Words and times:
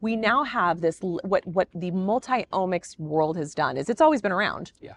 we 0.00 0.16
now 0.16 0.44
have 0.44 0.80
this 0.80 0.98
what 1.00 1.46
what 1.46 1.68
the 1.74 1.90
multi-omics 1.90 2.98
world 2.98 3.36
has 3.36 3.54
done 3.54 3.76
is 3.76 3.88
it's 3.88 4.00
always 4.00 4.22
been 4.22 4.32
around. 4.32 4.72
Yeah. 4.80 4.94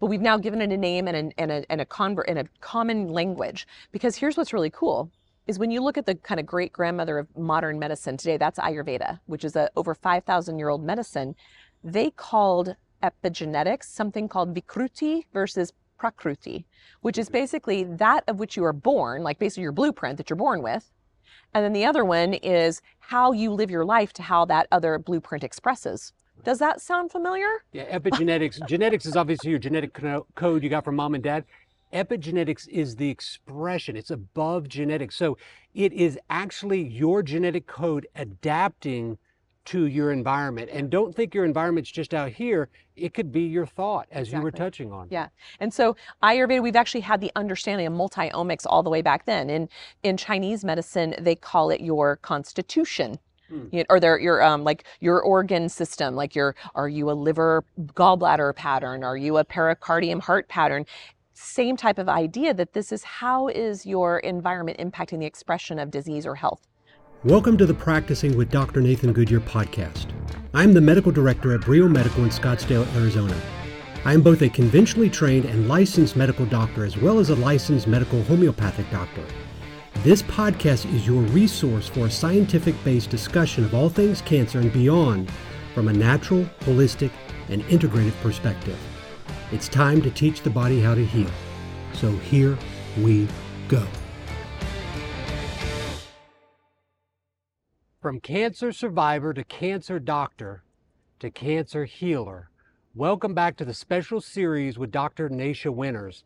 But 0.00 0.06
we've 0.06 0.20
now 0.20 0.36
given 0.36 0.60
it 0.60 0.70
a 0.72 0.76
name 0.76 1.08
and 1.08 1.16
a 1.16 1.40
and 1.40 1.50
a 1.50 1.64
and 1.70 1.80
a 1.80 1.86
convert 1.86 2.28
and 2.28 2.38
a 2.38 2.44
common 2.60 3.08
language 3.08 3.66
because 3.92 4.16
here's 4.16 4.36
what's 4.36 4.52
really 4.52 4.70
cool 4.70 5.10
is 5.46 5.58
when 5.58 5.70
you 5.70 5.82
look 5.82 5.98
at 5.98 6.06
the 6.06 6.14
kind 6.14 6.40
of 6.40 6.46
great 6.46 6.72
grandmother 6.72 7.18
of 7.18 7.36
modern 7.36 7.78
medicine 7.78 8.16
today, 8.16 8.36
that's 8.36 8.58
Ayurveda, 8.58 9.20
which 9.26 9.44
is 9.44 9.56
a 9.56 9.68
over 9.76 9.94
5,000 9.94 10.58
year 10.58 10.70
old 10.70 10.82
medicine. 10.82 11.34
They 11.82 12.10
called 12.10 12.76
epigenetics 13.02 13.84
something 13.84 14.28
called 14.28 14.54
Vikruti 14.54 15.24
versus 15.34 15.72
Prakruti, 16.00 16.64
which 17.02 17.18
is 17.18 17.26
mm-hmm. 17.26 17.34
basically 17.34 17.84
that 17.84 18.24
of 18.26 18.38
which 18.38 18.56
you 18.56 18.64
are 18.64 18.72
born, 18.72 19.22
like 19.22 19.38
basically 19.38 19.64
your 19.64 19.72
blueprint 19.72 20.16
that 20.16 20.30
you're 20.30 20.36
born 20.36 20.62
with. 20.62 20.90
And 21.54 21.64
then 21.64 21.72
the 21.72 21.84
other 21.84 22.04
one 22.04 22.34
is 22.34 22.82
how 22.98 23.32
you 23.32 23.52
live 23.52 23.70
your 23.70 23.84
life 23.84 24.12
to 24.14 24.22
how 24.22 24.44
that 24.46 24.66
other 24.72 24.98
blueprint 24.98 25.44
expresses. 25.44 26.12
Does 26.42 26.58
that 26.58 26.80
sound 26.80 27.12
familiar? 27.12 27.48
Yeah, 27.72 27.96
epigenetics. 27.96 28.66
genetics 28.68 29.06
is 29.06 29.16
obviously 29.16 29.50
your 29.50 29.60
genetic 29.60 29.98
code 30.34 30.62
you 30.62 30.68
got 30.68 30.84
from 30.84 30.96
mom 30.96 31.14
and 31.14 31.22
dad. 31.22 31.44
Epigenetics 31.92 32.68
is 32.68 32.96
the 32.96 33.08
expression, 33.08 33.96
it's 33.96 34.10
above 34.10 34.68
genetics. 34.68 35.14
So 35.14 35.38
it 35.74 35.92
is 35.92 36.18
actually 36.28 36.82
your 36.82 37.22
genetic 37.22 37.68
code 37.68 38.08
adapting 38.16 39.16
to 39.66 39.86
your 39.86 40.12
environment. 40.12 40.70
And 40.72 40.90
don't 40.90 41.14
think 41.14 41.34
your 41.34 41.44
environment's 41.44 41.90
just 41.90 42.14
out 42.14 42.30
here. 42.30 42.68
It 42.96 43.14
could 43.14 43.32
be 43.32 43.42
your 43.42 43.66
thought, 43.66 44.06
as 44.10 44.28
exactly. 44.28 44.38
you 44.38 44.42
were 44.42 44.50
touching 44.50 44.92
on. 44.92 45.08
Yeah. 45.10 45.28
And 45.60 45.72
so 45.72 45.96
Ayurveda, 46.22 46.62
we've 46.62 46.76
actually 46.76 47.00
had 47.00 47.20
the 47.20 47.32
understanding 47.34 47.86
of 47.86 47.92
multi-omics 47.92 48.66
all 48.66 48.82
the 48.82 48.90
way 48.90 49.02
back 49.02 49.24
then. 49.24 49.50
In 49.50 49.68
in 50.02 50.16
Chinese 50.16 50.64
medicine, 50.64 51.14
they 51.18 51.34
call 51.34 51.70
it 51.70 51.80
your 51.80 52.16
constitution. 52.16 53.18
Hmm. 53.50 53.82
or 53.90 54.00
their 54.00 54.18
your 54.18 54.42
um 54.42 54.64
like 54.64 54.84
your 55.00 55.20
organ 55.20 55.68
system 55.68 56.16
like 56.16 56.34
your 56.34 56.56
are 56.74 56.88
you 56.88 57.10
a 57.10 57.12
liver 57.12 57.62
gallbladder 57.92 58.56
pattern 58.56 59.04
are 59.04 59.18
you 59.18 59.36
a 59.36 59.44
pericardium 59.44 60.18
heart 60.18 60.48
pattern 60.48 60.86
same 61.34 61.76
type 61.76 61.98
of 61.98 62.08
idea 62.08 62.54
that 62.54 62.72
this 62.72 62.90
is 62.90 63.04
how 63.04 63.48
is 63.48 63.84
your 63.84 64.20
environment 64.20 64.78
impacting 64.78 65.18
the 65.18 65.26
expression 65.26 65.78
of 65.78 65.90
disease 65.90 66.24
or 66.24 66.36
health 66.36 66.66
Welcome 67.24 67.56
to 67.56 67.64
the 67.64 67.72
Practicing 67.72 68.36
with 68.36 68.50
Dr. 68.50 68.82
Nathan 68.82 69.14
Goodyear 69.14 69.40
podcast. 69.40 70.08
I'm 70.52 70.74
the 70.74 70.80
medical 70.82 71.10
director 71.10 71.54
at 71.54 71.62
Brio 71.62 71.88
Medical 71.88 72.22
in 72.24 72.28
Scottsdale, 72.28 72.86
Arizona. 72.96 73.34
I 74.04 74.12
am 74.12 74.20
both 74.20 74.42
a 74.42 74.50
conventionally 74.50 75.08
trained 75.08 75.46
and 75.46 75.66
licensed 75.66 76.16
medical 76.16 76.44
doctor 76.44 76.84
as 76.84 76.98
well 76.98 77.18
as 77.18 77.30
a 77.30 77.34
licensed 77.36 77.86
medical 77.86 78.22
homeopathic 78.24 78.90
doctor. 78.90 79.24
This 80.02 80.20
podcast 80.20 80.84
is 80.94 81.06
your 81.06 81.22
resource 81.22 81.88
for 81.88 82.00
a 82.00 82.10
scientific 82.10 82.74
based 82.84 83.08
discussion 83.08 83.64
of 83.64 83.74
all 83.74 83.88
things 83.88 84.20
cancer 84.20 84.58
and 84.58 84.70
beyond 84.70 85.30
from 85.72 85.88
a 85.88 85.94
natural, 85.94 86.44
holistic, 86.60 87.10
and 87.48 87.62
integrative 87.68 88.20
perspective. 88.20 88.78
It's 89.50 89.66
time 89.66 90.02
to 90.02 90.10
teach 90.10 90.42
the 90.42 90.50
body 90.50 90.78
how 90.78 90.94
to 90.94 91.06
heal. 91.06 91.30
So 91.94 92.10
here 92.18 92.58
we 92.98 93.26
go. 93.68 93.86
From 98.04 98.20
cancer 98.20 98.70
survivor 98.70 99.32
to 99.32 99.42
cancer 99.44 99.98
doctor 99.98 100.62
to 101.20 101.30
cancer 101.30 101.86
healer, 101.86 102.50
welcome 102.94 103.32
back 103.32 103.56
to 103.56 103.64
the 103.64 103.72
special 103.72 104.20
series 104.20 104.76
with 104.76 104.90
Dr. 104.90 105.30
Nasha 105.30 105.72
Winters. 105.72 106.22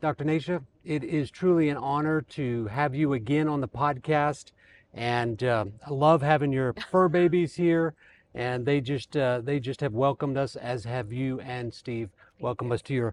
Dr. 0.00 0.22
Nasha, 0.22 0.62
it 0.84 1.02
is 1.02 1.32
truly 1.32 1.70
an 1.70 1.76
honor 1.76 2.20
to 2.20 2.66
have 2.66 2.94
you 2.94 3.14
again 3.14 3.48
on 3.48 3.60
the 3.60 3.66
podcast, 3.66 4.52
and 4.94 5.42
uh, 5.42 5.64
I 5.84 5.90
love 5.90 6.22
having 6.22 6.52
your 6.52 6.72
fur 6.92 7.08
babies 7.08 7.56
here. 7.56 7.94
And 8.32 8.64
they 8.64 8.80
just 8.80 9.16
uh, 9.16 9.40
they 9.40 9.58
just 9.58 9.80
have 9.80 9.94
welcomed 9.94 10.36
us, 10.36 10.54
as 10.54 10.84
have 10.84 11.12
you 11.12 11.40
and 11.40 11.74
Steve. 11.74 12.10
Welcome 12.38 12.70
us 12.70 12.82
to 12.82 12.94
your 12.94 13.12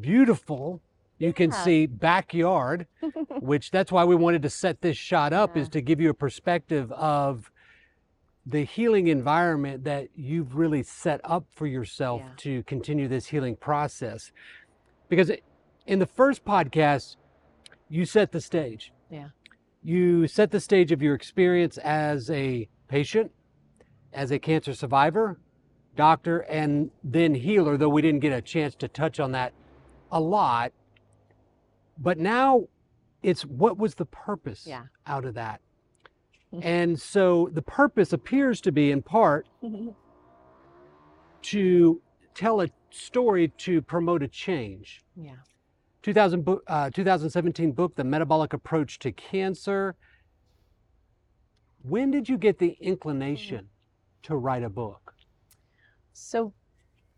beautiful 0.00 0.80
you 1.18 1.32
can 1.32 1.52
see 1.52 1.86
backyard, 1.86 2.86
which 3.40 3.70
that's 3.70 3.92
why 3.92 4.04
we 4.04 4.14
wanted 4.14 4.42
to 4.42 4.50
set 4.50 4.80
this 4.80 4.96
shot 4.96 5.32
up 5.32 5.56
yeah. 5.56 5.62
is 5.62 5.68
to 5.70 5.80
give 5.80 6.00
you 6.00 6.10
a 6.10 6.14
perspective 6.14 6.90
of 6.92 7.50
the 8.46 8.64
healing 8.64 9.06
environment 9.06 9.84
that 9.84 10.08
you've 10.14 10.56
really 10.56 10.82
set 10.82 11.20
up 11.24 11.46
for 11.52 11.66
yourself 11.66 12.20
yeah. 12.22 12.32
to 12.36 12.62
continue 12.64 13.08
this 13.08 13.26
healing 13.26 13.56
process. 13.56 14.32
Because 15.08 15.30
in 15.86 15.98
the 15.98 16.06
first 16.06 16.44
podcast, 16.44 17.16
you 17.88 18.04
set 18.04 18.32
the 18.32 18.40
stage. 18.40 18.92
Yeah. 19.10 19.28
You 19.82 20.26
set 20.26 20.50
the 20.50 20.60
stage 20.60 20.92
of 20.92 21.00
your 21.00 21.14
experience 21.14 21.78
as 21.78 22.30
a 22.30 22.68
patient, 22.88 23.30
as 24.12 24.30
a 24.30 24.38
cancer 24.38 24.74
survivor, 24.74 25.38
doctor, 25.96 26.40
and 26.40 26.90
then 27.02 27.34
healer, 27.34 27.76
though 27.76 27.88
we 27.88 28.02
didn't 28.02 28.20
get 28.20 28.32
a 28.32 28.42
chance 28.42 28.74
to 28.76 28.88
touch 28.88 29.20
on 29.20 29.32
that 29.32 29.52
a 30.10 30.20
lot 30.20 30.72
but 31.98 32.18
now 32.18 32.64
it's 33.22 33.44
what 33.44 33.78
was 33.78 33.94
the 33.94 34.06
purpose 34.06 34.66
yeah. 34.66 34.84
out 35.06 35.24
of 35.24 35.34
that? 35.34 35.60
and 36.62 37.00
so 37.00 37.50
the 37.52 37.62
purpose 37.62 38.12
appears 38.12 38.60
to 38.62 38.72
be 38.72 38.90
in 38.90 39.02
part 39.02 39.46
to 41.42 42.00
tell 42.34 42.60
a 42.62 42.68
story 42.90 43.48
to 43.58 43.82
promote 43.82 44.22
a 44.22 44.28
change. 44.28 45.04
Yeah. 45.16 45.34
2000, 46.02 46.46
uh, 46.66 46.90
2017 46.90 47.72
book, 47.72 47.94
The 47.96 48.04
Metabolic 48.04 48.52
Approach 48.52 48.98
to 49.00 49.12
Cancer. 49.12 49.94
When 51.82 52.10
did 52.10 52.28
you 52.28 52.36
get 52.36 52.58
the 52.58 52.76
inclination 52.80 53.68
to 54.24 54.36
write 54.36 54.62
a 54.62 54.68
book? 54.68 55.14
So 56.12 56.52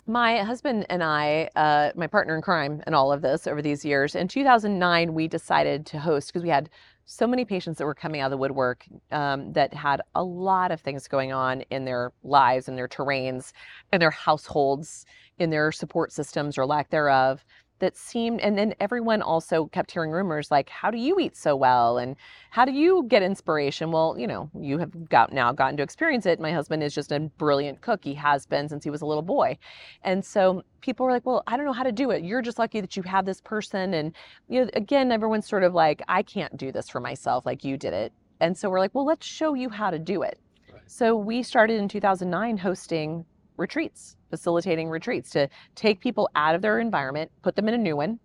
my 0.07 0.39
husband 0.39 0.87
and 0.89 1.03
I, 1.03 1.51
uh, 1.57 1.91
my 1.97 2.07
partner 2.07 2.37
in 2.37 2.43
crime 2.43 2.83
and 2.87 2.95
all 2.95 3.13
of 3.13 3.23
this 3.23 3.47
over 3.47 3.61
these 3.61 3.85
years, 3.85 4.15
in 4.15 4.29
2009, 4.29 5.15
we 5.15 5.27
decided 5.27 5.85
to 5.87 5.99
host 5.99 6.29
because 6.29 6.43
we 6.43 6.49
had 6.49 6.71
so 7.07 7.27
many 7.27 7.45
patients 7.45 7.79
that 7.79 7.85
were 7.85 7.95
coming 7.95 8.21
out 8.21 8.27
of 8.27 8.31
the 8.33 8.37
woodwork 8.37 8.85
um, 9.13 9.53
that 9.53 9.73
had 9.75 10.01
a 10.15 10.23
lot 10.23 10.71
of 10.71 10.81
things 10.81 11.07
going 11.09 11.33
on 11.33 11.63
in 11.71 11.85
their 11.85 12.13
lives, 12.25 12.69
in 12.69 12.77
their 12.77 12.89
terrains, 12.89 13.53
in 13.93 14.01
their 14.01 14.11
households, 14.11 15.07
in 15.39 15.51
their 15.51 15.71
support 15.71 16.13
systems 16.13 16.59
or 16.59 16.67
lack 16.67 16.91
thereof 16.91 17.45
that 17.79 17.97
seemed 17.97 18.41
and 18.41 18.57
then 18.57 18.75
everyone 18.81 19.21
also 19.23 19.67
kept 19.67 19.91
hearing 19.91 20.11
rumors 20.11 20.51
like 20.51 20.69
how 20.69 20.91
do 20.91 20.99
you 20.99 21.19
eat 21.19 21.37
so 21.37 21.55
well? 21.55 21.99
And 21.99 22.17
how 22.51 22.65
do 22.65 22.73
you 22.73 23.05
get 23.09 23.23
inspiration? 23.23 23.93
Well 23.93 24.17
you 24.19 24.27
know 24.27 24.51
you 24.59 24.79
have 24.79 25.09
got 25.09 25.33
now 25.33 25.53
gotten 25.53 25.77
to 25.77 25.83
experience 25.83 26.27
it. 26.27 26.41
My 26.41 26.53
husband 26.53 26.83
is 26.83 26.95
just 26.95 27.13
a 27.13 27.21
brilliant 27.21 27.81
cook. 27.81 28.03
He 28.03 28.15
has 28.15 28.47
been 28.47 28.69
since 28.69 28.85
he 28.85 28.91
was 28.91 29.03
a 29.03 29.07
little 29.07 29.23
boy. 29.23 29.59
And 30.03 30.25
so 30.25 30.63
people 30.81 31.07
were 31.07 31.13
like 31.13 31.27
well 31.27 31.43
i 31.47 31.57
don't 31.57 31.67
know 31.67 31.73
how 31.73 31.83
to 31.83 31.93
do 31.93 32.11
it. 32.11 32.25
You're 32.25 32.43
just 32.43 32.59
lucky 32.59 32.81
that 32.81 32.97
you 32.97 33.03
have 33.03 33.27
this 33.27 33.41
person. 33.41 33.95
And 33.95 34.15
you 34.49 34.65
know 34.65 34.71
again 34.75 35.13
everyone's 35.13 35.49
sort 35.49 35.65
of 35.65 35.75
like 35.75 36.03
i 36.09 36.23
can't 36.23 36.57
do 36.57 36.73
this 36.73 36.89
for 36.89 37.01
myself 37.01 37.45
like 37.47 37.65
you 37.65 37.77
did 37.77 37.93
it. 37.93 38.13
And 38.41 38.57
so 38.57 38.71
we're 38.71 38.81
like 38.81 38.95
well 38.95 39.07
let's 39.07 39.27
show 39.27 39.55
you 39.55 39.69
how 39.69 39.91
to 39.91 39.99
do 39.99 40.23
it. 40.23 40.39
Right. 40.73 40.83
so 40.87 41.17
we 41.17 41.43
started 41.43 41.79
in 41.81 41.89
2009 41.89 42.57
hosting 42.59 43.25
retreats, 43.57 44.16
facilitating 44.31 44.89
retreats 44.89 45.31
to 45.31 45.49
take 45.75 46.01
people 46.01 46.29
out 46.35 46.55
of 46.55 46.63
their 46.63 46.79
environment, 46.81 47.31
put 47.43 47.57
them 47.57 47.69
in 47.69 47.75
a 47.75 47.79
new 47.79 47.97
one 47.97 48.19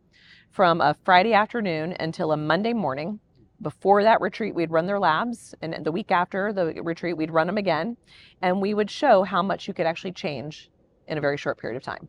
from 0.51 0.81
a 0.81 0.95
Friday 1.05 1.33
afternoon 1.33 1.95
until 1.99 2.31
a 2.31 2.37
Monday 2.37 2.73
morning. 2.73 3.19
Before 3.61 4.03
that 4.03 4.21
retreat, 4.21 4.55
we'd 4.55 4.71
run 4.71 4.87
their 4.87 4.99
labs, 4.99 5.53
and 5.61 5.85
the 5.85 5.91
week 5.91 6.11
after 6.11 6.51
the 6.51 6.81
retreat, 6.81 7.15
we'd 7.15 7.31
run 7.31 7.47
them 7.47 7.57
again, 7.57 7.95
and 8.41 8.59
we 8.59 8.73
would 8.73 8.89
show 8.89 9.23
how 9.23 9.43
much 9.43 9.67
you 9.67 9.73
could 9.73 9.85
actually 9.85 10.13
change 10.13 10.71
in 11.07 11.17
a 11.17 11.21
very 11.21 11.37
short 11.37 11.59
period 11.59 11.77
of 11.77 11.83
time. 11.83 12.07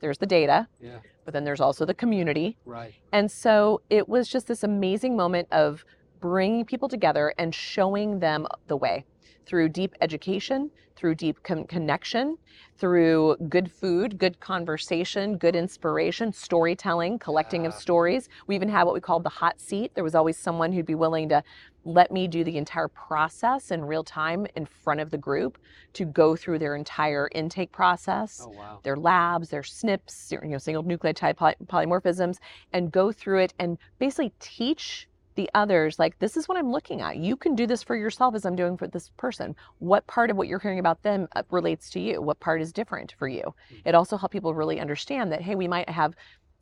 There's 0.00 0.18
the 0.18 0.26
data, 0.26 0.66
yeah. 0.80 0.98
but 1.24 1.34
then 1.34 1.44
there's 1.44 1.60
also 1.60 1.84
the 1.84 1.94
community. 1.94 2.56
Right. 2.64 2.94
And 3.12 3.30
so 3.30 3.82
it 3.90 4.08
was 4.08 4.28
just 4.28 4.46
this 4.46 4.62
amazing 4.62 5.16
moment 5.16 5.48
of 5.52 5.84
bringing 6.20 6.64
people 6.64 6.88
together 6.88 7.34
and 7.38 7.54
showing 7.54 8.18
them 8.18 8.46
the 8.66 8.76
way 8.76 9.04
through 9.46 9.68
deep 9.68 9.94
education, 10.00 10.70
through 10.96 11.14
deep 11.14 11.42
con- 11.42 11.64
connection, 11.64 12.36
through 12.78 13.36
good 13.48 13.70
food, 13.70 14.18
good 14.18 14.38
conversation, 14.40 15.36
good 15.36 15.56
inspiration, 15.56 16.32
storytelling, 16.32 17.18
collecting 17.18 17.66
of 17.66 17.74
stories. 17.74 18.28
We 18.46 18.54
even 18.54 18.68
had 18.68 18.84
what 18.84 18.94
we 18.94 19.00
called 19.00 19.24
the 19.24 19.30
hot 19.30 19.60
seat. 19.60 19.92
There 19.94 20.04
was 20.04 20.14
always 20.14 20.36
someone 20.36 20.72
who'd 20.72 20.86
be 20.86 20.94
willing 20.94 21.28
to 21.30 21.42
let 21.84 22.10
me 22.10 22.26
do 22.26 22.44
the 22.44 22.56
entire 22.56 22.88
process 22.88 23.70
in 23.70 23.84
real 23.84 24.04
time 24.04 24.46
in 24.56 24.66
front 24.66 25.00
of 25.00 25.10
the 25.10 25.18
group 25.18 25.58
to 25.92 26.04
go 26.04 26.34
through 26.34 26.58
their 26.58 26.76
entire 26.76 27.28
intake 27.34 27.72
process, 27.72 28.40
oh, 28.42 28.48
wow. 28.50 28.80
their 28.82 28.96
labs, 28.96 29.50
their 29.50 29.62
SNPs, 29.62 30.32
you 30.32 30.48
know, 30.48 30.58
single 30.58 30.82
nucleotide 30.82 31.36
poly- 31.36 31.54
polymorphisms, 31.66 32.38
and 32.72 32.90
go 32.90 33.12
through 33.12 33.40
it 33.40 33.54
and 33.58 33.78
basically 33.98 34.32
teach 34.40 35.08
the 35.34 35.50
others 35.54 35.98
like 35.98 36.18
this 36.18 36.36
is 36.36 36.48
what 36.48 36.58
i'm 36.58 36.70
looking 36.70 37.00
at. 37.00 37.16
You 37.16 37.36
can 37.36 37.54
do 37.54 37.66
this 37.66 37.82
for 37.82 37.96
yourself 37.96 38.34
as 38.34 38.44
i'm 38.44 38.56
doing 38.56 38.76
for 38.76 38.86
this 38.86 39.10
person. 39.16 39.54
What 39.78 40.06
part 40.06 40.30
of 40.30 40.36
what 40.36 40.48
you're 40.48 40.58
hearing 40.58 40.78
about 40.78 41.02
them 41.02 41.28
uh, 41.36 41.42
relates 41.50 41.90
to 41.90 42.00
you? 42.00 42.22
What 42.22 42.40
part 42.40 42.60
is 42.60 42.72
different 42.72 43.14
for 43.18 43.28
you? 43.28 43.42
Mm-hmm. 43.42 43.88
it 43.88 43.94
also 43.94 44.16
helps 44.16 44.32
people 44.32 44.54
really 44.54 44.80
understand 44.80 45.32
that 45.32 45.42
hey 45.42 45.54
we 45.54 45.68
might 45.68 45.88
have 45.88 46.14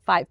five 0.05 0.27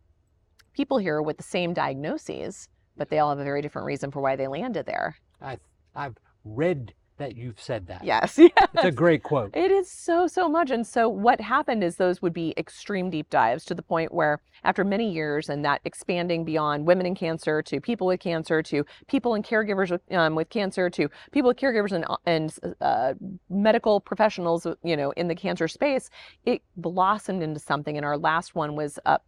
people 0.74 0.98
here 0.98 1.22
with 1.22 1.36
the 1.36 1.42
same 1.42 1.72
diagnoses 1.72 2.68
but 2.96 3.08
they 3.08 3.18
all 3.18 3.30
have 3.30 3.38
a 3.38 3.44
very 3.44 3.62
different 3.62 3.86
reason 3.86 4.10
for 4.10 4.20
why 4.20 4.36
they 4.36 4.48
landed 4.48 4.86
there. 4.86 5.16
I, 5.40 5.58
i've 5.94 6.16
read 6.44 6.94
that 7.22 7.36
you've 7.36 7.60
said 7.60 7.86
that. 7.86 8.02
Yes, 8.04 8.36
yes. 8.36 8.50
It's 8.74 8.84
a 8.84 8.90
great 8.90 9.22
quote. 9.22 9.56
It 9.56 9.70
is 9.70 9.88
so, 9.88 10.26
so 10.26 10.48
much. 10.48 10.70
And 10.70 10.84
so, 10.84 11.08
what 11.08 11.40
happened 11.40 11.84
is 11.84 11.96
those 11.96 12.20
would 12.20 12.32
be 12.32 12.52
extreme 12.56 13.10
deep 13.10 13.30
dives 13.30 13.64
to 13.66 13.74
the 13.74 13.82
point 13.82 14.12
where, 14.12 14.40
after 14.64 14.82
many 14.82 15.10
years 15.10 15.48
and 15.48 15.64
that 15.64 15.80
expanding 15.84 16.44
beyond 16.44 16.86
women 16.86 17.06
in 17.06 17.14
cancer 17.14 17.62
to 17.62 17.80
people 17.80 18.08
with 18.08 18.18
cancer 18.18 18.62
to 18.62 18.84
people 19.06 19.34
and 19.34 19.44
caregivers 19.44 19.90
with, 19.90 20.00
um, 20.12 20.34
with 20.34 20.48
cancer 20.50 20.90
to 20.90 21.08
people 21.30 21.48
with 21.48 21.56
caregivers 21.56 21.92
and, 21.92 22.04
and 22.26 22.76
uh, 22.80 23.14
medical 23.48 24.00
professionals, 24.00 24.66
you 24.82 24.96
know, 24.96 25.12
in 25.12 25.28
the 25.28 25.34
cancer 25.34 25.68
space, 25.68 26.10
it 26.44 26.62
blossomed 26.76 27.42
into 27.42 27.60
something. 27.60 27.96
And 27.96 28.04
our 28.04 28.18
last 28.18 28.54
one 28.54 28.74
was 28.74 28.98
up 29.04 29.24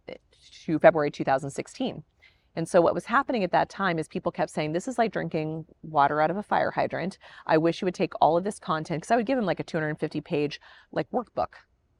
to 0.65 0.79
February 0.79 1.11
2016. 1.11 2.03
And 2.55 2.67
so 2.67 2.81
what 2.81 2.93
was 2.93 3.05
happening 3.05 3.43
at 3.43 3.51
that 3.51 3.69
time 3.69 3.99
is 3.99 4.07
people 4.07 4.31
kept 4.31 4.51
saying, 4.51 4.73
This 4.73 4.87
is 4.87 4.97
like 4.97 5.11
drinking 5.11 5.65
water 5.83 6.21
out 6.21 6.31
of 6.31 6.37
a 6.37 6.43
fire 6.43 6.71
hydrant. 6.71 7.17
I 7.45 7.57
wish 7.57 7.81
you 7.81 7.85
would 7.85 7.95
take 7.95 8.13
all 8.21 8.37
of 8.37 8.43
this 8.43 8.59
content 8.59 9.01
because 9.01 9.11
I 9.11 9.15
would 9.15 9.25
give 9.25 9.37
them 9.37 9.45
like 9.45 9.59
a 9.59 9.63
250 9.63 10.21
page 10.21 10.61
like 10.91 11.09
workbook. 11.11 11.53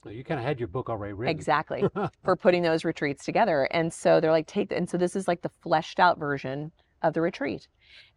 So 0.04 0.12
you 0.12 0.24
kind 0.24 0.40
of 0.40 0.46
had 0.46 0.60
your 0.60 0.68
book 0.68 0.90
already 0.90 1.14
written. 1.14 1.36
Exactly. 1.36 1.84
for 2.24 2.36
putting 2.36 2.62
those 2.62 2.86
retreats 2.86 3.26
together. 3.26 3.68
And 3.72 3.92
so 3.92 4.20
they're 4.20 4.32
like, 4.32 4.48
take 4.48 4.72
and 4.72 4.90
so 4.90 4.98
this 4.98 5.16
is 5.16 5.28
like 5.28 5.42
the 5.42 5.52
fleshed 5.62 6.00
out 6.00 6.20
version 6.20 6.72
of 7.02 7.14
the 7.14 7.22
retreat. 7.22 7.68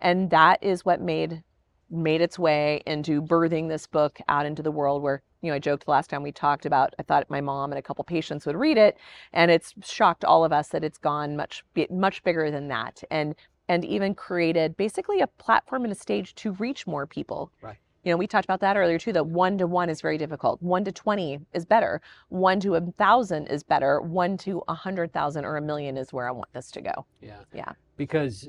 And 0.00 0.31
that 0.31 0.62
is 0.62 0.84
what 0.84 1.00
made 1.00 1.43
made 1.90 2.20
its 2.20 2.38
way 2.38 2.82
into 2.87 3.23
birthing 3.23 3.69
this 3.69 3.87
book 3.87 4.19
out 4.29 4.46
into 4.46 4.62
the 4.62 4.70
world 4.70 5.02
where 5.02 5.23
you 5.40 5.50
know 5.50 5.55
i 5.55 5.58
joked 5.58 5.85
the 5.85 5.90
last 5.90 6.11
time 6.11 6.23
we 6.23 6.32
talked 6.32 6.67
about 6.67 6.94
i 6.99 7.02
thought 7.02 7.29
my 7.31 7.40
mom 7.40 7.70
and 7.73 7.79
a 7.79 7.82
couple 7.82 8.05
patients 8.05 8.44
would 8.44 8.56
read 8.56 8.76
it 8.76 8.99
and 9.32 9.50
it's 9.50 9.73
shocked 9.82 10.25
all 10.25 10.44
of 10.44 10.52
us 10.52 10.69
that 10.69 10.85
it's 10.85 10.99
gone 10.99 11.37
much 11.37 11.64
much 11.90 12.23
bigger 12.25 12.50
than 12.50 12.69
that 12.69 13.02
and 13.11 13.35
and 13.69 13.85
even 13.85 14.14
created 14.14 14.76
basically 14.76 15.20
a 15.20 15.26
platform 15.26 15.85
and 15.85 15.93
a 15.93 15.96
stage 15.96 16.35
to 16.37 16.52
reach 16.52 16.87
more 16.87 17.06
people. 17.06 17.52
Right. 17.61 17.76
You 18.05 18.12
know 18.12 18.17
we 18.17 18.26
talked 18.26 18.46
about 18.46 18.61
that 18.61 18.76
earlier 18.76 18.99
too 18.99 19.12
that 19.12 19.26
one 19.26 19.58
to 19.58 19.67
one 19.67 19.91
is 19.91 20.00
very 20.00 20.17
difficult 20.17 20.62
one 20.62 20.84
to 20.84 20.93
20 20.93 21.41
is 21.52 21.67
better 21.67 22.00
one 22.29 22.58
to 22.61 22.76
a 22.76 22.81
thousand 22.93 23.49
is 23.49 23.62
better 23.62 24.00
one 24.00 24.38
to 24.38 24.62
a 24.69 24.75
hundred 24.75 25.12
thousand 25.12 25.44
or 25.44 25.56
a 25.56 25.61
million 25.61 25.99
is 25.99 26.12
where 26.12 26.26
i 26.26 26.31
want 26.31 26.50
this 26.55 26.70
to 26.70 26.81
go. 26.81 27.05
Yeah. 27.20 27.41
Yeah. 27.52 27.73
Because 27.96 28.49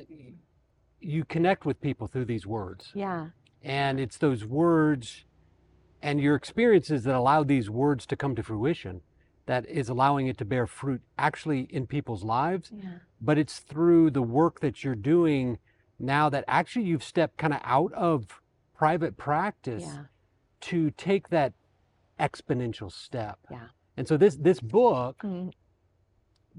you 1.01 1.23
connect 1.25 1.65
with 1.65 1.79
people 1.81 2.07
through 2.07 2.25
these 2.25 2.45
words. 2.45 2.91
Yeah. 2.93 3.27
And 3.63 3.99
it's 3.99 4.17
those 4.17 4.45
words 4.45 5.25
and 6.01 6.19
your 6.21 6.35
experiences 6.35 7.03
that 7.03 7.15
allow 7.15 7.43
these 7.43 7.69
words 7.69 8.05
to 8.07 8.15
come 8.15 8.35
to 8.35 8.43
fruition 8.43 9.01
that 9.45 9.65
is 9.67 9.89
allowing 9.89 10.27
it 10.27 10.37
to 10.37 10.45
bear 10.45 10.67
fruit 10.67 11.01
actually 11.17 11.61
in 11.71 11.87
people's 11.87 12.23
lives. 12.23 12.71
Yeah. 12.73 12.99
But 13.19 13.37
it's 13.37 13.59
through 13.59 14.11
the 14.11 14.21
work 14.21 14.59
that 14.61 14.83
you're 14.83 14.95
doing 14.95 15.57
now 15.97 16.29
that 16.29 16.45
actually 16.47 16.85
you've 16.85 17.03
stepped 17.03 17.37
kind 17.37 17.53
of 17.53 17.59
out 17.63 17.91
of 17.93 18.41
private 18.77 19.17
practice 19.17 19.83
Yeah. 19.83 20.03
to 20.61 20.91
take 20.91 21.29
that 21.29 21.53
exponential 22.19 22.91
step. 22.91 23.39
Yeah. 23.51 23.67
And 23.97 24.07
so 24.07 24.15
this 24.15 24.35
this 24.37 24.59
book 24.61 25.17
Mm, 25.23 25.51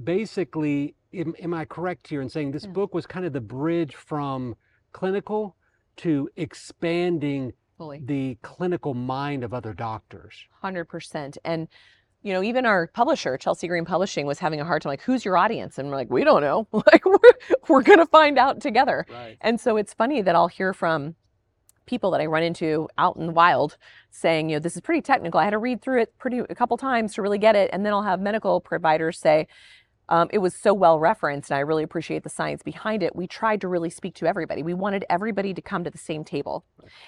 basically, 0.03 0.95
am, 1.15 1.35
am 1.41 1.55
I 1.55 1.65
correct 1.65 2.09
here 2.09 2.21
in 2.23 2.29
saying 2.29 2.53
this 2.53 2.65
Yeah. 2.65 2.71
book 2.71 2.95
was 2.95 3.07
kind 3.07 3.25
of 3.27 3.33
the 3.33 3.41
bridge 3.41 3.95
from 3.95 4.55
clinical 4.93 5.57
to 5.99 6.29
expanding 6.37 7.53
fully. 7.79 8.01
the 8.05 8.39
clinical 8.43 8.95
mind 8.95 9.45
of 9.45 9.53
other 9.55 9.73
doctors? 9.73 10.35
Hundred 10.63 10.87
percent. 10.87 11.39
And 11.45 11.69
you 12.23 12.35
know, 12.35 12.43
even 12.43 12.67
our 12.67 12.87
publisher, 12.89 13.39
Chelsea 13.39 13.67
Green 13.67 13.87
Publishing, 13.87 14.27
was 14.27 14.39
having 14.39 14.61
a 14.61 14.65
hard 14.65 14.83
time. 14.83 14.91
Like, 14.91 15.01
who's 15.01 15.25
your 15.25 15.39
audience? 15.39 15.79
And 15.79 15.89
we're 15.89 15.97
like, 15.97 16.11
we 16.11 16.23
don't 16.23 16.43
know. 16.43 16.69
Like, 16.73 17.05
we're 17.07 17.19
we're 17.69 17.83
gonna 17.83 18.05
find 18.07 18.39
out 18.39 18.61
together. 18.61 19.07
Right. 19.11 19.39
And 19.41 19.59
so 19.59 19.77
it's 19.79 19.95
funny 19.95 20.21
that 20.23 20.35
I'll 20.35 20.49
hear 20.49 20.75
from 20.75 21.15
people 21.87 22.11
that 22.13 22.21
I 22.21 22.27
run 22.27 22.43
into 22.45 22.89
out 22.99 23.17
in 23.17 23.27
the 23.27 23.33
wild 23.33 23.77
saying, 24.11 24.49
you 24.51 24.57
know, 24.57 24.61
this 24.61 24.77
is 24.77 24.81
pretty 24.83 25.01
technical. 25.03 25.41
I 25.41 25.45
had 25.45 25.51
to 25.51 25.59
read 25.59 25.81
through 25.83 26.03
it 26.03 26.17
pretty 26.19 26.39
a 26.41 26.55
couple 26.55 26.77
times 26.77 27.15
to 27.15 27.23
really 27.23 27.39
get 27.39 27.57
it. 27.57 27.71
And 27.73 27.85
then 27.85 27.93
I'll 27.93 28.03
have 28.03 28.21
medical 28.21 28.61
providers 28.61 29.19
say, 29.19 29.49
um, 30.11 30.29
it 30.33 30.39
was 30.39 30.55
so 30.55 30.75
well 30.75 30.99
referenced, 30.99 31.51
and 31.51 31.57
I 31.57 31.61
really 31.61 31.85
appreciate 31.85 32.25
the 32.25 32.29
science 32.31 32.63
behind 32.63 33.03
it. 33.03 33.17
We 33.17 33.27
tried 33.27 33.61
to 33.63 33.69
really 33.69 33.91
speak 33.91 34.15
to 34.17 34.27
everybody. 34.27 34.63
We 34.63 34.75
wanted 34.75 35.05
everybody 35.09 35.55
to 35.55 35.63
come 35.63 35.85
to 35.85 35.91
the 35.91 35.99
same 35.99 36.25
table. 36.25 36.65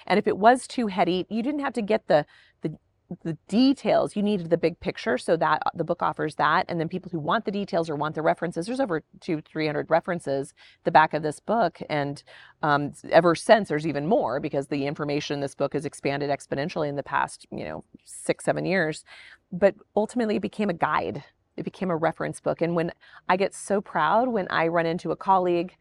And 0.07 0.17
if 0.17 0.27
it 0.27 0.37
was 0.37 0.67
too 0.67 0.87
heady, 0.87 1.27
you 1.29 1.43
didn't 1.43 1.61
have 1.61 1.73
to 1.73 1.81
get 1.81 2.07
the 2.07 2.25
the 2.61 2.77
the 3.23 3.37
details. 3.47 4.15
You 4.15 4.23
needed 4.23 4.49
the 4.49 4.57
big 4.57 4.79
picture, 4.79 5.17
so 5.17 5.35
that 5.37 5.61
uh, 5.65 5.69
the 5.75 5.83
book 5.83 6.01
offers 6.01 6.35
that. 6.35 6.65
And 6.69 6.79
then 6.79 6.87
people 6.89 7.11
who 7.11 7.19
want 7.19 7.45
the 7.45 7.51
details 7.51 7.89
or 7.89 7.95
want 7.95 8.15
the 8.15 8.21
references, 8.21 8.65
there's 8.65 8.79
over 8.79 9.03
two, 9.19 9.41
three 9.41 9.67
hundred 9.67 9.89
references 9.89 10.53
the 10.85 10.91
back 10.91 11.13
of 11.13 11.23
this 11.23 11.39
book, 11.39 11.79
and 11.89 12.23
um, 12.63 12.93
ever 13.11 13.35
since 13.35 13.69
there's 13.69 13.85
even 13.85 14.07
more 14.07 14.39
because 14.39 14.67
the 14.67 14.87
information 14.87 15.35
in 15.35 15.41
this 15.41 15.55
book 15.55 15.73
has 15.73 15.85
expanded 15.85 16.29
exponentially 16.29 16.87
in 16.87 16.95
the 16.95 17.03
past, 17.03 17.45
you 17.51 17.65
know, 17.65 17.83
six, 18.05 18.45
seven 18.45 18.65
years. 18.65 19.03
But 19.51 19.75
ultimately, 19.95 20.37
it 20.37 20.41
became 20.41 20.69
a 20.69 20.73
guide. 20.73 21.23
It 21.57 21.63
became 21.63 21.91
a 21.91 21.97
reference 21.97 22.39
book. 22.39 22.61
And 22.61 22.75
when 22.75 22.91
I 23.29 23.37
get 23.37 23.53
so 23.53 23.81
proud 23.81 24.29
when 24.29 24.47
I 24.49 24.67
run 24.67 24.85
into 24.85 25.11
a 25.11 25.15
colleague 25.15 25.75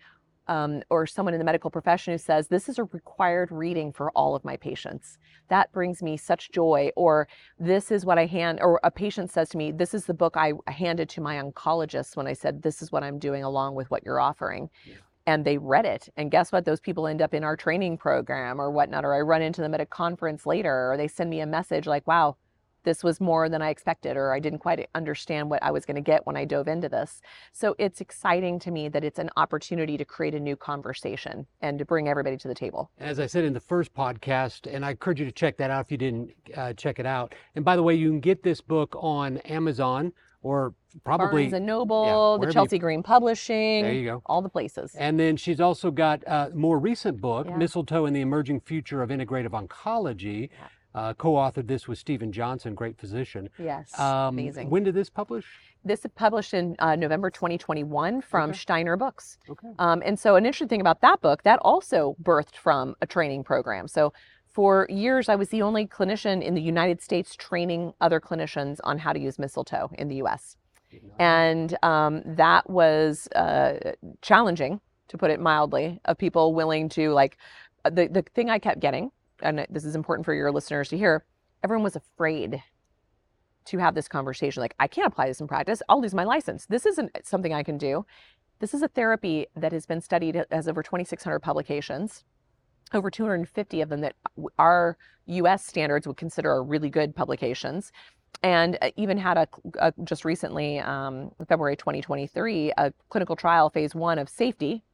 um, 0.49 0.83
or 0.91 1.07
someone 1.07 1.35
in 1.35 1.39
the 1.39 1.45
medical 1.45 1.71
profession 1.71 2.13
who 2.13 2.19
says, 2.19 2.49
This 2.49 2.69
is 2.69 2.79
a 2.79 2.85
required 2.85 3.51
reading 3.51 3.93
for 3.93 4.11
all 4.11 4.35
of 4.35 4.45
my 4.45 4.57
patients. 4.57 5.19
That 5.49 5.73
brings 5.73 6.03
me 6.03 6.17
such 6.17 6.51
joy. 6.51 6.91
Or 6.97 7.29
this 7.59 7.91
is 7.91 8.05
what 8.05 8.19
I 8.19 8.27
hand, 8.27 8.59
or 8.61 8.81
a 8.83 8.91
patient 8.91 9.31
says 9.31 9.49
to 9.51 9.57
me, 9.57 9.71
This 9.73 9.95
is 9.95 10.07
the 10.07 10.15
book 10.15 10.37
I 10.37 10.53
handed 10.67 11.09
to 11.11 11.21
my 11.21 11.37
oncologist 11.37 12.17
when 12.17 12.27
I 12.27 12.33
said, 12.33 12.63
This 12.63 12.83
is 12.83 12.91
what 12.91 13.05
I'm 13.05 13.19
doing 13.19 13.45
along 13.45 13.75
with 13.75 13.91
what 13.91 14.05
you're 14.05 14.21
offering. 14.21 14.69
Yeah. 14.85 14.97
And 15.25 15.45
they 15.45 15.57
read 15.57 15.87
it. 15.87 16.09
And 16.17 16.33
guess 16.33 16.51
what? 16.51 16.65
Those 16.65 16.81
people 16.81 17.07
end 17.07 17.23
up 17.23 17.33
in 17.33 17.45
our 17.45 17.57
training 17.57 17.97
program 17.97 18.61
or 18.61 18.73
whatnot. 18.73 19.05
Or 19.05 19.15
I 19.15 19.21
run 19.21 19.43
into 19.43 19.61
them 19.61 19.75
at 19.75 19.81
a 19.81 19.87
conference 19.87 20.45
later, 20.45 20.91
or 20.91 20.97
they 20.97 21.09
send 21.09 21.31
me 21.31 21.41
a 21.41 21.47
message 21.47 21.87
like, 21.87 22.07
Wow, 22.07 22.37
this 22.85 23.03
was 23.05 23.21
more 23.21 23.49
than 23.49 23.63
I 23.63 23.71
expected, 23.71 24.17
or 24.17 24.33
I 24.33 24.41
didn't 24.41 24.59
quite 24.61 24.89
understand 24.95 25.51
what 25.51 25.63
I 25.63 25.71
was 25.71 25.85
going 25.85 25.95
to 25.97 26.01
get 26.01 26.27
when 26.27 26.37
I 26.37 26.45
dove 26.45 26.69
into 26.69 26.89
this. 26.89 27.21
So 27.53 27.75
it's 27.79 28.01
exciting 28.01 28.59
to 28.61 28.71
me 28.71 28.89
that 28.89 29.05
it's 29.05 29.19
an 29.19 29.31
opportunity 29.37 29.97
to 29.97 30.05
create 30.05 30.35
a 30.35 30.41
new 30.41 30.57
conversation 30.57 31.47
and 31.61 31.79
to 31.79 31.85
bring 31.85 32.09
everybody 32.09 32.37
to 32.39 32.49
the 32.49 32.55
table. 32.55 32.91
As 32.99 33.21
I 33.21 33.27
said 33.27 33.45
in 33.45 33.53
the 33.53 33.61
first 33.61 33.95
podcast, 33.95 34.73
and 34.73 34.85
I 34.85 34.91
encourage 34.91 35.21
you 35.21 35.27
to 35.27 35.33
check 35.33 35.57
that 35.59 35.71
out 35.71 35.85
if 35.87 35.91
you 35.93 35.99
didn't 35.99 36.31
uh, 36.57 36.73
check 36.75 36.99
it 36.99 37.07
out. 37.07 37.35
And 37.55 37.65
by 37.65 37.77
the 37.77 37.83
way, 37.83 37.95
you 37.95 38.09
can 38.09 38.21
get 38.21 38.43
this 38.43 38.61
book 38.61 38.95
on 38.99 39.39
Amazon 39.39 40.13
or 40.43 40.75
probably 41.05 41.43
Barnes 41.45 41.53
and 41.55 41.67
Noble, 41.67 42.33
the 42.35 42.41
wherever 42.41 42.47
you- 42.47 42.53
Chelsea 42.53 42.79
Green 42.79 43.03
Publishing, 43.05 43.85
there 43.85 43.93
you 43.93 44.05
go. 44.05 44.23
all 44.27 44.43
the 44.43 44.49
places. 44.49 44.95
And 44.97 45.19
then 45.19 45.37
she's 45.37 45.61
also 45.61 45.91
got 45.93 46.23
a 46.27 46.51
more 46.53 46.79
recent 46.81 47.21
book, 47.21 47.47
Yeah. 47.49 47.57
Mistletoe 47.57 48.07
and 48.07 48.15
the 48.17 48.21
Emerging 48.23 48.61
Future 48.63 49.03
of 49.03 49.11
Integrative 49.11 49.51
Oncology. 49.51 50.51
Yeah. 50.51 50.57
Uh, 50.95 51.15
co-authored 51.15 51.67
this 51.67 51.89
with 51.89 51.99
Steven 51.99 52.31
Johnson, 52.33 52.75
great 52.75 52.99
physician. 52.99 53.49
Yes, 53.59 53.99
Um, 53.99 54.39
amazing. 54.39 54.69
When 54.69 54.83
did 54.85 54.95
this 54.95 55.09
publish? 55.09 55.47
This 55.85 56.07
published 56.15 56.53
in 56.55 56.77
uh, 56.79 56.97
November 56.97 57.31
2021 57.31 58.21
from 58.21 58.51
Okay. 58.51 58.59
Steiner 58.59 58.97
Books. 58.97 59.39
Okay. 59.49 59.69
Um, 59.79 60.03
and 60.05 60.19
so, 60.19 60.37
an 60.37 60.45
interesting 60.45 60.69
thing 60.69 60.81
about 60.83 61.01
that 61.01 61.21
book, 61.23 61.43
that 61.45 61.59
also 61.63 62.15
birthed 62.23 62.57
from 62.57 62.95
a 63.01 63.07
training 63.07 63.43
program. 63.43 63.89
So, 63.89 64.13
for 64.49 64.87
years, 64.91 65.31
I 65.31 65.35
was 65.35 65.49
the 65.49 65.63
only 65.63 65.87
clinician 65.87 66.43
in 66.43 66.55
the 66.55 66.61
United 66.61 67.01
States 67.01 67.35
training 67.37 67.95
other 68.03 68.21
clinicians 68.21 68.79
on 68.85 68.99
how 68.99 69.15
to 69.15 69.19
use 69.19 69.39
mistletoe 69.39 69.91
in 69.95 70.09
the 70.09 70.17
US. 70.17 70.57
And 71.19 71.75
um, 71.83 72.23
that 72.27 72.69
was 72.69 73.29
uh, 73.35 73.93
challenging, 74.21 74.81
to 75.09 75.17
put 75.17 75.31
it 75.31 75.41
mildly, 75.41 76.01
of 76.05 76.19
people 76.19 76.53
willing 76.55 76.91
to, 76.91 77.13
like, 77.13 77.39
uh, 77.87 77.91
the, 77.91 78.09
the 78.09 78.23
thing 78.35 78.51
I 78.51 78.59
kept 78.59 78.81
getting, 78.81 79.11
and 79.43 79.67
this 79.71 79.85
is 79.85 79.95
important 79.95 80.25
for 80.25 80.35
your 80.35 80.51
listeners 80.51 80.89
to 80.91 80.99
hear, 80.99 81.25
everyone 81.63 81.85
was 81.85 81.97
afraid 81.97 82.63
to 83.65 83.79
have 83.79 83.95
this 83.95 84.09
conversation. 84.09 84.61
Like, 84.61 84.75
I 84.79 84.87
can't 84.87 85.07
apply 85.07 85.29
this 85.29 85.41
in 85.41 85.47
practice. 85.47 85.83
I'll 85.89 86.01
lose 86.01 86.15
my 86.15 86.25
license. 86.25 86.67
This 86.67 86.87
isn't 86.87 87.11
something 87.25 87.53
I 87.53 87.63
can 87.63 87.79
do. 87.79 88.05
This 88.59 88.75
is 88.75 88.83
a 88.83 88.89
therapy 88.89 89.47
that 89.57 89.73
has 89.73 89.87
been 89.87 90.01
studied, 90.01 90.45
as 90.51 90.69
over 90.69 90.83
2,600 90.83 91.41
publications, 91.41 92.25
over 92.93 93.11
250 93.11 93.81
of 93.81 93.89
them 93.89 94.01
that 94.01 94.15
our 94.59 94.97
US 95.27 95.65
standards 95.65 96.07
would 96.07 96.17
consider 96.17 96.51
are 96.51 96.63
really 96.63 96.91
good 96.91 97.15
publications. 97.15 97.93
And 98.43 98.79
uh, 98.81 98.91
even 98.97 99.19
had 99.19 99.37
a, 99.37 99.49
a 99.79 99.93
just 100.05 100.25
recently, 100.25 100.81
um, 100.81 101.31
February 101.49 101.77
2023, 101.77 102.73
a 102.77 102.93
clinical 103.09 103.37
trial 103.37 103.71
phase 103.71 103.95
one 103.95 104.19
of 104.19 104.29
safety, 104.29 104.85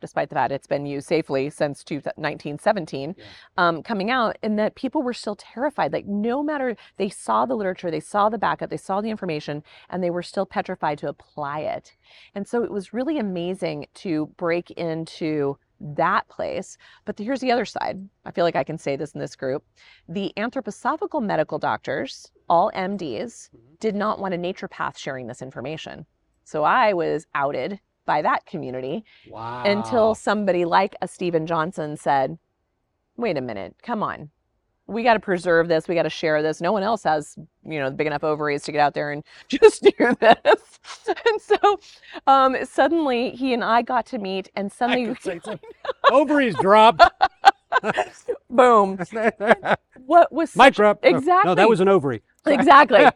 despite 0.00 0.28
the 0.28 0.34
fact 0.34 0.52
it's 0.52 0.66
been 0.66 0.86
used 0.86 1.06
safely 1.06 1.50
since 1.50 1.84
1917, 1.88 3.14
Yeah. 3.16 3.24
um, 3.56 3.82
coming 3.82 4.10
out, 4.10 4.36
and 4.42 4.58
that 4.58 4.74
people 4.74 5.02
were 5.02 5.12
still 5.14 5.36
terrified. 5.36 5.92
Like, 5.92 6.06
no 6.06 6.42
matter, 6.42 6.76
they 6.96 7.08
saw 7.08 7.46
the 7.46 7.56
literature, 7.56 7.90
they 7.90 8.00
saw 8.00 8.28
the 8.28 8.38
backup, 8.38 8.70
they 8.70 8.76
saw 8.76 9.00
the 9.00 9.10
information, 9.10 9.62
and 9.90 10.02
they 10.02 10.10
were 10.10 10.22
still 10.22 10.46
petrified 10.46 10.98
to 10.98 11.08
apply 11.08 11.60
it. 11.60 11.96
And 12.34 12.46
so 12.46 12.62
it 12.62 12.70
was 12.70 12.92
really 12.92 13.18
amazing 13.18 13.86
to 13.94 14.26
break 14.36 14.70
into 14.72 15.58
that 15.78 16.26
place. 16.28 16.78
But 17.04 17.18
here's 17.18 17.40
the 17.40 17.52
other 17.52 17.66
side. 17.66 18.08
I 18.24 18.30
feel 18.30 18.44
like 18.44 18.56
I 18.56 18.64
can 18.64 18.78
say 18.78 18.96
this 18.96 19.12
in 19.12 19.20
this 19.20 19.36
group. 19.36 19.62
The 20.08 20.32
anthroposophical 20.36 21.22
medical 21.22 21.58
doctors, 21.58 22.32
all 22.48 22.70
MDs, 22.74 23.50
Mhm. 23.54 23.78
did 23.78 23.94
not 23.94 24.18
want 24.18 24.32
a 24.32 24.38
naturopath 24.38 24.96
sharing 24.96 25.26
this 25.26 25.42
information. 25.42 26.06
So 26.44 26.64
I 26.64 26.94
was 26.94 27.26
outed 27.34 27.80
by 28.06 28.22
that 28.22 28.46
community 28.46 29.04
Wow. 29.28 29.64
until 29.64 30.14
somebody 30.14 30.64
like 30.64 30.94
a 31.02 31.08
Steven 31.08 31.46
Johnson 31.46 31.96
said, 31.96 32.38
wait 33.16 33.36
a 33.36 33.40
minute, 33.40 33.74
come 33.82 34.02
on. 34.02 34.30
We 34.88 35.02
got 35.02 35.14
to 35.14 35.20
preserve 35.20 35.66
this. 35.66 35.88
We 35.88 35.96
got 35.96 36.04
to 36.04 36.10
share 36.10 36.42
this. 36.44 36.60
No 36.60 36.70
one 36.70 36.84
else 36.84 37.02
has, 37.02 37.36
you 37.64 37.80
know, 37.80 37.90
big 37.90 38.06
enough 38.06 38.22
ovaries 38.22 38.62
to 38.62 38.72
get 38.72 38.80
out 38.80 38.94
there 38.94 39.10
and 39.10 39.24
just 39.48 39.82
do 39.82 39.90
this. 40.20 40.78
And 41.08 41.40
so 41.42 41.80
um, 42.28 42.56
suddenly 42.64 43.30
he 43.30 43.52
and 43.52 43.62
I 43.64 43.82
got 43.82 44.06
to 44.06 44.18
meet, 44.18 44.48
and 44.54 44.70
suddenly, 44.70 45.06
could 45.06 45.20
say 45.22 45.40
so. 45.42 45.58
Ovaries 46.12 46.54
dropped. 46.60 47.02
boom. 48.48 48.98
What 50.06 50.32
was 50.32 50.50
such- 50.50 50.64
Mic 50.64 50.74
drop. 50.74 51.00
Oh, 51.02 51.10
No, 51.10 51.16
Exactly. 51.18 51.54
that 51.56 51.68
was 51.68 51.80
an 51.80 51.88
ovary. 51.88 52.22
exactly. 52.46 53.06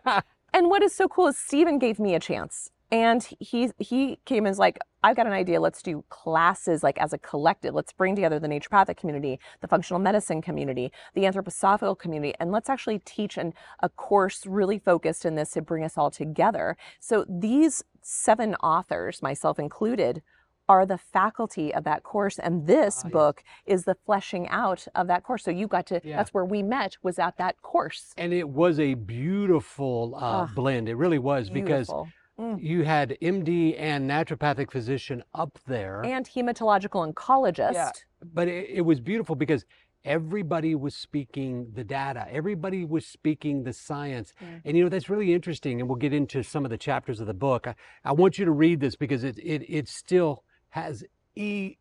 And 0.52 0.68
what 0.68 0.82
is 0.82 0.92
so 0.94 1.06
cool 1.06 1.28
is 1.28 1.38
Steven 1.38 1.78
gave 1.78 2.00
me 2.00 2.14
a 2.16 2.20
chance. 2.20 2.70
And 2.92 3.22
he 3.38 3.70
he 3.78 4.18
came 4.24 4.44
and 4.46 4.50
was 4.50 4.58
like, 4.58 4.78
I've 5.04 5.14
got 5.16 5.26
an 5.26 5.32
idea. 5.32 5.60
Let's 5.60 5.80
do 5.82 6.04
classes 6.08 6.82
like 6.82 6.98
as 6.98 7.12
a 7.12 7.18
collective. 7.18 7.72
Let's 7.72 7.92
bring 7.92 8.16
together 8.16 8.38
the 8.40 8.48
naturopathic 8.48 8.96
community, 8.96 9.38
the 9.60 9.68
functional 9.68 10.00
medicine 10.00 10.42
community, 10.42 10.90
the 11.14 11.22
anthroposophical 11.22 11.98
community, 11.98 12.34
and 12.40 12.50
let's 12.50 12.68
actually 12.68 12.98
teach 13.00 13.38
an, 13.38 13.54
a 13.80 13.88
course 13.88 14.44
really 14.44 14.78
focused 14.78 15.24
in 15.24 15.36
this 15.36 15.52
to 15.52 15.62
bring 15.62 15.84
us 15.84 15.96
all 15.96 16.10
together. 16.10 16.76
So 16.98 17.24
these 17.28 17.82
seven 18.02 18.56
authors, 18.56 19.22
myself 19.22 19.58
included, 19.58 20.22
are 20.68 20.84
the 20.86 20.98
faculty 20.98 21.72
of 21.74 21.84
that 21.84 22.02
course. 22.02 22.38
And 22.38 22.66
this 22.66 23.00
Ah, 23.02 23.06
yes. 23.08 23.12
book 23.12 23.44
is 23.66 23.84
the 23.84 23.96
fleshing 24.06 24.48
out 24.48 24.86
of 24.94 25.06
that 25.08 25.22
course. 25.24 25.42
So 25.44 25.50
you 25.50 25.66
got 25.66 25.86
to, 25.86 26.00
Yeah. 26.04 26.16
that's 26.16 26.32
where 26.34 26.44
we 26.44 26.62
met, 26.62 26.96
was 27.02 27.18
at 27.18 27.36
that 27.38 27.60
course. 27.62 28.12
and 28.16 28.32
it 28.32 28.48
was 28.48 28.78
a 28.78 28.94
beautiful 28.94 30.14
uh, 30.16 30.18
Ah, 30.46 30.50
blend. 30.54 30.88
It 30.88 30.96
really 30.96 31.18
was 31.18 31.50
because 31.50 31.88
Beautiful. 31.88 32.08
Mm. 32.40 32.62
you 32.62 32.84
had 32.84 33.18
MD 33.20 33.74
and 33.78 34.08
naturopathic 34.08 34.70
physician 34.70 35.22
up 35.34 35.58
there. 35.66 36.00
and 36.04 36.24
hematological 36.26 37.12
oncologist. 37.12 37.74
Yeah. 37.74 37.90
but 38.32 38.48
it, 38.48 38.70
it 38.70 38.80
was 38.80 38.98
beautiful 39.00 39.34
because 39.36 39.64
everybody 40.04 40.74
was 40.74 40.94
speaking 40.94 41.70
the 41.74 41.84
data 41.84 42.26
everybody 42.30 42.86
was 42.86 43.04
speaking 43.04 43.64
the 43.64 43.72
science 43.74 44.32
Yeah. 44.40 44.46
and 44.64 44.74
you 44.76 44.82
know 44.82 44.88
that's 44.88 45.10
really 45.10 45.34
interesting 45.34 45.78
and 45.78 45.86
we'll 45.90 45.98
get 45.98 46.14
into 46.14 46.42
some 46.42 46.64
of 46.64 46.70
the 46.70 46.78
chapters 46.78 47.20
of 47.20 47.26
the 47.26 47.34
book 47.34 47.66
i, 47.66 47.74
I 48.02 48.12
want 48.12 48.38
you 48.38 48.46
to 48.46 48.50
read 48.50 48.80
this 48.80 48.96
because 48.96 49.24
it, 49.24 49.36
it, 49.38 49.62
it 49.68 49.88
still 49.88 50.42
has 50.70 51.04
e- 51.36 51.76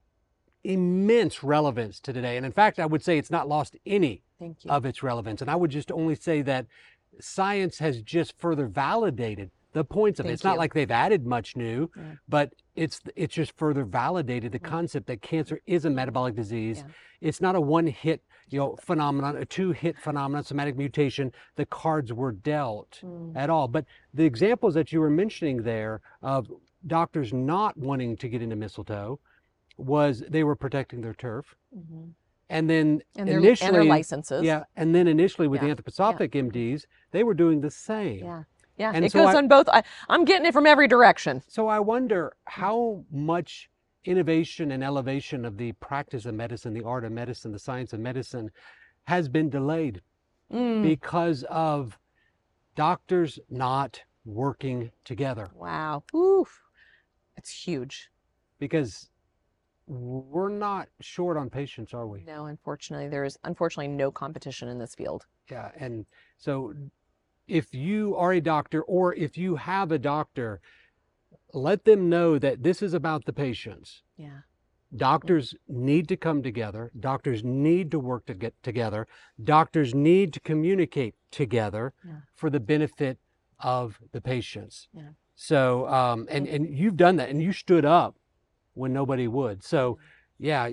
immense 0.66 1.44
relevance 1.44 2.02
to 2.02 2.12
today 2.12 2.36
and 2.36 2.46
in 2.46 2.52
fact 2.52 2.78
i 2.80 2.86
would 2.86 3.02
say 3.04 3.18
it's 3.18 3.32
not 3.32 3.48
lost 3.48 3.78
any 3.86 4.24
of 4.68 4.86
its 4.86 5.02
relevance 5.02 5.42
and 5.42 5.50
i 5.50 5.56
would 5.56 5.72
just 5.72 5.90
only 5.90 6.16
say 6.16 6.42
that 6.42 6.66
science 7.22 7.80
has 7.80 8.02
just 8.02 8.38
further 8.38 8.68
validated 8.68 9.50
the 9.74 9.84
points 9.84 10.20
of 10.20 10.26
it 10.26 10.30
Thank 10.30 10.34
it's 10.36 10.44
not 10.44 10.58
like 10.58 10.74
they've 10.74 10.90
added 10.92 11.26
much 11.26 11.56
new 11.56 11.90
Yeah. 11.96 12.04
but 12.28 12.54
it's 12.76 13.02
it's 13.16 13.34
just 13.34 13.56
further 13.58 13.84
validated 13.86 14.52
the 14.52 14.60
Yeah. 14.62 14.68
concept 14.70 15.08
that 15.08 15.22
cancer 15.22 15.60
is 15.68 15.86
a 15.86 15.90
metabolic 15.90 16.36
disease 16.36 16.80
Yeah. 16.86 16.92
it's 17.22 17.42
not 17.42 17.56
a 17.56 17.62
one 17.62 17.88
hit 17.88 18.24
you 18.50 18.60
know 18.60 18.76
phenomenon 18.82 19.36
a 19.38 19.46
two 19.46 19.72
hit 19.72 19.98
phenomenon 19.98 20.44
somatic 20.44 20.76
mutation 20.78 21.32
the 21.56 21.66
cards 21.66 22.12
were 22.12 22.32
dealt 22.32 23.00
Mm. 23.04 23.36
at 23.36 23.50
all 23.50 23.68
but 23.68 23.86
the 24.14 24.26
examples 24.26 24.74
that 24.74 24.92
you 24.92 25.00
were 25.00 25.10
mentioning 25.10 25.58
there 25.64 26.02
of 26.22 26.48
doctors 26.88 27.32
not 27.34 27.78
wanting 27.78 28.18
to 28.18 28.28
get 28.30 28.42
into 28.42 28.56
mistletoe 28.56 29.20
was 29.78 30.24
they 30.30 30.44
were 30.44 30.56
protecting 30.56 31.02
their 31.02 31.14
turf 31.14 31.56
Mhm. 31.78 32.14
and 32.50 32.70
then 32.70 33.02
And 33.16 33.30
their 33.30 33.38
initially 33.40 33.68
and 33.68 33.76
their 33.76 33.84
licenses. 33.84 34.44
yeah 34.44 34.64
and 34.76 34.96
then 34.96 35.08
initially 35.08 35.48
with 35.48 35.62
Yeah, 35.62 35.76
the 35.76 35.84
anthroposophic 35.84 36.32
mds 36.32 36.86
they 37.12 37.24
were 37.24 37.34
doing 37.36 37.62
the 37.62 37.70
same 37.72 38.20
Yeah. 38.26 38.44
Yeah. 38.80 38.92
And 38.96 39.04
it 39.06 39.12
so 39.12 39.24
goes 39.26 39.36
I- 39.36 39.38
on 39.38 39.48
both. 39.48 39.68
I, 39.70 39.84
I'm 40.08 40.26
getting 40.26 40.46
it 40.48 40.54
from 40.54 40.66
every 40.66 40.88
direction. 40.88 41.44
so 41.48 41.68
i 41.68 41.80
wonder 41.80 42.34
how 42.46 43.04
much 43.12 43.70
innovation 44.06 44.72
and 44.72 44.82
elevation 44.84 45.44
of 45.46 45.58
the 45.58 45.74
practice 45.74 46.26
of 46.26 46.34
medicine 46.34 46.74
the 46.74 46.84
art 46.84 47.04
of 47.04 47.12
medicine 47.12 47.52
the 47.52 47.60
science 47.60 47.92
of 47.94 48.00
medicine 48.00 48.50
has 49.04 49.28
been 49.30 49.50
delayed 49.50 50.02
Mm. 50.52 50.82
because 50.82 51.44
of 51.50 52.00
doctors 52.76 53.38
not 53.52 54.02
working 54.26 54.90
together 55.04 55.50
Wow. 55.54 56.04
Oof. 56.16 56.62
It's 57.38 57.52
huge. 57.52 58.10
because 58.60 59.10
we're 59.88 60.50
not 60.50 60.88
short 61.02 61.36
on 61.38 61.50
patients 61.50 61.94
are 61.94 62.08
we 62.08 62.24
No, 62.24 62.46
unfortunately, 62.46 63.08
there 63.10 63.26
is 63.26 63.38
unfortunately 63.44 63.88
no 63.90 64.12
competition 64.12 64.68
in 64.70 64.78
this 64.80 64.96
field. 64.96 65.26
yeah 65.52 65.72
and 65.78 66.06
so 66.38 66.74
if 67.50 67.74
you 67.74 68.16
are 68.16 68.34
a 68.34 68.42
doctor 68.42 68.82
or 68.84 69.14
if 69.16 69.38
you 69.38 69.56
have 69.56 69.92
a 69.92 70.00
doctor 70.00 70.60
let 71.54 71.84
them 71.86 72.10
know 72.10 72.38
that 72.38 72.62
this 72.62 72.82
is 72.82 72.94
about 72.94 73.26
the 73.26 73.34
patients. 73.34 74.04
Yeah. 74.18 74.42
doctors 74.96 75.56
need 75.68 76.08
to 76.10 76.18
come 76.18 76.42
together. 76.44 76.92
Doctors 77.00 77.44
need 77.44 77.90
to 77.92 78.00
work 78.00 78.26
to 78.28 78.34
get 78.34 78.54
together. 78.64 79.08
Doctors 79.44 79.94
need 79.96 80.34
to 80.34 80.40
communicate 80.40 81.16
together 81.32 81.94
Yeah. 82.06 82.22
for 82.36 82.50
the 82.50 82.60
benefit 82.60 83.18
of 83.60 84.00
the 84.12 84.22
patients. 84.22 84.88
Yeah. 84.94 85.10
so 85.36 85.88
um, 85.88 86.28
and 86.30 86.48
and 86.48 86.78
you've 86.78 86.98
done 86.98 87.16
that 87.18 87.30
and 87.30 87.42
you 87.42 87.52
stood 87.54 87.86
up 87.86 88.16
when 88.74 88.94
nobody 88.94 89.28
would. 89.28 89.64
So 89.64 89.98
yeah 90.38 90.70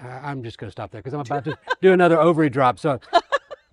i'm 0.00 0.42
just 0.42 0.56
going 0.58 0.68
to 0.68 0.72
stop 0.72 0.90
there 0.90 1.02
because 1.02 1.12
i'm 1.14 1.20
about 1.20 1.44
to 1.44 1.56
do 1.82 1.92
another 1.92 2.18
ovary 2.18 2.48
drop. 2.48 2.78
So 2.78 2.98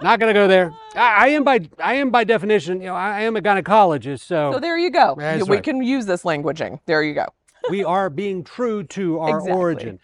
not 0.01 0.19
going 0.19 0.33
to 0.33 0.39
go 0.39 0.47
there 0.47 0.71
I, 0.95 1.25
I 1.25 1.27
am 1.29 1.43
by 1.43 1.59
i 1.79 1.93
am 1.95 2.09
by 2.09 2.23
definition 2.23 2.81
you 2.81 2.87
know 2.87 2.95
i, 2.95 3.21
am 3.21 3.35
a 3.35 3.41
gynecologist 3.41 4.21
so, 4.21 4.51
So 4.53 4.59
there 4.59 4.77
you 4.77 4.89
go. 4.91 5.15
That's 5.17 5.47
we 5.47 5.57
right. 5.57 5.63
can 5.63 5.81
use 5.83 6.05
this 6.05 6.23
languaging. 6.23 6.79
There 6.85 7.03
you 7.03 7.13
go. 7.13 7.25
we 7.69 7.83
are 7.83 8.09
being 8.09 8.43
true 8.43 8.83
to 8.83 9.19
our 9.25 9.37
Exactly. 9.37 9.51
origin 9.53 9.99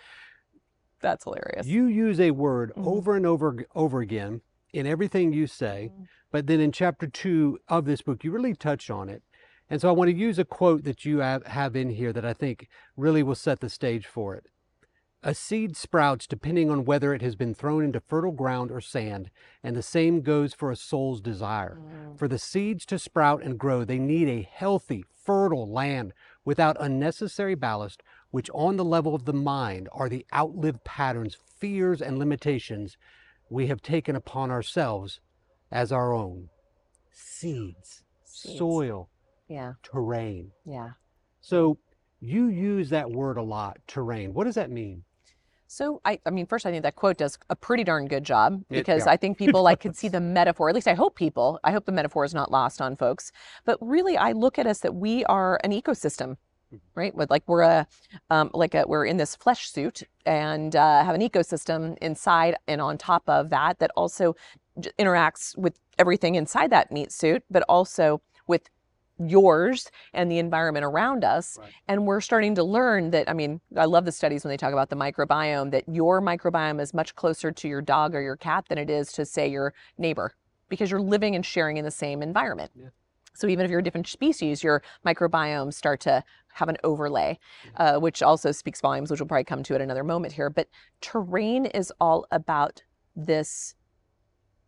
That's 1.02 1.24
hilarious. 1.24 1.68
You 1.68 1.86
use 1.86 2.20
a 2.20 2.32
word 2.32 2.72
Mhm. 2.76 2.88
over 2.88 3.16
and 3.16 3.26
over 3.26 3.66
over 3.76 4.02
again 4.02 4.42
in 4.74 4.86
everything 4.88 5.32
you 5.34 5.48
say, 5.48 5.92
Mhm. 5.94 6.08
but 6.32 6.48
then 6.48 6.60
in 6.60 6.72
chapter 6.72 7.08
two 7.08 7.60
of 7.70 7.86
this 7.86 8.02
book, 8.02 8.24
you 8.24 8.32
really 8.32 8.54
touch 8.56 8.90
on 8.90 9.08
it. 9.10 9.22
And 9.70 9.80
so 9.82 9.88
I 9.90 9.94
want 9.94 10.10
to 10.10 10.16
use 10.16 10.38
a 10.40 10.46
quote 10.46 10.84
that 10.84 11.06
you 11.06 11.20
have 11.20 11.76
in 11.76 11.90
here 11.92 12.12
that 12.14 12.26
I 12.26 12.34
think 12.34 12.68
really 12.98 13.24
will 13.24 13.36
set 13.36 13.60
the 13.62 13.70
stage 13.70 14.06
for 14.06 14.36
it. 14.36 14.46
A 15.28 15.34
seed 15.34 15.76
sprouts 15.76 16.28
depending 16.28 16.70
on 16.70 16.86
whether 16.86 17.12
it 17.12 17.24
has 17.24 17.36
been 17.36 17.56
thrown 17.56 17.84
into 17.84 18.00
fertile 18.00 18.32
ground 18.32 18.70
or 18.70 18.80
sand, 18.80 19.32
and 19.64 19.76
the 19.76 19.82
same 19.82 20.22
goes 20.22 20.54
for 20.54 20.70
a 20.70 20.76
soul's 20.76 21.20
desire. 21.20 21.80
Mm. 21.82 22.20
For 22.20 22.28
the 22.28 22.38
seeds 22.38 22.86
to 22.86 23.00
sprout 23.00 23.42
and 23.42 23.58
grow, 23.58 23.84
they 23.84 23.98
need 23.98 24.30
a 24.30 24.48
healthy, 24.54 25.04
fertile 25.24 25.68
land 25.68 26.14
without 26.46 26.78
unnecessary 26.80 27.56
ballast, 27.56 28.04
which 28.30 28.52
on 28.54 28.78
the 28.78 28.86
level 28.86 29.16
of 29.16 29.26
the 29.26 29.34
mind 29.34 29.90
are 29.92 30.08
the 30.08 30.28
outlived 30.32 30.84
patterns, 30.84 31.36
fears, 31.58 32.04
and 32.04 32.20
limitations 32.20 32.96
we 33.50 33.66
have 33.66 33.82
taken 33.82 34.16
upon 34.16 34.52
ourselves 34.52 35.22
as 35.72 35.92
our 35.92 36.14
own. 36.14 36.50
Seeds, 37.12 38.04
Seeds. 38.26 38.60
soil, 38.60 39.10
Yeah. 39.48 39.74
terrain. 39.82 40.52
Yeah. 40.64 40.92
So 41.42 41.80
you 42.20 42.46
use 42.46 42.92
that 42.92 43.10
word 43.10 43.38
a 43.38 43.42
lot, 43.44 43.78
terrain. 43.88 44.32
What 44.32 44.44
does 44.44 44.56
that 44.56 44.70
mean? 44.70 45.04
So 45.76 46.00
I, 46.06 46.20
I 46.26 46.30
mean, 46.30 46.46
first 46.46 46.66
I 46.66 46.72
think 46.72 46.84
that 46.84 46.96
quote 46.96 47.18
does 47.18 47.38
a 47.50 47.56
pretty 47.56 47.84
darn 47.84 48.08
good 48.08 48.24
job 48.24 48.62
It- 48.70 48.76
because 48.76 49.06
yeah. 49.06 49.12
I 49.12 49.18
think 49.18 49.38
people 49.38 49.62
like 49.62 49.82
could 49.82 49.98
see 49.98 50.08
the 50.18 50.22
metaphor. 50.22 50.70
At 50.70 50.76
least 50.76 50.88
I 50.88 50.94
hope 50.94 51.16
people. 51.18 51.60
I 51.66 51.74
hope 51.74 51.86
the 51.86 51.92
metaphor 51.92 52.24
is 52.24 52.34
not 52.34 52.50
lost 52.50 52.80
on 52.82 52.96
folks. 52.96 53.34
But 53.66 53.78
really, 53.82 54.16
I 54.16 54.32
look 54.32 54.58
at 54.58 54.68
us 54.68 54.80
that 54.80 54.96
we 54.96 55.26
are 55.26 55.60
an 55.66 55.72
ecosystem, 55.74 56.38
Mhm. 56.74 56.80
right? 56.96 57.14
With 57.14 57.30
like 57.30 57.44
we're 57.46 57.64
a, 57.64 57.88
um, 58.30 58.52
like 58.54 58.74
a, 58.74 58.86
we're 58.88 59.06
in 59.06 59.18
this 59.18 59.36
flesh 59.36 59.70
suit 59.70 60.04
and 60.26 60.78
uh, 60.78 61.04
have 61.04 61.14
an 61.14 61.20
ecosystem 61.22 61.98
inside 62.02 62.56
and 62.70 62.80
on 62.80 62.98
top 62.98 63.24
of 63.28 63.50
that 63.50 63.80
that 63.80 63.92
also 63.98 64.34
interacts 64.98 65.58
with 65.58 65.78
everything 66.00 66.36
inside 66.36 66.70
that 66.72 66.90
meat 66.90 67.12
suit, 67.12 67.44
but 67.52 67.64
also 67.68 68.22
with 68.48 68.70
yours 69.20 69.90
and 70.14 70.30
the 70.30 70.40
environment 70.40 70.86
around 70.86 71.24
us. 71.24 71.58
Right. 71.60 71.72
And 71.88 72.06
we're 72.06 72.22
starting 72.22 72.56
to 72.56 72.64
learn 72.64 73.12
that, 73.12 73.30
I 73.30 73.34
mean, 73.34 73.62
I 73.78 73.86
love 73.86 74.06
the 74.06 74.12
studies 74.12 74.44
when 74.44 74.50
they 74.50 74.58
talk 74.58 74.74
about 74.74 74.90
the 74.90 74.96
microbiome, 74.96 75.72
that 75.72 75.88
your 75.88 76.22
microbiome 76.22 76.82
is 76.82 76.94
much 76.94 77.16
closer 77.16 77.52
to 77.52 77.68
your 77.68 77.82
dog 77.82 78.14
or 78.14 78.22
your 78.22 78.36
cat 78.36 78.66
than 78.68 78.78
it 78.78 78.90
is 78.90 79.12
to, 79.14 79.26
say, 79.26 79.48
your 79.48 79.74
neighbor, 79.98 80.34
because 80.70 80.92
you're 80.92 81.02
living 81.02 81.36
and 81.36 81.46
sharing 81.46 81.78
in 81.78 81.86
the 81.86 81.92
same 81.92 82.22
environment. 82.22 82.72
Yeah. 82.76 82.88
So 83.34 83.48
even 83.48 83.66
if 83.66 83.72
you're 83.72 83.82
a 83.82 83.84
different 83.84 84.08
species, 84.08 84.64
your 84.64 84.82
microbiomes 85.06 85.74
start 85.74 86.00
to 86.02 86.24
have 86.54 86.70
an 86.70 86.78
overlay, 86.86 87.38
uh, 87.76 88.00
which 88.00 88.24
also 88.24 88.54
speaks 88.54 88.80
volumes, 88.80 89.12
which 89.12 89.20
we'll 89.20 89.28
probably 89.28 89.44
come 89.44 89.62
to 89.64 89.76
at 89.76 89.82
another 89.82 90.06
moment 90.06 90.34
here. 90.34 90.50
But 90.50 90.70
terrain 91.02 91.66
is 91.66 91.92
all 92.00 92.26
about 92.32 92.82
this 93.14 93.76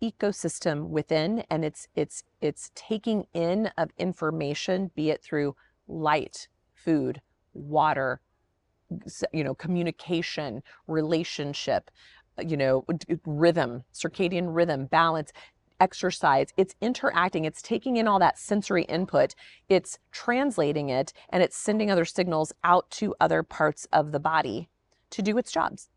ecosystem 0.01 0.89
within 0.89 1.43
and 1.49 1.65
it's 1.65 1.87
it's 1.95 2.23
it's 2.41 2.71
taking 2.75 3.25
in 3.33 3.71
of 3.77 3.89
information 3.97 4.91
be 4.95 5.09
it 5.09 5.21
through 5.21 5.55
light 5.87 6.47
food 6.73 7.21
water 7.53 8.21
you 9.33 9.43
know 9.43 9.55
communication 9.55 10.61
relationship 10.87 11.89
uh, 12.37 12.43
you 12.47 12.55
know 12.55 12.85
rhythm 13.25 13.83
circadian 13.93 14.55
rhythm 14.55 14.85
balance 14.85 15.31
exercise. 15.79 16.47
It's 16.57 16.75
interacting 16.81 17.45
it's 17.45 17.61
taking 17.61 17.97
in 17.97 18.07
all 18.07 18.19
that 18.19 18.39
sensory 18.39 18.83
input 18.83 19.35
it's 19.69 19.99
translating 20.11 20.89
it 20.89 21.13
and 21.29 21.43
it's 21.43 21.57
sending 21.57 21.91
other 21.91 22.05
signals 22.05 22.51
out 22.63 22.89
to 22.91 23.15
other 23.19 23.43
parts 23.43 23.87
of 23.91 24.11
the 24.11 24.19
body 24.19 24.69
to 25.11 25.21
do 25.21 25.37
its 25.37 25.51
jobs 25.51 25.89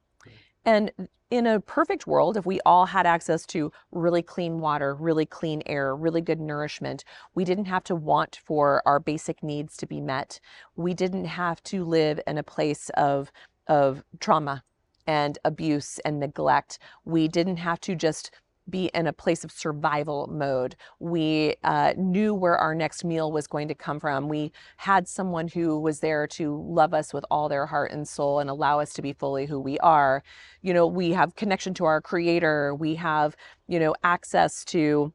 And 0.65 0.93
in 1.31 1.47
a 1.47 1.61
perfect 1.61 2.07
world, 2.07 2.37
if 2.37 2.45
we 2.45 2.61
all 2.67 2.87
had 2.87 3.07
access 3.07 3.47
to 3.47 3.73
really 3.93 4.23
clean 4.23 4.61
water, 4.61 4.95
really 4.95 5.25
clean 5.25 5.63
air, 5.67 5.95
really 5.95 6.21
good 6.21 6.41
nourishment, 6.41 7.05
we 7.35 7.45
didn't 7.45 7.67
have 7.67 7.85
to 7.85 7.95
want 7.95 8.41
for 8.45 8.83
our 8.85 8.99
basic 8.99 9.43
needs 9.43 9.77
to 9.79 9.87
be 9.87 10.01
met. 10.01 10.41
We 10.75 10.93
didn't 10.93 11.27
have 11.27 11.63
to 11.65 11.85
live 11.85 12.21
in 12.27 12.37
a 12.37 12.43
place 12.43 12.91
of, 12.91 13.31
of 13.69 14.03
trauma 14.19 14.65
and 15.07 15.39
abuse 15.45 15.99
and 16.01 16.19
neglect. 16.19 16.79
We 17.05 17.29
didn't 17.29 17.59
have 17.59 17.81
to 17.83 17.95
just 17.95 18.33
be 18.71 18.91
in 18.95 19.07
a 19.07 19.13
place 19.13 19.45
of 19.45 19.51
survival 19.51 20.29
mode. 20.33 20.77
We 20.99 21.57
uh, 21.65 21.95
knew 21.97 22.35
where 22.35 22.57
our 22.57 22.75
next 22.75 23.05
meal 23.05 23.33
was 23.33 23.47
going 23.47 23.69
to 23.69 23.75
come 23.75 24.01
from. 24.01 24.29
We 24.29 24.53
had 24.77 25.09
someone 25.09 25.49
who 25.49 25.79
was 25.79 26.01
there 26.01 26.27
to 26.29 26.63
love 26.69 26.95
us 26.95 27.13
with 27.13 27.25
all 27.31 27.49
their 27.49 27.67
heart 27.67 27.93
and 27.93 28.07
soul 28.07 28.39
and 28.41 28.49
allow 28.49 28.81
us 28.81 28.93
to 28.95 29.03
be 29.03 29.13
fully 29.13 29.47
who 29.47 29.61
we 29.61 29.79
are. 29.79 30.23
You 30.63 30.75
know, 30.75 30.87
we 30.87 31.11
have 31.13 31.37
connection 31.37 31.75
to 31.75 31.85
our 31.85 32.01
creator. 32.01 32.75
We 32.75 32.95
have, 32.97 33.37
you 33.67 33.79
know, 33.79 33.95
access 34.05 34.65
to 34.67 35.13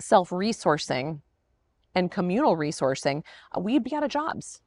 self 0.00 0.30
resourcing 0.30 1.20
and 1.94 2.10
communal 2.10 2.56
resourcing. 2.56 3.22
Uh, 3.56 3.60
we'd 3.60 3.84
be 3.84 3.94
out 3.94 4.02
of 4.02 4.10
jobs 4.10 4.60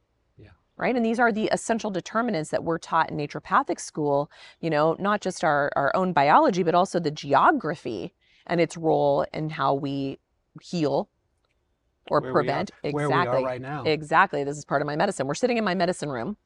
right? 0.80 0.96
And 0.96 1.06
these 1.06 1.20
are 1.20 1.32
the 1.32 1.50
essential 1.52 1.92
determinants 1.92 2.50
that 2.52 2.64
we're 2.64 2.78
taught 2.80 3.12
in 3.12 3.18
naturopathic 3.18 3.80
school, 3.80 4.32
you 4.62 4.70
know, 4.70 4.96
not 4.98 5.20
just 5.22 5.44
our, 5.44 5.72
our 5.76 5.96
own 5.96 6.14
biology, 6.14 6.64
but 6.64 6.74
also 6.74 7.00
the 7.00 7.12
geography 7.12 8.14
and 8.50 8.60
its 8.60 8.76
role 8.76 9.26
in 9.34 9.50
how 9.50 9.74
we 9.76 10.20
heal 10.62 11.10
or 12.10 12.22
Where 12.22 12.32
prevent. 12.32 12.72
we 12.84 12.90
exactly. 12.90 12.94
Where 12.94 13.10
we 13.10 13.28
are 13.28 13.44
right 13.44 13.62
now. 13.62 13.84
Exactly. 13.84 14.44
This 14.44 14.58
is 14.58 14.66
part 14.66 14.82
of 14.82 14.88
my 14.88 14.96
medicine. 14.96 15.28
We're 15.28 15.36
sitting 15.36 15.58
in 15.58 15.64
my 15.64 15.76
medicine 15.76 16.10
room. 16.10 16.38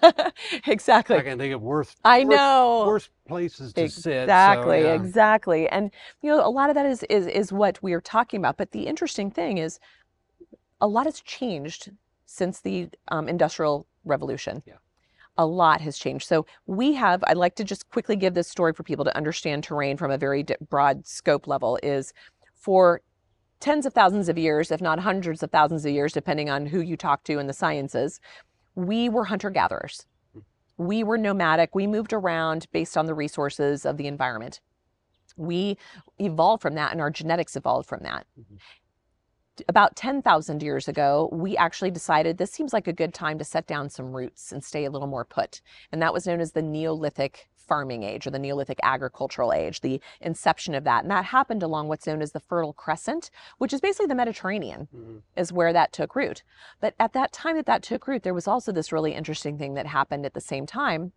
exactly. 0.66 1.16
I 1.16 1.22
can 1.22 1.38
think 1.38 1.54
of 1.54 1.62
worse. 1.62 1.94
I 2.04 2.24
know. 2.24 2.84
Worse 2.86 3.10
places 3.28 3.72
to 3.74 3.88
sit. 3.88 4.02
so, 4.02 4.10
Exactly, 4.10 4.82
yeah. 4.82 4.94
exactly. 4.94 5.68
And 5.68 5.90
you 6.22 6.30
know, 6.30 6.44
a 6.44 6.48
lot 6.48 6.70
of 6.70 6.74
that 6.74 6.86
is 6.86 7.02
is 7.04 7.26
is 7.26 7.52
what 7.52 7.82
we 7.82 7.92
are 7.92 8.00
talking 8.00 8.40
about. 8.40 8.56
But 8.56 8.72
the 8.72 8.86
interesting 8.86 9.30
thing 9.30 9.58
is 9.58 9.78
a 10.80 10.86
lot 10.88 11.06
has 11.06 11.20
changed 11.20 11.90
since 12.24 12.60
the 12.60 12.88
um, 13.08 13.28
industrial 13.28 13.86
revolution. 14.04 14.62
Yeah. 14.66 14.74
A 15.38 15.46
lot 15.46 15.80
has 15.80 15.96
changed. 15.96 16.26
So 16.28 16.44
we 16.66 16.92
have, 16.92 17.24
I'd 17.26 17.36
like 17.36 17.54
to 17.56 17.64
just 17.64 17.88
quickly 17.90 18.16
give 18.16 18.34
this 18.34 18.48
story 18.48 18.72
for 18.72 18.82
people 18.82 19.04
to 19.04 19.16
understand 19.16 19.64
terrain 19.64 19.96
from 19.96 20.10
a 20.10 20.18
very 20.18 20.44
broad 20.68 21.06
scope 21.06 21.46
level 21.46 21.78
is 21.82 22.12
for 22.54 23.00
tens 23.60 23.86
of 23.86 23.94
thousands 23.94 24.28
of 24.28 24.36
years, 24.36 24.70
if 24.70 24.80
not 24.80 24.98
hundreds 24.98 25.42
of 25.42 25.50
thousands 25.50 25.86
of 25.86 25.92
years, 25.92 26.12
depending 26.12 26.50
on 26.50 26.66
who 26.66 26.80
you 26.80 26.96
talk 26.96 27.24
to 27.24 27.38
in 27.38 27.46
the 27.46 27.52
sciences, 27.52 28.20
we 28.74 29.08
were 29.08 29.24
hunter 29.24 29.50
gatherers. 29.50 30.06
We 30.76 31.04
were 31.04 31.16
nomadic. 31.16 31.74
We 31.74 31.86
moved 31.86 32.12
around 32.12 32.66
based 32.72 32.96
on 32.96 33.06
the 33.06 33.14
resources 33.14 33.86
of 33.86 33.96
the 33.96 34.06
environment. 34.06 34.60
We 35.36 35.78
evolved 36.18 36.60
from 36.60 36.74
that, 36.74 36.92
and 36.92 37.00
our 37.00 37.10
genetics 37.10 37.56
evolved 37.56 37.88
from 37.88 38.00
that. 38.02 38.26
Mhm. 38.38 38.58
About 39.68 39.96
10,000 39.96 40.62
years 40.62 40.88
ago, 40.88 41.28
we 41.30 41.56
actually 41.56 41.90
decided 41.90 42.38
this 42.38 42.50
seems 42.50 42.72
like 42.72 42.88
a 42.88 42.92
good 42.92 43.12
time 43.12 43.38
to 43.38 43.44
set 43.44 43.66
down 43.66 43.90
some 43.90 44.12
roots 44.12 44.50
and 44.50 44.64
stay 44.64 44.84
a 44.86 44.90
little 44.90 45.08
more 45.08 45.26
put. 45.26 45.60
And 45.90 46.00
that 46.00 46.14
was 46.14 46.26
known 46.26 46.40
as 46.40 46.52
the 46.52 46.62
Neolithic 46.62 47.48
farming 47.54 48.02
age 48.02 48.26
or 48.26 48.30
the 48.30 48.38
Neolithic 48.38 48.80
agricultural 48.82 49.52
age, 49.52 49.80
the 49.80 50.00
inception 50.20 50.74
of 50.74 50.84
that. 50.84 51.04
And 51.04 51.10
that 51.10 51.26
happened 51.26 51.62
along 51.62 51.88
what's 51.88 52.06
known 52.06 52.22
as 52.22 52.32
the 52.32 52.40
Fertile 52.40 52.72
Crescent, 52.72 53.30
which 53.58 53.74
is 53.74 53.80
basically 53.80 54.06
the 54.06 54.14
Mediterranean 54.14 54.88
Mhm. 54.94 55.22
is 55.36 55.52
where 55.52 55.72
that 55.72 55.92
took 55.92 56.16
root. 56.16 56.42
But 56.80 56.94
at 56.98 57.12
that 57.12 57.32
time 57.32 57.56
that 57.56 57.66
that 57.66 57.82
took 57.82 58.06
root, 58.06 58.22
there 58.22 58.34
was 58.34 58.48
also 58.48 58.72
this 58.72 58.90
really 58.90 59.14
interesting 59.14 59.58
thing 59.58 59.74
that 59.74 59.86
happened 59.86 60.24
at 60.24 60.34
the 60.34 60.40
same 60.40 60.66
time, 60.66 61.12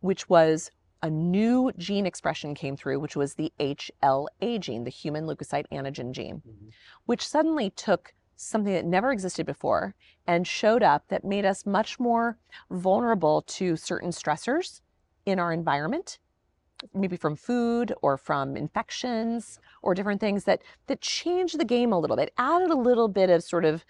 which 0.00 0.28
was 0.28 0.70
a 1.02 1.10
new 1.10 1.72
gene 1.76 2.06
expression 2.06 2.54
came 2.54 2.76
through, 2.76 3.00
which 3.00 3.16
was 3.16 3.34
the 3.34 3.52
HLA 3.58 4.58
gene, 4.58 4.84
the 4.84 4.90
human 4.90 5.26
leukocyte 5.26 5.66
antigen 5.72 6.12
gene, 6.12 6.42
Mhm. 6.46 6.72
which 7.06 7.26
suddenly 7.26 7.70
took 7.70 8.14
something 8.36 8.72
that 8.72 8.84
never 8.84 9.12
existed 9.12 9.46
before 9.46 9.94
and 10.26 10.46
showed 10.46 10.82
up 10.82 11.08
that 11.08 11.24
made 11.24 11.44
us 11.44 11.66
much 11.66 12.00
more 12.00 12.38
vulnerable 12.70 13.42
to 13.42 13.76
certain 13.76 14.10
stressors 14.10 14.80
in 15.26 15.38
our 15.38 15.52
environment 15.52 16.18
maybe 16.94 17.16
from 17.16 17.36
food 17.36 17.94
or 18.02 18.16
from 18.16 18.56
infections 18.56 19.60
or 19.82 19.94
different 19.94 20.20
things 20.20 20.44
that 20.44 20.62
that 20.86 21.00
changed 21.00 21.58
the 21.58 21.64
game 21.64 21.92
a 21.92 21.98
little 21.98 22.16
bit 22.16 22.32
added 22.38 22.70
a 22.70 22.76
little 22.76 23.08
bit 23.08 23.30
of 23.30 23.42
sort 23.42 23.64
of 23.64 23.84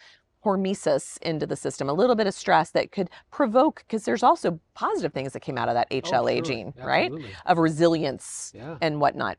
hormesis 0.44 1.18
into 1.22 1.46
the 1.46 1.56
system 1.56 1.88
a 1.88 1.92
little 1.92 2.16
bit 2.16 2.26
of 2.26 2.34
stress 2.34 2.70
that 2.70 2.90
could 2.92 3.08
provoke 3.30 3.84
because 3.86 4.04
there's 4.04 4.22
also 4.22 4.58
positive 4.74 5.12
things 5.12 5.32
that 5.32 5.40
came 5.40 5.56
out 5.56 5.68
of 5.68 5.74
that 5.74 5.86
Oh, 5.90 6.00
hla 6.00 6.34
sure. 6.36 6.42
gene 6.42 6.74
right 6.76 7.12
of 7.46 7.58
resilience 7.58 8.52
Yeah. 8.54 8.76
and 8.80 9.00
whatnot. 9.00 9.38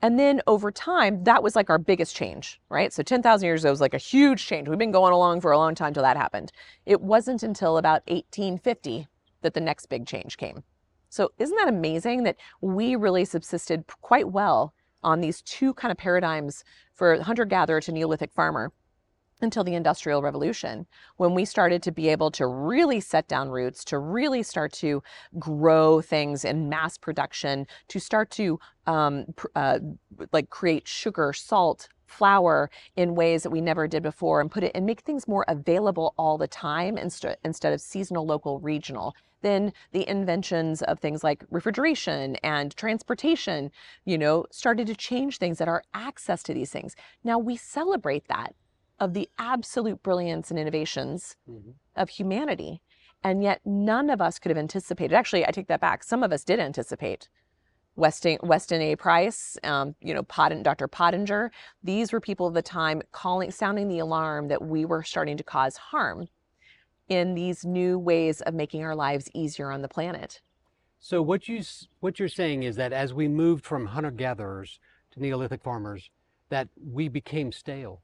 And 0.00 0.18
then 0.18 0.40
over 0.46 0.70
time, 0.70 1.24
that 1.24 1.42
was 1.42 1.56
like 1.56 1.70
our 1.70 1.78
biggest 1.78 2.14
change, 2.14 2.60
right? 2.68 2.92
So 2.92 3.02
10,000 3.02 3.44
years 3.44 3.64
ago 3.64 3.70
was 3.70 3.80
like 3.80 3.94
a 3.94 3.98
huge 3.98 4.46
change. 4.46 4.68
We've 4.68 4.78
been 4.78 4.92
going 4.92 5.12
along 5.12 5.40
for 5.40 5.50
a 5.50 5.58
long 5.58 5.74
time 5.74 5.92
till 5.92 6.04
that 6.04 6.16
happened. 6.16 6.52
It 6.86 7.00
wasn't 7.00 7.42
until 7.42 7.78
about 7.78 8.02
1850 8.06 9.08
that 9.42 9.54
the 9.54 9.60
next 9.60 9.86
big 9.86 10.06
change 10.06 10.36
came. 10.36 10.62
So 11.10 11.30
isn't 11.38 11.56
that 11.56 11.68
amazing 11.68 12.22
that 12.24 12.36
we 12.60 12.94
really 12.94 13.24
subsisted 13.24 13.84
quite 14.02 14.30
well 14.30 14.72
on 15.02 15.20
these 15.20 15.42
two 15.42 15.74
kind 15.74 15.90
of 15.90 15.98
paradigms 15.98 16.64
for 16.94 17.20
hunter 17.22 17.44
gatherer 17.44 17.80
to 17.80 17.92
Neolithic 17.92 18.32
farmer 18.32 18.72
until 19.40 19.64
the 19.64 19.74
Industrial 19.74 20.22
Revolution, 20.22 20.86
when 21.16 21.34
we 21.34 21.44
started 21.44 21.82
to 21.84 21.92
be 21.92 22.08
able 22.08 22.30
to 22.32 22.46
really 22.46 23.00
set 23.00 23.28
down 23.28 23.48
roots, 23.50 23.84
to 23.84 23.98
really 23.98 24.42
start 24.42 24.72
to 24.74 25.02
grow 25.38 26.00
things 26.00 26.44
in 26.44 26.68
mass 26.68 26.98
production, 26.98 27.66
to 27.88 27.98
start 27.98 28.30
to 28.30 28.58
um, 28.86 29.26
uh, 29.54 29.78
like 30.32 30.50
create 30.50 30.88
sugar, 30.88 31.32
salt, 31.32 31.88
flour 32.06 32.70
in 32.96 33.14
ways 33.14 33.42
that 33.42 33.50
we 33.50 33.60
never 33.60 33.86
did 33.86 34.02
before, 34.02 34.40
and 34.40 34.50
put 34.50 34.64
it 34.64 34.72
and 34.74 34.86
make 34.86 35.00
things 35.00 35.28
more 35.28 35.44
available 35.46 36.14
all 36.16 36.38
the 36.38 36.48
time 36.48 36.96
instead 36.96 37.36
instead 37.44 37.72
of 37.72 37.80
seasonal, 37.80 38.26
local, 38.26 38.58
regional. 38.60 39.14
Then 39.42 39.72
the 39.92 40.08
inventions 40.08 40.82
of 40.82 40.98
things 40.98 41.22
like 41.22 41.44
refrigeration 41.50 42.36
and 42.36 42.74
transportation, 42.74 43.70
you 44.04 44.18
know, 44.18 44.46
started 44.50 44.88
to 44.88 44.96
change 44.96 45.38
things 45.38 45.58
that 45.58 45.68
our 45.68 45.84
access 45.94 46.42
to 46.44 46.54
these 46.54 46.70
things. 46.70 46.96
Now 47.22 47.38
we 47.38 47.56
celebrate 47.56 48.26
that 48.28 48.54
of 49.00 49.14
the 49.14 49.28
absolute 49.38 50.02
brilliance 50.02 50.50
and 50.50 50.58
innovations 50.58 51.36
Mhm. 51.48 51.74
of 51.96 52.08
humanity. 52.10 52.82
And 53.22 53.42
yet 53.42 53.60
none 53.64 54.10
of 54.10 54.20
us 54.20 54.38
could 54.38 54.50
have 54.50 54.58
anticipated. 54.58 55.14
Actually, 55.14 55.46
I 55.46 55.50
take 55.50 55.66
that 55.68 55.80
back. 55.80 56.04
Some 56.04 56.22
of 56.22 56.32
us 56.32 56.44
did 56.44 56.60
anticipate. 56.60 57.28
Weston, 57.96 58.38
Weston 58.44 58.80
A. 58.80 58.94
Price, 58.94 59.58
um, 59.64 59.96
you 60.00 60.14
know, 60.14 60.22
Pot, 60.22 60.52
Dr. 60.62 60.86
Pottinger. 60.86 61.50
These 61.82 62.12
were 62.12 62.20
people 62.20 62.46
of 62.46 62.54
the 62.54 62.62
time 62.62 63.02
calling, 63.10 63.50
sounding 63.50 63.88
the 63.88 63.98
alarm 63.98 64.46
that 64.48 64.62
we 64.62 64.84
were 64.84 65.02
starting 65.02 65.36
to 65.36 65.42
cause 65.42 65.76
harm 65.76 66.28
in 67.08 67.34
these 67.34 67.64
new 67.64 67.98
ways 67.98 68.40
of 68.42 68.54
making 68.54 68.84
our 68.84 68.94
lives 68.94 69.28
easier 69.34 69.72
on 69.72 69.82
the 69.82 69.88
planet. 69.88 70.40
So 71.00 71.22
what 71.22 71.48
you 71.48 71.62
what 72.00 72.18
you're 72.18 72.28
saying 72.28 72.62
is 72.64 72.76
that 72.76 72.92
as 72.92 73.14
we 73.14 73.26
moved 73.28 73.64
from 73.64 73.86
hunter 73.86 74.10
gatherers 74.10 74.78
to 75.12 75.20
Neolithic 75.20 75.62
farmers, 75.62 76.10
that 76.50 76.68
we 76.76 77.08
became 77.08 77.50
stale. 77.50 78.02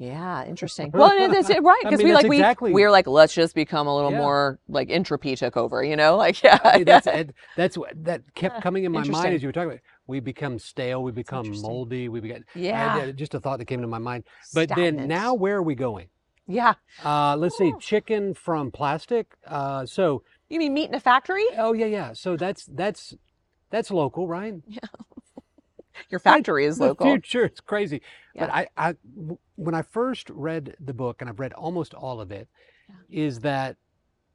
Yeah, 0.00 0.44
interesting. 0.46 0.92
Well, 0.92 1.10
it- 1.10 1.60
right 1.62 1.80
I 1.84 1.88
because 1.90 1.98
mean, 1.98 2.08
we 2.08 2.14
like 2.14 2.28
we 2.28 2.36
exactly- 2.36 2.72
we're 2.72 2.90
like 2.90 3.08
let's 3.08 3.34
just 3.34 3.54
become 3.54 3.88
a 3.88 3.94
little 3.94 4.12
Yeah. 4.12 4.18
more 4.18 4.60
like 4.68 4.90
entropy 4.90 5.34
took 5.34 5.56
over, 5.56 5.82
you 5.82 5.96
know? 5.96 6.16
Like 6.24 6.40
yeah, 6.42 6.58
I 6.62 6.76
mean, 6.78 6.84
that's 6.84 7.08
that's 7.56 7.76
what 7.76 7.92
that 8.04 8.22
kept 8.34 8.62
coming 8.62 8.84
in 8.84 8.92
my 8.92 9.04
mind 9.04 9.34
as 9.34 9.42
you 9.42 9.48
were 9.48 9.52
talking 9.52 9.70
about. 9.70 9.80
We 10.06 10.20
become 10.20 10.58
stale. 10.58 11.02
We 11.02 11.10
become 11.12 11.50
moldy. 11.60 12.08
We 12.08 12.20
become 12.20 12.44
yeah. 12.54 12.94
I- 13.02 13.10
just 13.12 13.34
a 13.34 13.40
thought 13.40 13.58
that 13.58 13.64
came 13.66 13.80
to 13.82 13.88
my 13.88 13.98
mind. 13.98 14.24
But 14.54 14.70
then 14.76 15.08
now, 15.08 15.34
where 15.34 15.56
are 15.56 15.62
we 15.62 15.74
going? 15.74 16.08
yeah. 16.46 16.74
Uh, 17.04 17.36
let's 17.36 17.58
see, 17.58 17.72
chicken 17.80 18.32
from 18.34 18.70
plastic. 18.70 19.26
Uh, 19.46 19.84
so 19.84 20.22
You 20.48 20.58
mean 20.60 20.72
meat 20.74 20.88
in 20.88 20.94
a 20.94 21.00
factory? 21.00 21.44
oh 21.58 21.72
yeah, 21.72 21.86
yeah. 21.86 22.12
So 22.14 22.36
that's 22.36 22.64
that's 22.66 23.14
that's 23.70 23.90
local, 23.90 24.28
right? 24.28 24.54
Your 26.10 26.18
factory 26.18 26.64
is 26.64 26.78
the 26.78 26.86
local. 26.88 27.06
future 27.06 27.44
it's 27.44 27.60
crazy 27.60 28.00
but 28.36 28.50
I, 28.50 28.68
I, 28.76 28.94
when 29.56 29.74
i 29.74 29.82
first 29.82 30.30
read 30.30 30.76
the 30.80 30.94
book 30.94 31.20
and 31.20 31.28
i've 31.28 31.40
read 31.40 31.52
almost 31.54 31.94
all 31.94 32.20
of 32.20 32.30
it, 32.30 32.48
is 33.10 33.36
Yeah. 33.36 33.40
that 33.42 33.76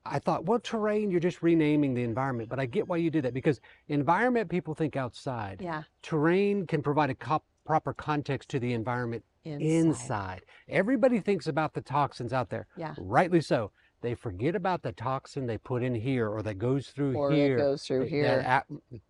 i 0.06 0.19
thought 0.19 0.45
well 0.45 0.60
terrain 0.60 1.10
you're 1.12 1.19
just 1.19 1.41
renaming 1.41 1.93
the 1.93 2.04
environment 2.04 2.49
but 2.49 2.60
i 2.60 2.65
get 2.65 2.88
why 2.88 2.97
you 2.97 3.10
did 3.10 3.23
that 3.26 3.34
because 3.34 3.62
environment 3.88 4.49
people 4.49 4.73
think 4.73 4.95
outside 4.95 5.62
Yeah. 5.62 5.84
terrain 6.02 6.67
can 6.67 6.82
provide 6.82 7.10
a 7.10 7.15
cop, 7.15 7.43
proper 7.65 7.93
context 7.93 8.49
to 8.49 8.60
the 8.60 8.73
environment 8.73 9.23
Inside. 9.45 9.62
inside. 9.65 10.41
everybody 10.69 11.19
thinks 11.19 11.47
about 11.47 11.73
the 11.73 11.82
toxins 11.82 12.34
out 12.34 12.49
there 12.49 12.67
Yeah. 12.78 12.93
rightly 12.97 13.41
so 13.41 13.71
they 14.04 14.13
forget 14.13 14.54
about 14.54 14.84
the 14.84 14.92
toxin 14.92 15.48
they 15.48 15.58
put 15.58 15.82
in 15.82 15.96
here 15.96 16.30
or 16.30 16.44
that 16.44 16.56
goes 16.60 16.88
through 16.89 17.16
or 17.16 17.32
here. 17.32 17.56
it 17.58 17.62
goes 17.62 17.84
through 17.88 18.06
here. 18.06 18.42
that 18.44 18.66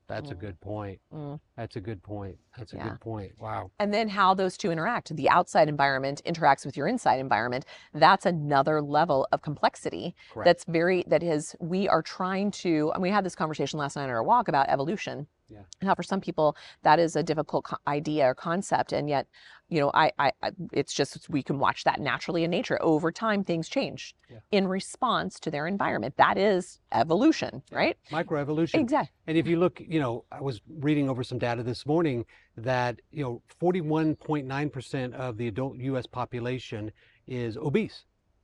that's 0.08 0.30
a 0.30 0.36
Mm. 0.36 0.40
good 0.40 0.62
point. 0.62 1.00
Mm. 1.12 1.40
That's 1.58 1.76
a 1.76 1.82
good 1.82 2.04
point. 2.04 2.38
That's 2.56 2.74
a 2.74 2.76
Yeah. 2.78 2.90
good 2.90 3.00
point. 3.02 3.32
Wow. 3.42 3.72
and 3.80 3.92
then 3.94 4.08
how 4.08 4.36
those 4.36 4.56
two 4.56 4.72
interact 4.72 5.14
the 5.16 5.28
outside 5.30 5.68
environment 5.68 6.22
interacts 6.26 6.64
with 6.66 6.78
your 6.78 6.88
inside 6.88 7.20
environment 7.20 7.66
that's 7.94 8.26
another 8.26 8.82
level 8.82 9.28
of 9.32 9.42
complexity 9.42 10.16
Correct. 10.32 10.46
that's 10.46 10.64
very 10.66 11.04
that 11.08 11.24
is 11.24 11.56
we 11.60 11.90
are 11.90 12.04
trying 12.04 12.52
to 12.52 12.92
and 12.94 13.02
we 13.02 13.10
had 13.10 13.26
this 13.26 13.36
conversation 13.36 13.80
last 13.80 13.96
night 13.96 14.04
on 14.04 14.10
our 14.12 14.24
walk 14.24 14.48
about 14.48 14.70
evolution 14.70 15.26
Yeah. 15.54 15.60
and 15.82 15.88
how 15.88 15.96
for 15.96 16.04
some 16.04 16.22
people 16.22 16.56
that 16.84 16.98
is 17.00 17.16
a 17.16 17.24
difficult 17.24 17.64
idea 17.88 18.26
or 18.30 18.36
concept 18.36 18.92
and 18.94 19.08
yet 19.10 19.28
you 19.70 19.80
know 19.80 19.92
I, 19.94 20.12
I 20.20 20.32
I 20.42 20.52
it's 20.72 20.94
just 20.94 21.30
we 21.30 21.42
can 21.44 21.58
watch 21.60 21.84
that 21.84 22.00
naturally 22.00 22.44
in 22.44 22.52
nature 22.52 22.78
over 22.82 23.12
time 23.12 23.44
things 23.44 23.70
change 23.70 24.02
Yeah. 24.34 24.40
in 24.52 24.68
response 24.68 25.40
to 25.42 25.50
their 25.52 25.66
environment 25.68 26.14
that 26.18 26.38
is 26.38 26.80
evolution 26.92 27.54
Yeah. 27.72 27.78
right 27.78 27.98
Microevolution. 28.12 28.80
exactly 28.86 29.14
And 29.28 29.38
if 29.38 29.46
you 29.48 29.56
mm-hmm. 29.56 29.64
look, 29.64 29.76
you 29.96 30.00
know, 30.04 30.14
I 30.32 30.42
was 30.50 30.56
reading 30.88 31.10
over 31.12 31.24
some 31.24 31.40
data 31.48 31.62
this 31.64 31.86
morning 31.86 32.26
that, 32.58 32.94
you 33.18 33.24
know, 33.24 33.42
41.9% 33.62 35.14
of 35.14 35.38
the 35.38 35.48
adult 35.48 35.78
US 35.78 36.06
population 36.06 36.92
is 37.28 37.58
obese. 37.58 37.98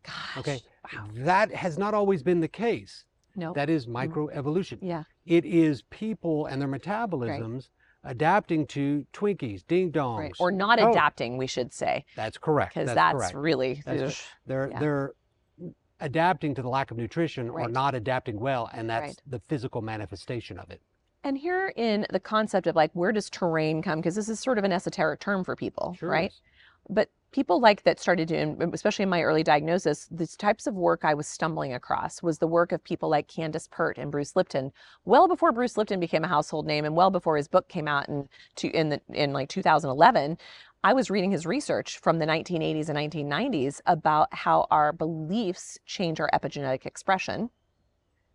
gosh 0.04 0.38
Okay. 0.38 0.60
wow 0.94 1.06
That 1.32 1.48
has 1.54 1.78
not 1.78 1.94
always 1.94 2.22
been 2.24 2.40
the 2.48 2.48
case. 2.66 2.94
no 3.36 3.54
That 3.54 3.70
is 3.70 3.82
mm-hmm. 3.86 3.98
microevolution. 4.00 4.78
yeah 4.82 5.04
It 5.30 5.46
is 5.46 5.84
people 5.92 6.48
and 6.48 6.60
their 6.60 6.68
metabolisms 6.68 7.70
adapting 8.04 8.66
to 8.66 9.06
Twinkies, 9.14 9.64
ding 9.68 9.92
dongs. 9.92 10.18
right 10.20 10.32
or 10.40 10.52
not 10.52 10.80
Oh, 10.82 10.90
adapting 10.90 11.38
we 11.38 11.46
should 11.48 11.72
say 11.72 12.04
That's 12.16 12.38
correct. 12.40 12.74
because 12.74 12.88
That's, 12.88 12.96
that's, 12.96 13.14
correct. 13.32 13.36
really 13.36 13.82
That's. 13.86 14.24
They're 14.48 14.70
yeah. 14.72 14.80
they're 14.80 15.14
adapting 16.00 16.56
to 16.56 16.62
the 16.64 16.70
lack 16.70 16.90
of 16.92 16.98
nutrition 16.98 17.50
or 17.50 17.68
not 17.68 17.94
adapting 17.94 18.40
well, 18.40 18.70
and 18.74 18.90
that's 18.90 19.08
Right. 19.10 19.22
the 19.28 19.40
physical 19.40 19.82
manifestation 19.82 20.58
of 20.58 20.72
it. 20.72 20.82
And 21.24 21.38
here 21.38 21.74
in 21.76 22.08
the 22.10 22.20
concept 22.22 22.66
of 22.66 22.76
like, 22.76 22.92
where 22.94 23.12
does 23.12 23.30
terrain 23.30 23.82
come? 23.84 24.00
Because 24.00 24.16
this 24.16 24.30
is 24.30 24.40
sort 24.40 24.58
of 24.58 24.64
an 24.64 24.72
esoteric 24.72 25.20
term 25.20 25.44
for 25.44 25.56
people, 25.56 25.94
Sure 26.00 26.10
right? 26.10 26.32
is. 26.32 26.42
But 26.90 27.10
people 27.32 27.60
like 27.62 27.84
that 27.84 28.00
started 28.00 28.28
doing, 28.28 28.72
especially 28.74 29.04
in 29.04 29.10
my 29.10 29.22
early 29.22 29.44
diagnosis, 29.44 30.08
these 30.10 30.36
types 30.36 30.66
of 30.66 30.74
work 30.74 31.02
I 31.04 31.14
was 31.14 31.28
stumbling 31.28 31.74
across 31.74 32.24
was 32.24 32.40
the 32.40 32.48
work 32.48 32.72
of 32.72 32.84
people 32.84 33.10
like 33.10 33.28
Candace 33.28 33.68
Pert 33.70 33.98
and 33.98 34.12
Bruce 34.12 34.36
Lipton, 34.36 34.72
well 35.06 35.28
before 35.28 35.52
Bruce 35.52 35.78
Lipton 35.78 36.00
became 36.00 36.24
a 36.24 36.28
household 36.28 36.66
name 36.66 36.86
and 36.86 36.96
well 36.96 37.12
before 37.12 37.38
his 37.38 37.48
book 37.48 37.70
came 37.70 37.88
out 37.88 38.10
in 38.10 38.28
to 38.56 38.70
in 38.70 38.90
the 38.90 39.02
in 39.10 39.34
like 39.34 39.50
2011. 39.50 40.38
I 40.84 40.94
was 40.94 41.10
reading 41.10 41.32
his 41.32 41.46
research 41.46 42.00
from 42.00 42.20
the 42.20 42.26
1980s 42.26 42.90
and 42.90 42.98
1990s 42.98 43.82
about 43.86 44.34
how 44.34 44.66
our 44.72 44.94
beliefs 44.94 45.78
change 45.86 46.20
our 46.22 46.30
epigenetic 46.34 46.86
expression. 46.86 47.50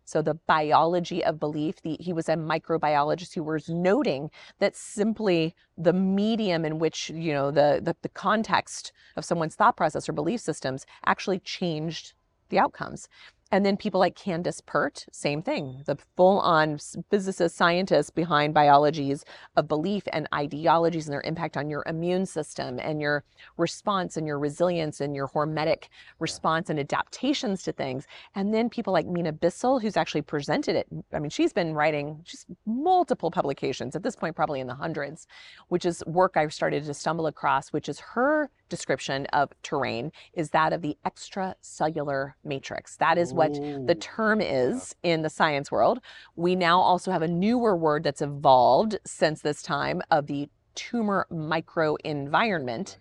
So 0.05 0.21
the 0.21 0.35
biology 0.35 1.23
of 1.23 1.39
belief, 1.39 1.81
the, 1.81 1.97
he 1.99 2.13
was 2.13 2.29
a 2.29 2.35
microbiologist 2.35 3.33
who 3.33 3.43
was 3.43 3.67
noting 3.67 4.29
that 4.59 4.75
simply 4.75 5.55
the 5.77 5.93
medium 5.93 6.63
in 6.63 6.79
which, 6.79 7.09
you 7.09 7.33
know, 7.33 7.51
the, 7.51 7.81
the, 7.83 7.95
the 8.01 8.09
context 8.09 8.93
of 9.15 9.25
someone's 9.25 9.55
thought 9.55 9.75
process 9.75 10.07
or 10.07 10.13
belief 10.13 10.39
systems 10.41 10.85
actually 11.05 11.39
changed 11.39 12.13
the 12.49 12.59
outcomes. 12.59 13.09
And 13.51 13.63
then 13.63 13.77
people 13.77 13.99
like 13.99 14.15
Candace 14.15 14.59
Pert, 14.59 15.05
same 15.11 15.43
thing, 15.43 15.83
the 15.85 15.97
full 16.17 16.39
on 16.39 16.79
physicist, 17.11 17.55
scientist 17.55 18.15
behind 18.15 18.55
biologies 18.55 19.23
of 19.55 19.67
belief 19.67 20.03
and 20.11 20.27
ideologies 20.33 21.05
and 21.05 21.13
their 21.13 21.21
impact 21.21 21.55
on 21.55 21.69
your 21.69 21.83
immune 21.85 22.25
system 22.25 22.79
and 22.79 22.99
your 22.99 23.23
response 23.57 24.17
and 24.17 24.25
your 24.25 24.39
resilience 24.39 24.99
and 24.99 25.15
your 25.15 25.27
hormetic 25.27 25.89
response 26.19 26.71
and 26.71 26.79
adaptations 26.79 27.61
to 27.63 27.71
things. 27.71 28.07
And 28.33 28.51
then 28.51 28.67
people 28.67 28.91
like 28.91 29.05
Mina 29.05 29.31
Bissell, 29.31 29.79
who's 29.79 29.95
actually 29.95 30.23
presented 30.23 30.75
it. 30.75 30.87
I 31.13 31.19
mean, 31.19 31.29
she's 31.29 31.53
been 31.53 31.75
writing 31.75 32.21
just 32.23 32.47
multiple 32.65 33.29
publications 33.29 33.95
at 33.95 34.01
this 34.01 34.15
point, 34.15 34.35
probably 34.35 34.59
in 34.59 34.67
the 34.67 34.75
hundreds, 34.75 35.27
which 35.67 35.85
is 35.85 36.03
work 36.07 36.35
I 36.35 36.47
started 36.47 36.83
to 36.85 36.93
stumble 36.95 37.27
across, 37.27 37.69
which 37.69 37.89
is 37.89 37.99
her 37.99 38.49
description 38.69 39.25
of 39.27 39.51
terrain 39.63 40.11
is 40.33 40.49
that 40.51 40.73
of 40.73 40.81
the 40.81 40.97
extracellular 41.05 42.33
matrix. 42.43 42.97
That 42.97 43.17
is 43.17 43.33
what 43.33 43.53
the 43.85 43.95
term 43.95 44.41
is 44.41 44.95
in 45.03 45.21
the 45.21 45.29
science 45.29 45.71
world. 45.71 45.99
We 46.35 46.55
now 46.55 46.79
also 46.79 47.11
have 47.11 47.21
a 47.21 47.27
newer 47.27 47.75
word 47.75 48.03
that's 48.03 48.21
evolved 48.21 48.97
since 49.05 49.41
this 49.41 49.61
time 49.61 50.01
of 50.11 50.27
the 50.27 50.49
tumor 50.75 51.27
microenvironment, 51.31 52.97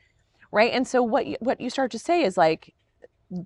right? 0.53 0.73
And 0.73 0.87
so 0.87 1.03
what 1.03 1.27
you, 1.27 1.37
what 1.41 1.61
you 1.61 1.71
start 1.71 1.91
to 1.93 1.99
say 1.99 2.23
is 2.23 2.37
like 2.37 2.75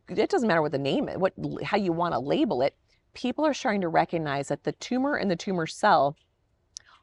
it 0.08 0.28
doesn't 0.28 0.48
matter 0.48 0.62
what 0.62 0.72
the 0.72 0.78
name 0.78 1.08
is, 1.08 1.16
what 1.16 1.32
how 1.62 1.76
you 1.76 1.92
want 1.92 2.12
to 2.14 2.18
label 2.18 2.62
it. 2.62 2.74
People 3.14 3.44
are 3.44 3.54
starting 3.54 3.80
to 3.80 3.88
recognize 3.88 4.48
that 4.48 4.64
the 4.64 4.72
tumor 4.72 5.14
and 5.16 5.30
the 5.30 5.36
tumor 5.36 5.66
cell 5.66 6.16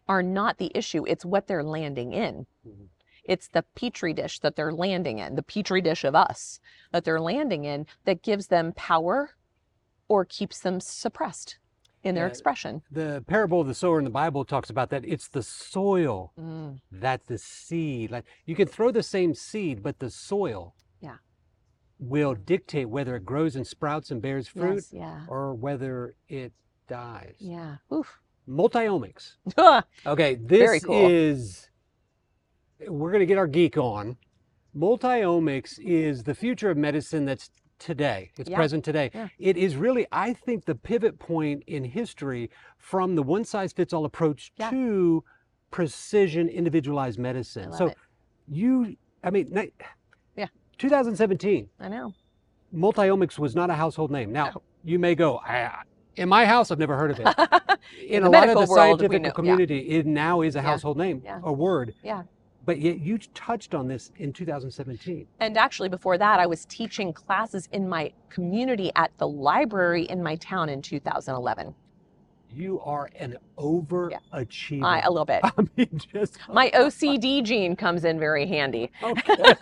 are 0.08 0.22
not 0.22 0.60
the 0.60 0.72
issue. 0.76 1.04
It's 1.08 1.26
what 1.26 1.48
they're 1.48 1.64
landing 1.64 2.14
in. 2.14 2.46
Mhm. 2.68 2.90
It's 3.26 3.48
the 3.48 3.64
petri 3.76 4.14
dish 4.14 4.40
that 4.40 4.56
they're 4.56 4.72
landing 4.74 5.20
in, 5.20 5.36
the 5.36 5.44
petri 5.44 5.82
dish 5.82 6.04
of 6.04 6.16
us 6.16 6.60
that 6.92 7.04
they're 7.04 7.20
landing 7.22 7.66
in 7.66 7.88
that 8.06 8.22
gives 8.22 8.48
them 8.48 8.72
power 8.76 9.32
or 10.08 10.24
keeps 10.26 10.60
them 10.60 10.80
suppressed 10.80 11.58
in 12.04 12.14
their 12.14 12.26
Yeah. 12.26 12.30
expression. 12.30 12.84
The 12.92 13.24
parable 13.28 13.60
of 13.62 13.68
the 13.68 13.74
sower 13.74 13.98
in 13.98 14.04
the 14.06 14.12
Bible 14.12 14.46
talks 14.46 14.70
about 14.70 14.92
that. 14.92 15.04
It's 15.06 15.28
the 15.28 15.42
soil 15.42 16.34
Mm, 16.40 16.80
that 16.92 17.26
the 17.26 17.40
seed, 17.40 18.12
like 18.12 18.26
you 18.46 18.56
can 18.56 18.68
throw 18.68 18.92
the 18.92 19.02
same 19.02 19.34
seed, 19.34 19.82
but 19.82 19.98
the 19.98 20.12
soil 20.12 20.76
Yeah. 21.02 21.18
will 21.98 22.36
dictate 22.36 22.90
whether 22.90 23.16
it 23.16 23.26
grows 23.26 23.56
and 23.56 23.66
sprouts 23.66 24.12
and 24.12 24.22
bears 24.22 24.48
fruit 24.48 24.76
yes, 24.76 24.94
yeah. 24.94 25.26
or 25.28 25.56
whether 25.56 26.16
it 26.28 26.54
dies. 26.88 27.38
Yeah. 27.40 27.78
Oof. 27.92 28.20
Multiomics. 28.48 29.38
Okay, 30.06 30.36
this 30.36 30.60
Very 30.60 30.80
cool. 30.82 31.10
is, 31.10 31.70
we're 32.88 33.12
going 33.12 33.20
to 33.22 33.26
get 33.26 33.38
our 33.38 33.48
geek 33.48 33.78
on. 33.78 34.18
Multiomics 34.76 35.80
is 35.80 36.24
the 36.24 36.36
future 36.36 36.70
of 36.70 36.78
medicine 36.78 37.26
that's 37.26 37.50
today. 37.80 38.32
It's 38.38 38.50
Yeah, 38.50 38.58
present 38.58 38.84
today. 38.86 39.10
yeah. 39.14 39.28
It 39.40 39.58
is 39.58 39.76
really, 39.76 40.06
I 40.12 40.34
think, 40.34 40.66
the 40.66 40.76
pivot 40.76 41.18
point 41.20 41.64
in 41.68 41.84
history 41.84 42.50
from 42.78 43.16
the 43.16 43.24
one 43.24 43.44
size 43.46 43.74
fits 43.74 43.94
all 43.94 44.06
approach 44.06 44.52
Yeah. 44.58 44.70
to 44.70 45.24
precision 45.72 46.48
individualized 46.50 47.20
medicine. 47.20 47.72
so 47.74 47.88
it. 47.88 47.98
you, 48.48 48.96
I 49.24 49.30
mean, 49.30 49.52
Yeah. 50.36 50.48
2017, 50.78 51.70
I 51.80 51.90
know. 51.90 52.14
multiomics 52.74 53.40
was 53.40 53.56
not 53.56 53.70
a 53.70 53.74
household 53.74 54.12
name. 54.12 54.32
Now, 54.32 54.52
No. 54.56 54.62
you 54.84 55.00
may 55.00 55.16
go, 55.16 55.40
I, 55.40 55.84
in 56.16 56.30
my 56.30 56.46
house, 56.46 56.72
I've 56.72 56.80
never 56.80 56.96
heard 56.96 57.12
of 57.12 57.20
it 57.20 57.28
in, 58.08 58.24
the 58.24 58.30
a 58.30 58.30
lot 58.30 58.44
of 58.48 58.54
the 58.54 58.60
world, 58.60 58.70
scientific 58.70 59.34
community, 59.34 59.80
it 59.90 60.06
now 60.06 60.42
is 60.42 60.56
a 60.56 60.62
household 60.62 60.98
name, 60.98 61.24
a 61.44 61.52
word. 61.52 61.94
Yeah. 62.04 62.24
But 62.66 62.80
yet 62.80 63.00
you 63.00 63.20
touched 63.34 63.76
on 63.76 63.88
this 63.88 64.12
in 64.18 64.34
2017. 64.34 65.28
And 65.40 65.58
actually, 65.58 65.90
before 65.90 66.18
that, 66.18 66.40
I 66.40 66.48
was 66.48 66.66
teaching 66.66 67.14
classes 67.14 67.70
in 67.72 67.88
my 67.88 68.12
community 68.30 68.92
at 68.96 69.12
the 69.18 69.28
library 69.28 70.06
in 70.06 70.22
my 70.22 70.36
town 70.38 70.70
in 70.70 70.82
2011. 70.82 71.76
You 72.52 72.80
are 72.82 73.10
an 73.20 73.38
overachiever. 73.58 74.80
Yeah. 74.80 74.86
I, 74.88 75.00
a 75.02 75.10
little 75.10 75.26
bit. 75.26 75.42
I 75.44 75.52
mean, 75.76 76.00
just 76.12 76.38
My 76.52 76.70
OCD 76.74 77.44
gene 77.44 77.76
comes 77.76 78.06
in 78.06 78.20
very 78.20 78.48
handy. 78.48 78.92
Okay. 79.04 79.36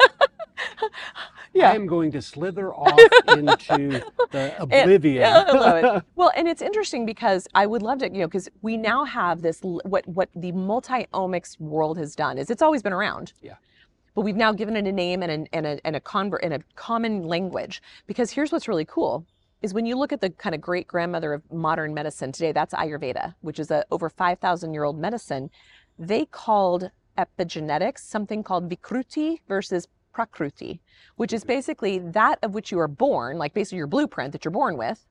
Yeah. 1.54 1.70
I 1.72 1.76
am 1.76 1.86
going 1.86 2.12
to 2.12 2.22
slither 2.22 2.74
off 2.74 3.00
into 3.30 4.04
the 4.32 4.56
oblivion. 4.60 5.24
I 5.24 5.52
love 5.52 5.84
it. 5.98 6.04
Well, 6.16 6.32
and 6.36 6.48
it's 6.48 6.62
interesting 6.62 7.06
because 7.06 7.48
I 7.54 7.66
would 7.66 7.82
love 7.82 8.00
to, 8.00 8.12
you 8.12 8.20
know, 8.20 8.28
because 8.28 8.50
we 8.62 8.78
now 8.78 9.04
have 9.06 9.42
this 9.42 9.60
what 9.62 10.08
what 10.08 10.30
the 10.36 10.52
multi-omics 10.52 11.60
world 11.60 11.98
has 11.98 12.16
done 12.16 12.38
is 12.38 12.50
it's 12.50 12.62
always 12.62 12.82
been 12.82 12.94
around. 12.94 13.34
Yeah. 13.42 13.56
But 14.16 14.22
we've 14.22 14.36
now 14.36 14.52
given 14.54 14.76
it 14.76 14.86
a 14.88 14.92
name 14.92 15.24
and 15.24 15.32
a 15.32 15.56
and 15.56 15.66
a 15.66 15.80
and 15.86 15.96
a 15.96 16.00
convert 16.00 16.44
and 16.44 16.54
a 16.54 16.60
common 16.76 17.24
language. 17.24 17.82
Because 18.08 18.32
here's 18.32 18.52
what's 18.52 18.68
really 18.68 18.86
cool 18.86 19.26
is 19.62 19.74
when 19.74 19.86
you 19.86 19.96
look 19.96 20.12
at 20.12 20.22
the 20.22 20.30
kind 20.30 20.54
of 20.54 20.62
great 20.62 20.88
grandmother 20.88 21.34
of 21.34 21.52
modern 21.52 21.94
medicine 21.94 22.32
today, 22.32 22.52
that's 22.52 22.74
Ayurveda, 22.74 23.34
which 23.42 23.60
is 23.60 23.72
a 23.72 23.86
over 23.92 24.10
5,000 24.10 24.74
year 24.74 24.84
old 24.84 25.00
medicine. 25.00 25.50
They 25.98 26.26
called 26.26 26.92
epigenetics 27.18 28.00
something 28.00 28.44
called 28.44 28.70
Vikruti 28.70 29.39
versus 29.48 29.88
Prakruti, 30.13 30.80
which 31.15 31.34
is 31.34 31.41
mm-hmm. 31.41 31.47
basically 31.47 31.99
that 31.99 32.39
of 32.43 32.54
which 32.54 32.71
you 32.71 32.80
are 32.80 32.88
born, 32.88 33.38
like 33.38 33.54
basically 33.54 33.78
your 33.78 33.88
blueprint 33.88 34.32
that 34.32 34.45
you're 34.45 34.52
born 34.52 34.78
with. 34.78 35.06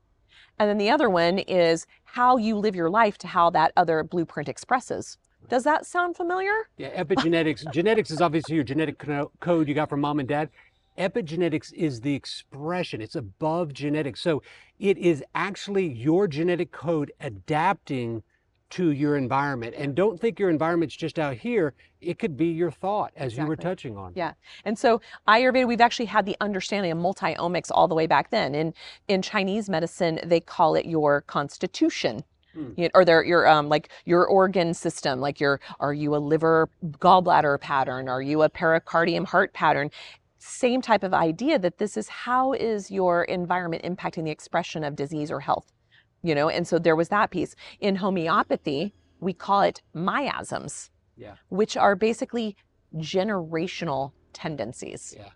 And 0.59 0.69
then 0.69 0.77
the 0.77 0.89
other 0.89 1.09
one 1.09 1.39
is 1.39 1.87
how 2.05 2.37
you 2.37 2.55
live 2.55 2.75
your 2.75 2.89
life 2.89 3.17
to 3.19 3.27
how 3.27 3.49
that 3.51 3.73
other 3.75 4.03
blueprint 4.03 4.49
expresses. 4.49 5.17
Does 5.49 5.63
that 5.63 5.85
sound 5.85 6.15
familiar? 6.15 6.53
Yeah, 6.77 7.03
epigenetics. 7.03 7.71
genetics 7.71 8.11
is 8.11 8.21
obviously 8.21 8.55
your 8.55 8.63
genetic 8.63 9.03
code 9.39 9.67
you 9.67 9.73
got 9.73 9.89
from 9.89 10.01
mom 10.01 10.19
and 10.19 10.27
dad. 10.27 10.49
Epigenetics 10.97 11.73
is 11.73 12.01
the 12.01 12.13
expression, 12.13 13.01
it's 13.01 13.15
above 13.15 13.73
genetics. 13.73 14.21
So 14.21 14.43
it 14.79 14.97
is 14.97 15.23
actually 15.33 15.87
your 15.87 16.27
genetic 16.27 16.71
code 16.71 17.11
adapting 17.19 18.23
to 18.73 18.89
your 18.89 19.17
environment. 19.17 19.75
And 19.77 19.93
don't 19.93 20.19
think 20.19 20.39
your 20.39 20.49
environment's 20.49 20.95
just 20.95 21.19
out 21.19 21.35
here. 21.35 21.75
It 22.01 22.17
could 22.17 22.35
be 22.35 22.47
your 22.47 22.71
thought, 22.71 23.11
as 23.15 23.37
you 23.37 23.45
were 23.45 23.55
touching 23.55 23.95
on. 23.97 24.13
Yeah. 24.15 24.33
And 24.65 24.77
so 24.77 24.99
Ayurveda, 25.27 25.67
we've 25.67 25.79
actually 25.79 26.07
had 26.07 26.25
the 26.25 26.35
understanding 26.41 26.91
of 26.91 26.97
multi-omics 26.97 27.69
all 27.69 27.87
the 27.87 27.93
way 27.93 28.07
back 28.07 28.31
then. 28.31 28.55
In 28.55 28.73
in 29.07 29.21
Chinese 29.21 29.69
medicine, 29.69 30.19
they 30.25 30.39
call 30.39 30.73
it 30.73 30.85
your 30.87 31.21
constitution. 31.21 32.23
Hmm. 32.55 32.71
You- 32.75 32.89
or 32.95 33.05
their 33.05 33.23
your 33.23 33.47
um 33.47 33.69
like 33.69 33.89
your 34.05 34.25
organ 34.25 34.75
system 34.75 35.19
like 35.19 35.39
your 35.39 35.59
are 35.79 35.93
you 35.93 36.15
a 36.15 36.17
liver 36.17 36.69
gallbladder 36.99 37.59
pattern 37.59 38.07
are 38.07 38.21
you 38.21 38.43
a 38.43 38.49
pericardium 38.49 39.25
heart 39.25 39.53
pattern 39.53 39.89
same 40.37 40.79
type 40.79 41.01
of 41.01 41.15
idea 41.15 41.57
that 41.57 41.79
this 41.79 41.97
is 41.97 42.09
how 42.09 42.53
is 42.53 42.91
your 42.91 43.23
environment 43.23 43.81
impacting 43.83 44.25
the 44.25 44.29
expression 44.29 44.83
of 44.83 44.95
disease 44.95 45.31
or 45.31 45.39
health 45.39 45.73
you 46.23 46.33
know 46.33 46.49
and 46.49 46.67
so 46.67 46.79
there 46.79 46.95
was 46.95 47.09
that 47.09 47.29
piece 47.29 47.55
in 47.79 47.95
homeopathy 47.97 48.93
we 49.19 49.33
call 49.33 49.61
it 49.61 49.81
miasms 49.93 50.89
Yeah. 51.17 51.35
which 51.49 51.77
are 51.77 51.95
basically 51.95 52.55
generational 52.97 54.11
tendencies 54.33 55.13
Yeah. 55.17 55.29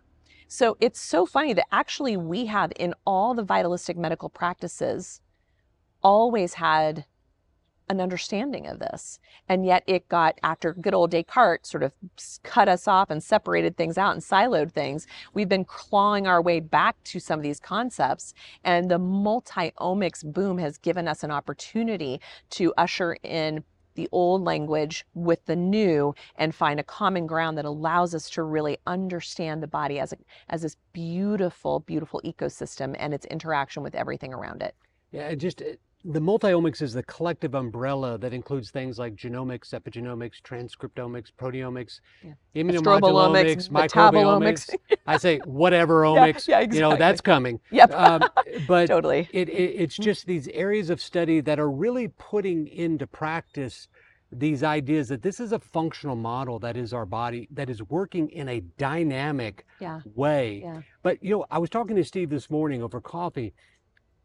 so 0.48 0.78
it's 0.80 1.00
so 1.00 1.26
funny 1.26 1.54
that 1.54 1.68
actually 1.72 2.18
we 2.18 2.46
have 2.48 2.72
in 2.80 2.94
all 3.06 3.34
the 3.36 3.44
vitalistic 3.44 3.98
medical 3.98 4.30
practices 4.30 5.22
always 6.02 6.56
had 6.56 7.06
an 7.90 8.02
understanding 8.02 8.68
of 8.68 8.80
this. 8.80 9.20
And 9.48 9.66
yet 9.66 9.84
it 9.88 10.08
got, 10.10 10.40
after 10.44 10.74
good 10.74 10.94
old 10.94 11.12
Descartes 11.12 11.70
sort 11.70 11.84
of 11.84 11.94
cut 12.44 12.68
us 12.68 12.88
off 12.88 13.10
and 13.10 13.24
separated 13.24 13.78
things 13.78 13.98
out 13.98 14.14
and 14.14 14.22
siloed 14.22 14.72
things, 14.72 15.08
we've 15.34 15.50
been 15.50 15.66
clawing 15.66 16.28
our 16.28 16.42
way 16.42 16.60
back 16.60 17.02
to 17.06 17.20
some 17.20 17.40
of 17.40 17.44
these 17.44 17.60
concepts. 17.60 18.34
And 18.64 18.90
the 18.90 19.00
multi 19.00 19.72
omics 19.80 20.24
boom 20.24 20.58
has 20.58 20.78
given 20.78 21.08
us 21.08 21.24
an 21.24 21.32
opportunity 21.32 22.20
to 22.52 22.74
usher 22.78 23.18
in 23.24 23.64
the 23.96 24.08
old 24.12 24.44
language 24.44 25.06
with 25.16 25.44
the 25.46 25.56
new 25.56 26.14
and 26.36 26.54
find 26.54 26.80
a 26.80 26.84
common 26.84 27.26
ground 27.26 27.58
that 27.58 27.66
allows 27.66 28.14
us 28.14 28.30
to 28.30 28.44
really 28.44 28.78
understand 28.86 29.62
the 29.62 29.68
body 29.68 30.00
as 30.00 30.14
a, 30.14 30.18
as 30.50 30.62
this 30.62 30.78
beautiful 30.94 31.80
beautiful 31.80 32.22
ecosystem 32.24 32.96
and 33.00 33.12
its 33.12 33.26
interaction 33.26 33.82
with 33.82 33.96
everything 33.96 34.36
around 34.36 34.62
it 34.62 34.76
Yeah, 35.12 35.34
just 35.34 35.62
it, 35.62 35.82
the 36.10 36.20
multiomics 36.22 36.82
is 36.82 36.94
the 36.94 37.04
collective 37.04 37.54
umbrella 37.54 38.18
that 38.18 38.34
includes 38.34 38.72
things 38.72 38.98
like 38.98 39.16
genomics, 39.16 39.74
epigenomics, 39.74 40.42
transcriptomics, 40.42 41.32
proteomics, 41.38 42.00
Yeah. 42.24 42.34
metabolomics. 42.56 43.70
microbiomics. 43.70 44.74
I 45.06 45.18
say 45.18 45.40
whatever 45.46 46.04
omics, 46.04 46.48
yeah, 46.48 46.62
you 46.62 46.80
know, 46.80 46.96
that's 46.96 47.20
coming. 47.20 47.60
yep 47.72 47.92
Um, 47.92 48.22
but 48.68 48.88
totally 48.96 49.28
it, 49.34 49.50
it, 49.50 49.52
it's 49.82 49.98
just 49.98 50.26
these 50.26 50.48
areas 50.50 50.90
of 50.90 51.02
study 51.02 51.42
that 51.42 51.60
are 51.60 51.70
really 51.70 52.08
putting 52.08 52.68
into 52.68 53.06
practice 53.06 53.90
these 54.32 54.64
ideas 54.64 55.08
that 55.10 55.22
this 55.22 55.40
is 55.40 55.52
a 55.52 55.60
functional 55.60 56.16
model 56.16 56.60
that 56.60 56.76
is 56.78 56.94
our 56.94 57.06
body 57.06 57.48
that 57.52 57.70
is 57.70 57.82
working 57.84 58.30
in 58.30 58.48
a 58.50 58.62
dynamic 58.78 59.66
yeah 59.80 60.00
way. 60.16 60.62
Yeah. 60.64 60.82
But 61.04 61.22
you 61.22 61.32
know, 61.32 61.46
I 61.52 61.58
was 61.60 61.70
talking 61.70 61.96
to 61.98 62.04
Steve 62.04 62.30
this 62.30 62.50
morning 62.50 62.82
over 62.84 63.00
coffee, 63.02 63.54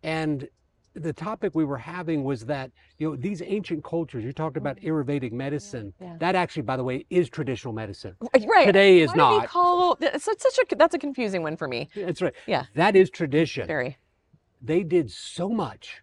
and 0.03 0.49
the 0.94 1.12
topic 1.12 1.55
we 1.55 1.64
were 1.64 1.78
having 1.78 2.24
was 2.24 2.44
that 2.46 2.70
you 2.98 3.11
know 3.11 3.16
these 3.16 3.42
ancient 3.42 3.83
cultures. 3.85 4.24
You 4.24 4.33
talked 4.33 4.57
about 4.57 4.76
mm-hmm. 4.76 4.88
Ayurvedic 4.88 5.33
medicine. 5.33 5.92
yeah. 6.00 6.16
That 6.18 6.35
actually, 6.35 6.62
by 6.62 6.76
the 6.76 6.85
way, 6.85 7.07
is 7.11 7.28
traditional 7.31 7.72
medicine. 7.72 8.14
right 8.20 8.66
Today 8.66 9.00
is 9.00 9.11
Why 9.11 9.16
not. 9.16 9.48
call 9.48 9.96
it's 10.00 10.24
such 10.24 10.40
such 10.40 10.59
a 10.70 10.76
that's 10.76 10.94
a 10.94 10.98
confusing 10.98 11.42
one 11.42 11.57
for 11.57 11.68
me 11.68 11.88
That's 11.94 12.20
right. 12.22 12.35
Yeah. 12.46 12.64
That 12.74 12.96
is 12.96 13.11
tradition. 13.11 13.66
very 13.66 13.98
They 14.61 14.83
did 14.83 15.11
so 15.11 15.48
much 15.48 16.02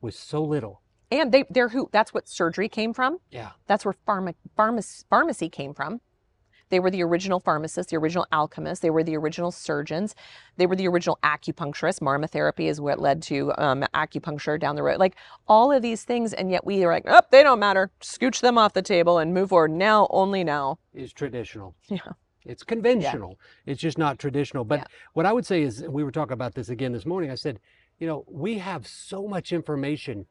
with 0.00 0.14
so 0.14 0.42
little. 0.42 0.82
and 1.10 1.32
they 1.32 1.44
they're 1.50 1.68
who 1.68 1.88
that's 1.92 2.12
what 2.12 2.28
surgery 2.28 2.68
came 2.68 2.92
from 2.92 3.18
Yeah. 3.30 3.50
That's 3.66 3.84
where 3.84 3.94
pharma, 4.06 4.34
pharma, 4.58 5.04
pharmacy 5.08 5.48
came 5.48 5.74
from. 5.74 6.00
They 6.68 6.80
were 6.80 6.90
the 6.90 7.02
original 7.02 7.38
pharmacists, 7.40 7.90
the 7.90 7.96
original 7.96 8.26
alchemists. 8.32 8.82
They 8.82 8.90
were 8.90 9.04
the 9.04 9.16
original 9.16 9.50
surgeons. 9.52 10.14
They 10.56 10.66
were 10.66 10.76
the 10.76 10.88
original 10.88 11.18
acupuncturists. 11.22 12.00
Marma 12.00 12.28
therapy 12.28 12.68
is 12.68 12.80
what 12.80 12.98
led 13.00 13.22
to 13.22 13.52
um, 13.58 13.84
acupuncture 13.94 14.58
down 14.58 14.76
the 14.76 14.82
road. 14.82 14.98
Like 14.98 15.16
all 15.46 15.70
of 15.72 15.82
these 15.82 16.04
things, 16.04 16.32
and 16.32 16.50
yet 16.50 16.64
we 16.64 16.84
are 16.84 16.92
like, 16.92 17.04
oh, 17.06 17.20
they 17.30 17.42
don't 17.42 17.60
matter. 17.60 17.90
Scooch 18.00 18.40
them 18.40 18.58
off 18.58 18.72
the 18.72 18.82
table 18.82 19.18
and 19.18 19.32
move 19.32 19.50
forward. 19.50 19.70
Now, 19.70 20.06
only 20.10 20.42
now. 20.44 20.78
Is 20.92 21.12
traditional. 21.12 21.74
Yeah. 21.88 21.98
It's 22.44 22.62
conventional. 22.62 23.38
It's 23.66 23.80
just 23.80 23.98
not 23.98 24.18
traditional. 24.18 24.64
But 24.64 24.80
Yeah. 24.80 24.84
what 25.14 25.26
I 25.26 25.32
would 25.32 25.44
say 25.46 25.62
is, 25.62 25.82
we 25.88 26.04
were 26.04 26.12
talking 26.12 26.32
about 26.32 26.54
this 26.54 26.68
again 26.68 26.92
this 26.92 27.04
morning. 27.04 27.30
I 27.30 27.34
said, 27.34 27.58
you 27.98 28.06
know, 28.06 28.24
we 28.28 28.58
have 28.58 28.86
so 28.86 29.26
much 29.26 29.52
information, 29.52 30.26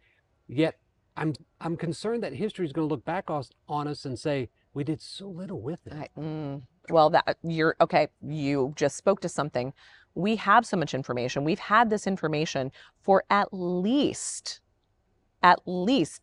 yet 0.47 0.79
I'm 1.17 1.33
I'm 1.59 1.75
concerned 1.77 2.23
that 2.23 2.33
history 2.33 2.65
is 2.65 2.71
going 2.73 2.87
to 2.87 2.93
look 2.93 3.03
back 3.05 3.29
on 3.29 3.87
us 3.87 4.05
and 4.05 4.17
say 4.19 4.49
we 4.75 4.83
did 4.83 5.01
so 5.01 5.27
little 5.27 5.61
with 5.61 5.79
it. 5.87 5.93
I, 5.93 6.09
mm, 6.19 6.61
well, 6.89 7.09
that 7.09 7.37
you're 7.41 7.75
okay. 7.81 8.09
You 8.21 8.73
just 8.75 8.97
spoke 8.97 9.21
to 9.21 9.29
something. 9.29 9.73
We 10.13 10.35
have 10.35 10.65
so 10.65 10.77
much 10.77 10.93
information. 10.93 11.43
We've 11.43 11.59
had 11.59 11.89
this 11.89 12.05
information 12.05 12.71
for 13.01 13.23
at 13.29 13.47
least, 13.51 14.59
at 15.41 15.61
least 15.65 16.21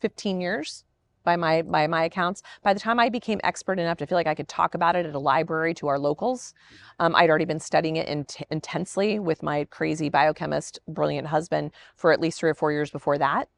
15 0.00 0.40
years 0.40 0.84
by 1.24 1.36
my 1.36 1.60
by 1.62 1.86
my 1.86 2.04
accounts. 2.04 2.42
By 2.62 2.72
the 2.72 2.80
time 2.80 2.98
I 2.98 3.10
became 3.10 3.38
expert 3.44 3.78
enough 3.78 3.98
to 3.98 4.06
feel 4.06 4.16
like 4.16 4.26
I 4.26 4.34
could 4.34 4.48
talk 4.48 4.74
about 4.74 4.96
it 4.96 5.04
at 5.04 5.14
a 5.14 5.18
library 5.18 5.74
to 5.74 5.88
our 5.88 5.98
locals, 5.98 6.54
um, 6.98 7.14
I'd 7.14 7.28
already 7.28 7.44
been 7.44 7.60
studying 7.60 7.96
it 7.96 8.08
in, 8.08 8.26
intensely 8.50 9.18
with 9.18 9.42
my 9.42 9.64
crazy 9.66 10.08
biochemist, 10.08 10.80
brilliant 10.88 11.28
husband 11.28 11.72
for 11.96 12.12
at 12.12 12.20
least 12.20 12.40
three 12.40 12.50
or 12.50 12.54
four 12.54 12.72
years 12.72 12.90
before 12.90 13.18
that. 13.18 13.48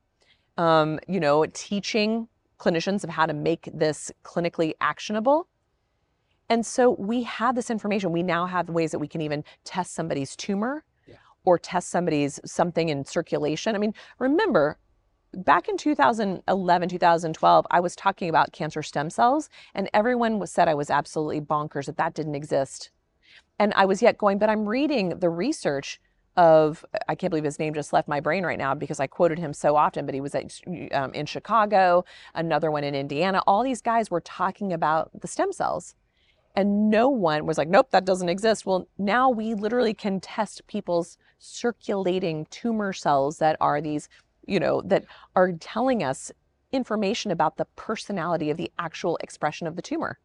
Um, 0.59 0.99
you 1.07 1.21
know, 1.21 1.47
teaching 1.47 2.29
clinicians 2.63 3.03
of 3.03 3.11
how 3.11 3.27
to 3.27 3.35
make 3.35 3.69
this 3.75 4.13
clinically 4.25 4.73
actionable. 4.81 5.49
And 6.49 6.65
so 6.65 6.91
we 6.91 7.23
have 7.25 7.55
this 7.55 7.71
information. 7.71 8.13
We 8.13 8.23
now 8.23 8.47
have 8.47 8.69
ways 8.69 8.93
that 8.93 8.99
we 8.99 9.09
can 9.09 9.21
even 9.21 9.43
test 9.65 9.95
somebody's 9.95 10.37
tumor 10.37 10.85
Yeah. 11.07 11.17
or 11.45 11.59
test 11.59 11.89
somebody's 11.91 12.39
something 12.45 12.89
in 12.89 13.05
circulation. 13.05 13.75
I 13.75 13.79
mean, 13.79 13.95
remember, 14.19 14.79
back 15.35 15.69
in 15.69 15.77
2011, 15.77 16.89
2012, 16.89 17.67
I 17.71 17.81
was 17.81 17.97
talking 17.97 18.29
about 18.29 18.53
cancer 18.53 18.83
stem 18.83 19.11
cells, 19.11 19.49
and 19.75 19.89
everyone 19.95 20.39
was, 20.39 20.51
said 20.53 20.69
I 20.69 20.75
was 20.75 20.91
absolutely 20.91 21.41
bonkers 21.41 21.87
that 21.87 21.97
that 21.97 22.15
didn't 22.15 22.35
exist. 22.35 22.91
And 23.59 23.73
I 23.75 23.87
was 23.87 24.03
yet 24.03 24.19
going, 24.19 24.39
but 24.39 24.51
I'm 24.51 24.69
reading 24.69 25.19
the 25.21 25.31
research 25.31 26.01
of 26.37 26.85
I 27.09 27.15
can't 27.15 27.31
believe 27.31 27.45
his 27.45 27.59
name 27.59 27.75
just 27.75 27.93
left 27.93 28.09
my 28.09 28.21
brain 28.21 28.45
right 28.45 28.59
now 28.59 28.75
because 28.75 29.01
I 29.01 29.07
quoted 29.07 29.39
him 29.39 29.53
so 29.53 29.77
often. 29.77 30.07
But 30.07 30.15
he 30.15 30.21
was 30.21 30.35
at, 30.35 30.61
um, 30.93 31.13
in 31.13 31.27
Chicago, 31.27 32.05
another 32.35 32.71
one 32.71 32.85
in 32.85 32.95
Indiana. 32.95 33.43
All 33.47 33.63
these 33.63 33.83
guys 33.83 34.11
were 34.11 34.21
talking 34.21 34.73
about 34.73 35.11
the 35.21 35.29
stem 35.29 35.53
cells, 35.53 35.95
and 36.57 36.91
no 36.91 37.09
one 37.09 37.47
was 37.47 37.59
like, 37.59 37.69
"Nope, 37.69 37.91
that 37.91 38.05
doesn't 38.05 38.29
exist." 38.29 38.65
Well, 38.65 38.89
now 38.99 39.29
we 39.29 39.55
literally 39.55 39.95
can 39.95 40.21
test 40.21 40.67
people's 40.67 41.19
circulating 41.39 42.47
tumor 42.47 42.93
cells 42.93 43.39
that 43.39 43.57
are 43.61 43.81
these, 43.81 44.09
you 44.47 44.61
know, 44.61 44.81
that 44.83 45.05
are 45.37 45.53
telling 45.53 46.03
us 46.03 46.33
information 46.73 47.31
about 47.31 47.57
the 47.59 47.67
personality 47.77 48.49
of 48.51 48.57
the 48.57 48.73
actual 48.79 49.19
expression 49.19 49.67
of 49.67 49.77
the 49.77 49.83
tumor 49.83 50.19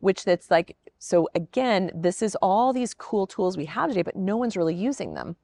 which 0.00 0.24
that's 0.24 0.50
like 0.50 0.76
so 0.98 1.28
again 1.34 1.90
this 1.94 2.22
is 2.22 2.36
all 2.42 2.72
these 2.72 2.94
cool 2.94 3.26
tools 3.26 3.56
we 3.56 3.64
have 3.66 3.88
today 3.90 4.02
but 4.02 4.16
no 4.16 4.36
one's 4.36 4.56
really 4.56 4.74
using 4.74 5.14
them 5.14 5.36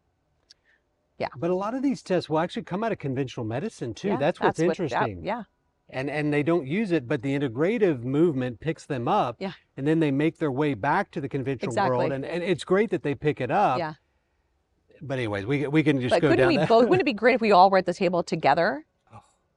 Yeah. 1.18 1.28
But 1.36 1.50
a 1.50 1.54
lot 1.54 1.74
of 1.74 1.82
these 1.82 2.02
tests 2.02 2.28
will 2.28 2.40
actually 2.40 2.64
come 2.64 2.82
out 2.84 2.90
of 2.92 2.98
conventional 2.98 3.46
medicine 3.46 3.94
too. 3.94 4.08
Yeah, 4.08 4.16
that's 4.16 4.40
what's 4.40 4.58
what- 4.58 4.68
interesting. 4.68 5.24
yeah 5.24 5.44
And 5.90 6.10
and 6.10 6.32
they 6.32 6.42
don't 6.42 6.66
use 6.66 6.90
it, 6.92 7.06
but 7.06 7.22
the 7.22 7.32
integrative 7.38 8.02
movement 8.02 8.58
picks 8.58 8.84
them 8.86 9.06
up. 9.06 9.36
Yeah. 9.38 9.52
And 9.76 9.86
then 9.86 10.00
they 10.00 10.10
make 10.10 10.38
their 10.38 10.50
way 10.50 10.74
back 10.74 11.10
to 11.12 11.20
the 11.20 11.28
conventional 11.28 11.74
world. 11.76 12.02
Exactly. 12.02 12.16
And 12.16 12.24
and 12.24 12.42
it's 12.42 12.64
great 12.64 12.90
that 12.90 13.02
they 13.02 13.14
pick 13.14 13.40
it 13.40 13.50
up. 13.50 13.78
Yeah. 13.78 13.94
But 15.02 15.18
anyways, 15.18 15.44
we 15.46 15.66
we 15.68 15.82
can 15.82 16.00
just 16.00 16.10
but 16.14 16.22
go 16.22 16.28
couldn't 16.30 16.38
down 16.44 16.48
we 16.48 16.56
that. 16.56 16.68
both 16.68 16.84
wouldn't 16.88 17.02
it 17.02 17.12
be 17.14 17.18
great 17.22 17.34
if 17.36 17.40
we 17.40 17.52
all 17.52 17.68
were 17.70 17.78
at 17.78 17.86
the 17.86 17.94
table 17.94 18.22
together. 18.22 18.84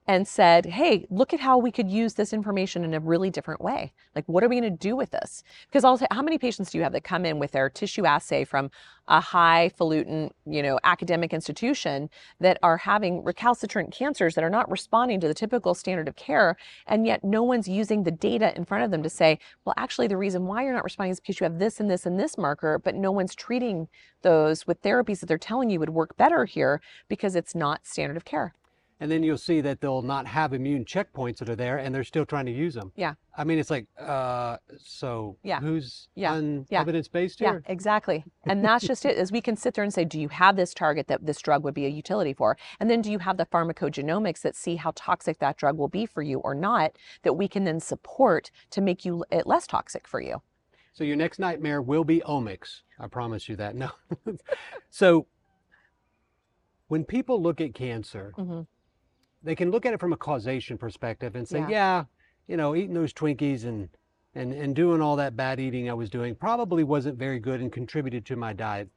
And 0.07 0.27
said 0.27 0.65
hey 0.65 1.05
look 1.09 1.33
at 1.33 1.39
how 1.39 1.57
we 1.57 1.71
could 1.71 1.89
use 1.89 2.13
this 2.13 2.33
information 2.33 2.83
in 2.83 2.93
a 2.93 2.99
really 2.99 3.29
different 3.29 3.61
way. 3.61 3.93
Like 4.15 4.25
what 4.27 4.43
are 4.43 4.49
we 4.49 4.59
going 4.59 4.71
to 4.71 4.77
do 4.87 4.95
with 4.95 5.11
this? 5.11 5.43
Because 5.67 5.83
i'll 5.83 5.97
say 5.97 6.07
how 6.11 6.21
many 6.21 6.37
patients 6.37 6.71
do 6.71 6.77
you 6.77 6.83
have 6.83 6.93
that 6.93 7.03
come 7.03 7.25
in 7.25 7.39
with 7.39 7.51
their 7.51 7.69
tissue 7.69 8.05
assay 8.05 8.43
from 8.45 8.69
a 9.07 9.21
highfalutin 9.21 10.31
you 10.45 10.61
know 10.61 10.79
academic 10.83 11.33
institution 11.33 12.09
that 12.39 12.57
are 12.61 12.77
having 12.77 13.23
recalcitrant 13.23 13.91
cancers 13.91 14.35
that 14.35 14.43
are 14.43 14.49
not 14.49 14.69
responding 14.69 15.19
to 15.19 15.27
the 15.27 15.33
typical 15.33 15.73
standard 15.73 16.07
of 16.07 16.15
care 16.15 16.57
and 16.87 17.05
yet 17.05 17.23
no 17.23 17.41
one's 17.43 17.67
using 17.67 18.03
the 18.03 18.11
data 18.11 18.55
in 18.57 18.65
front 18.65 18.83
of 18.83 18.91
them 18.91 19.03
to 19.03 19.09
say 19.09 19.39
well 19.65 19.73
actually 19.77 20.07
the 20.07 20.17
reason 20.17 20.45
why 20.45 20.63
you're 20.63 20.73
not 20.73 20.83
responding 20.83 21.11
is 21.11 21.19
because 21.19 21.39
you 21.39 21.45
have 21.45 21.59
this 21.59 21.79
and 21.79 21.89
this 21.89 22.05
and 22.05 22.19
this 22.19 22.37
marker 22.37 22.79
but 22.79 22.95
no 22.95 23.11
one's 23.11 23.35
treating 23.35 23.87
those 24.23 24.67
with 24.67 24.81
therapies 24.81 25.19
that 25.21 25.27
they're 25.27 25.37
telling 25.37 25.69
you 25.69 25.79
would 25.79 25.89
work 25.89 26.17
better 26.17 26.45
here 26.45 26.81
because 27.07 27.35
it's 27.35 27.55
not 27.55 27.85
standard 27.85 28.17
of 28.17 28.25
care 28.25 28.53
and 28.99 29.11
then 29.11 29.21
you'll 29.23 29.37
see 29.37 29.61
that 29.61 29.79
they'll 29.81 30.01
not 30.01 30.25
have 30.25 30.53
immune 30.53 30.83
checkpoints 30.85 31.37
that 31.37 31.49
are 31.49 31.55
there, 31.55 31.77
and 31.77 31.93
they're 31.93 32.03
still 32.03 32.25
trying 32.25 32.45
to 32.47 32.51
use 32.51 32.73
them. 32.73 32.91
Yeah. 32.95 33.13
I 33.37 33.43
mean, 33.43 33.59
it's 33.59 33.69
like, 33.69 33.85
uh, 33.99 34.57
so 34.79 35.37
Yeah. 35.43 35.59
who's 35.59 36.09
Yeah. 36.15 36.33
on 36.33 36.65
Yeah. 36.69 36.81
evidence 36.81 37.07
based 37.07 37.39
here? 37.39 37.61
Yeah, 37.65 37.71
exactly. 37.71 38.25
And 38.45 38.63
that's 38.63 38.85
just 38.87 39.05
it. 39.05 39.17
Is 39.17 39.31
we 39.31 39.41
can 39.41 39.55
sit 39.55 39.75
there 39.75 39.83
and 39.83 39.93
say, 39.93 40.03
do 40.05 40.19
you 40.19 40.29
have 40.29 40.55
this 40.55 40.73
target 40.73 41.07
that 41.07 41.25
this 41.25 41.39
drug 41.39 41.63
would 41.63 41.75
be 41.75 41.85
a 41.85 41.89
utility 41.89 42.33
for? 42.33 42.57
And 42.79 42.89
then 42.89 43.01
do 43.01 43.11
you 43.11 43.19
have 43.19 43.37
the 43.37 43.45
pharmacogenomics 43.45 44.41
that 44.41 44.55
see 44.55 44.77
how 44.77 44.93
toxic 44.95 45.37
that 45.39 45.57
drug 45.57 45.77
will 45.77 45.87
be 45.89 46.05
for 46.07 46.23
you 46.23 46.39
or 46.39 46.55
not 46.55 46.93
that 47.21 47.33
we 47.33 47.47
can 47.47 47.63
then 47.65 47.79
support 47.79 48.49
to 48.71 48.81
make 48.81 49.05
you 49.05 49.23
it 49.31 49.45
less 49.45 49.67
toxic 49.67 50.07
for 50.07 50.19
you? 50.21 50.41
So 50.93 51.03
your 51.03 51.15
next 51.15 51.37
nightmare 51.37 51.79
will 51.83 52.03
be 52.03 52.21
omics. 52.21 52.81
I 52.99 53.05
promise 53.05 53.47
you 53.47 53.55
that. 53.57 53.75
No. 53.75 53.91
so 54.89 55.27
when 56.87 57.03
people 57.03 57.39
look 57.39 57.61
at 57.61 57.75
cancer, 57.75 58.33
hmm 58.35 58.61
they 59.43 59.55
can 59.55 59.71
look 59.71 59.85
at 59.85 59.93
it 59.93 59.99
from 59.99 60.13
a 60.13 60.17
causation 60.17 60.77
perspective 60.77 61.35
and 61.35 61.47
say, 61.47 61.59
Yeah. 61.59 61.69
yeah, 61.69 62.03
you 62.47 62.57
know, 62.57 62.75
eating 62.75 62.93
those 62.93 63.13
Twinkies 63.13 63.65
and 63.65 63.89
and 64.35 64.53
and 64.53 64.75
doing 64.75 65.01
all 65.01 65.15
that 65.15 65.35
bad 65.35 65.59
eating 65.59 65.89
I 65.89 65.93
was 65.93 66.09
doing 66.09 66.35
probably 66.35 66.83
wasn't 66.83 67.17
very 67.17 67.39
good 67.39 67.61
and 67.61 67.71
contributed 67.71 68.25
to 68.27 68.35
my 68.35 68.53
diet. 68.53 68.89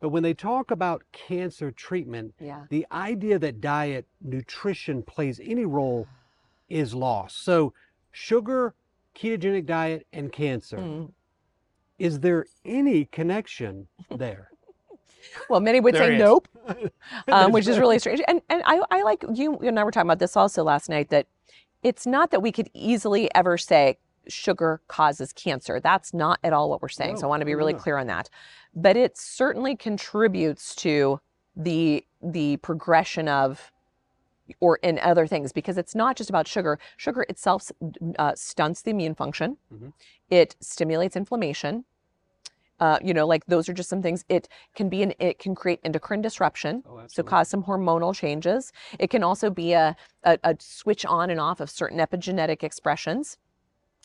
But 0.00 0.10
when 0.10 0.22
they 0.22 0.34
talk 0.34 0.70
about 0.70 1.02
cancer 1.12 1.70
treatment, 1.70 2.34
Yeah. 2.40 2.64
the 2.70 2.86
idea 2.92 3.38
that 3.40 3.60
diet, 3.60 4.06
nutrition 4.22 5.02
plays 5.02 5.40
any 5.42 5.64
role 5.64 6.06
is 6.68 6.94
lost. 6.94 7.42
So 7.44 7.72
sugar, 8.12 8.74
ketogenic 9.14 9.66
diet, 9.66 10.06
and 10.12 10.32
cancer. 10.32 10.78
Mm. 10.78 11.12
Is 11.98 12.20
there 12.20 12.46
any 12.64 13.06
connection 13.06 13.88
there? 14.10 14.50
Well, 15.48 15.60
many 15.60 15.80
would 15.80 15.94
say 15.94 16.14
is. 16.14 16.18
nope. 16.18 16.48
um, 17.28 17.52
which 17.52 17.66
is 17.66 17.78
really 17.78 17.98
strange. 17.98 18.20
And 18.28 18.40
and 18.48 18.62
I, 18.64 18.80
I 18.90 19.02
like 19.02 19.24
you, 19.34 19.58
you 19.60 19.68
and 19.68 19.78
I 19.78 19.84
were 19.84 19.90
talking 19.90 20.08
about 20.08 20.18
this 20.18 20.36
also 20.36 20.62
last 20.62 20.88
night 20.88 21.10
that 21.10 21.26
it's 21.82 22.06
not 22.06 22.30
that 22.30 22.40
we 22.40 22.52
could 22.52 22.68
easily 22.74 23.32
ever 23.34 23.56
say 23.56 23.98
sugar 24.28 24.80
causes 24.88 25.32
cancer. 25.32 25.80
That's 25.80 26.12
not 26.12 26.38
at 26.44 26.52
all 26.52 26.68
what 26.68 26.82
we're 26.82 26.88
saying. 26.88 27.16
So 27.16 27.26
I 27.26 27.28
want 27.28 27.40
to 27.40 27.46
be 27.46 27.54
really 27.54 27.72
no. 27.72 27.78
clear 27.78 27.96
on 27.96 28.06
that. 28.08 28.28
But 28.74 28.96
it 28.96 29.16
certainly 29.16 29.76
contributes 29.76 30.74
to 30.76 31.20
the 31.56 32.04
the 32.22 32.56
progression 32.58 33.28
of 33.28 33.72
or 34.60 34.76
in 34.76 34.98
other 35.00 35.26
things 35.26 35.52
because 35.52 35.76
it's 35.76 35.94
not 35.94 36.16
just 36.16 36.30
about 36.30 36.48
sugar. 36.48 36.78
Sugar 36.96 37.24
itself 37.28 37.70
uh, 38.18 38.34
stunts 38.34 38.82
the 38.82 38.90
immune 38.90 39.14
function. 39.14 39.56
Mhm. 39.72 39.92
It 40.30 40.56
stimulates 40.60 41.16
inflammation. 41.16 41.84
Uh, 42.80 42.98
you 43.02 43.12
know, 43.12 43.26
like 43.26 43.44
those 43.46 43.68
are 43.68 43.72
just 43.72 43.88
some 43.88 44.02
things. 44.02 44.24
It 44.28 44.48
can 44.74 44.88
be 44.88 45.02
an 45.02 45.12
it 45.18 45.38
can 45.38 45.54
create 45.54 45.80
endocrine 45.84 46.22
disruption 46.22 46.82
Oh, 46.88 47.00
so 47.08 47.22
cause 47.22 47.48
some 47.48 47.64
hormonal 47.64 48.14
changes. 48.14 48.72
It 48.98 49.10
can 49.10 49.22
also 49.24 49.50
be 49.50 49.72
a, 49.72 49.96
a, 50.24 50.38
a 50.44 50.56
switch 50.60 51.04
on 51.04 51.30
and 51.30 51.40
off 51.40 51.60
of 51.60 51.70
certain 51.70 51.98
epigenetic 51.98 52.62
expressions. 52.62 53.36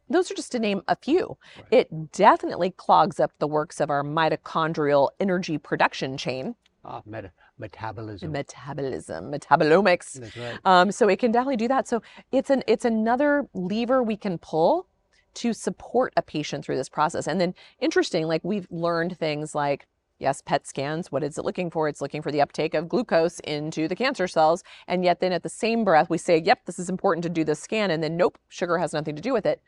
Those 0.10 0.30
are 0.32 0.36
just 0.36 0.52
to 0.54 0.60
name 0.60 0.82
a 0.88 0.96
few. 0.96 1.38
Right. 1.58 1.66
It 1.72 2.12
definitely 2.12 2.72
clogs 2.72 3.20
up 3.20 3.32
the 3.40 3.48
works 3.48 3.80
of 3.80 3.90
our 3.90 4.04
mitochondrial 4.04 5.10
energy 5.20 5.58
production 5.58 6.18
chain, 6.18 6.56
Ah, 6.84 7.02
meta- 7.06 7.32
metabolism. 7.58 8.32
metabolism, 8.32 9.32
metabolomics. 9.32 10.20
That's 10.20 10.36
right. 10.36 10.60
Um, 10.66 10.92
so 10.92 11.08
it 11.08 11.20
can 11.20 11.32
definitely 11.32 11.56
do 11.58 11.68
that. 11.70 11.88
So 11.88 12.02
it's 12.32 12.50
an 12.50 12.64
it's 12.68 12.86
another 12.86 13.48
lever 13.54 14.04
we 14.04 14.18
can 14.18 14.38
pull 14.40 14.88
to 15.36 15.54
support 15.54 16.14
a 16.18 16.22
patient 16.22 16.66
through 16.66 16.78
this 16.78 16.90
process. 16.90 17.28
And 17.28 17.40
then 17.40 17.54
interesting, 17.80 18.28
like 18.28 18.44
we've 18.44 18.68
learned 18.70 19.18
things 19.18 19.56
like 19.56 19.88
yes, 20.20 20.42
PET 20.42 20.66
scans, 20.66 21.12
what 21.12 21.24
is 21.24 21.38
it 21.38 21.46
looking 21.46 21.70
for? 21.70 21.88
It's 21.88 22.02
looking 22.02 22.22
for 22.22 22.32
the 22.32 22.42
uptake 22.42 22.74
of 22.74 22.88
glucose 22.88 23.40
into 23.42 23.88
the 23.88 23.96
cancer 23.96 24.28
cells. 24.28 24.64
And 24.88 25.04
yet 25.04 25.20
then 25.20 25.34
at 25.34 25.44
the 25.44 25.50
same 25.50 25.84
breath 25.84 26.10
we 26.10 26.18
say, 26.18 26.38
yep, 26.38 26.66
this 26.66 26.80
is 26.80 26.90
important 26.90 27.24
to 27.24 27.30
do 27.30 27.44
the 27.44 27.56
scan 27.56 27.92
and 27.92 28.02
then 28.02 28.16
nope, 28.18 28.38
sugar 28.48 28.78
has 28.78 28.94
nothing 28.94 29.16
to 29.16 29.22
do 29.22 29.34
with 29.34 29.46
it. 29.46 29.62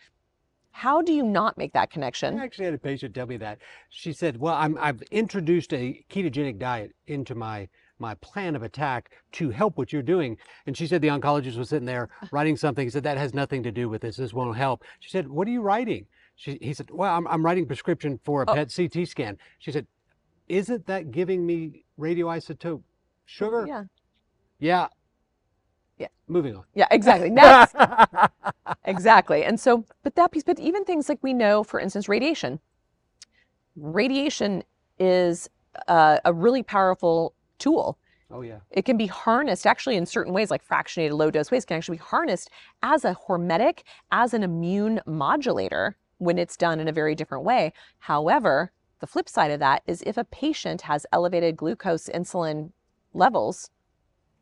How 0.71 1.01
do 1.01 1.13
you 1.13 1.23
not 1.23 1.57
make 1.57 1.73
that 1.73 1.89
connection? 1.89 2.37
I 2.37 2.43
actually 2.43 2.65
had 2.65 2.73
a 2.73 2.77
patient 2.77 3.15
tell 3.15 3.27
me 3.27 3.37
that. 3.37 3.59
She 3.89 4.11
said, 4.11 4.37
"Well, 4.37 4.55
I'm, 4.55 4.77
I've 4.77 5.01
introduced 5.03 5.73
a 5.73 6.03
ketogenic 6.09 6.59
diet 6.59 6.93
into 7.07 7.33
my 7.33 7.69
my 7.99 8.13
plan 8.15 8.55
of 8.55 8.63
attack 8.63 9.11
to 9.33 9.49
help 9.49 9.77
what 9.77 9.91
you're 9.93 10.01
doing." 10.01 10.37
And 10.65 10.75
she 10.77 10.87
said 10.87 11.01
the 11.01 11.07
oncologist 11.09 11.57
was 11.57 11.69
sitting 11.69 11.85
there 11.85 12.09
writing 12.31 12.57
something. 12.57 12.85
He 12.85 12.89
said 12.89 13.03
that 13.03 13.17
has 13.17 13.33
nothing 13.33 13.63
to 13.63 13.71
do 13.71 13.89
with 13.89 14.01
this. 14.01 14.17
This 14.17 14.33
won't 14.33 14.57
help. 14.57 14.83
She 14.99 15.09
said, 15.09 15.27
"What 15.27 15.47
are 15.47 15.51
you 15.51 15.61
writing?" 15.61 16.05
She, 16.35 16.57
he 16.61 16.73
said, 16.73 16.89
"Well, 16.91 17.13
I'm, 17.15 17.27
I'm 17.27 17.45
writing 17.45 17.65
prescription 17.65 18.19
for 18.23 18.43
a 18.43 18.45
Oh. 18.49 18.53
PET 18.53 18.73
CT 18.75 19.07
scan." 19.07 19.37
She 19.59 19.71
said, 19.71 19.87
"Isn't 20.47 20.85
that 20.87 21.11
giving 21.11 21.45
me 21.45 21.83
radioisotope 21.99 22.81
sugar?" 23.25 23.65
Yeah. 23.67 23.83
Yeah. 24.59 24.87
Yeah. 25.97 26.07
Moving 26.27 26.55
on. 26.57 26.63
Yeah, 26.73 26.87
exactly. 26.91 27.29
Next. 27.29 27.75
Exactly. 28.87 29.43
And 29.43 29.59
so, 29.59 29.85
but 30.03 30.15
that 30.15 30.31
piece, 30.31 30.43
but 30.43 30.59
even 30.59 30.85
things 30.85 31.07
like 31.09 31.19
we 31.21 31.33
know, 31.33 31.63
for 31.63 31.79
instance, 31.79 32.07
radiation. 32.09 32.59
Radiation 33.75 34.63
is 34.99 35.49
uh, 35.87 36.19
a 36.25 36.33
really 36.33 36.63
powerful 36.63 37.34
tool. 37.59 37.97
oh 38.31 38.41
yeah. 38.41 38.59
It 38.71 38.85
can 38.85 38.97
be 38.97 39.07
harnessed 39.07 39.65
actually 39.65 39.95
in 39.95 40.05
certain 40.05 40.33
ways, 40.33 40.51
like 40.51 40.67
fractionated 40.67 41.11
low 41.11 41.31
dose 41.31 41.51
ways, 41.51 41.65
can 41.65 41.77
actually 41.77 41.97
be 41.97 42.03
harnessed 42.03 42.49
as 42.81 43.05
a 43.05 43.17
hormetic, 43.27 43.83
as 44.11 44.33
an 44.33 44.43
immune 44.43 45.01
modulator 45.05 45.97
when 46.17 46.37
it's 46.37 46.57
done 46.57 46.79
in 46.79 46.87
a 46.87 46.93
very 46.93 47.15
different 47.15 47.43
way. 47.43 47.73
However, 47.99 48.71
the 48.99 49.07
flip 49.07 49.27
side 49.27 49.51
of 49.51 49.59
that 49.59 49.83
is 49.85 50.01
if 50.05 50.17
a 50.17 50.23
patient 50.23 50.81
has 50.81 51.05
elevated 51.11 51.57
glucose 51.57 52.07
insulin 52.07 52.71
levels, 53.13 53.69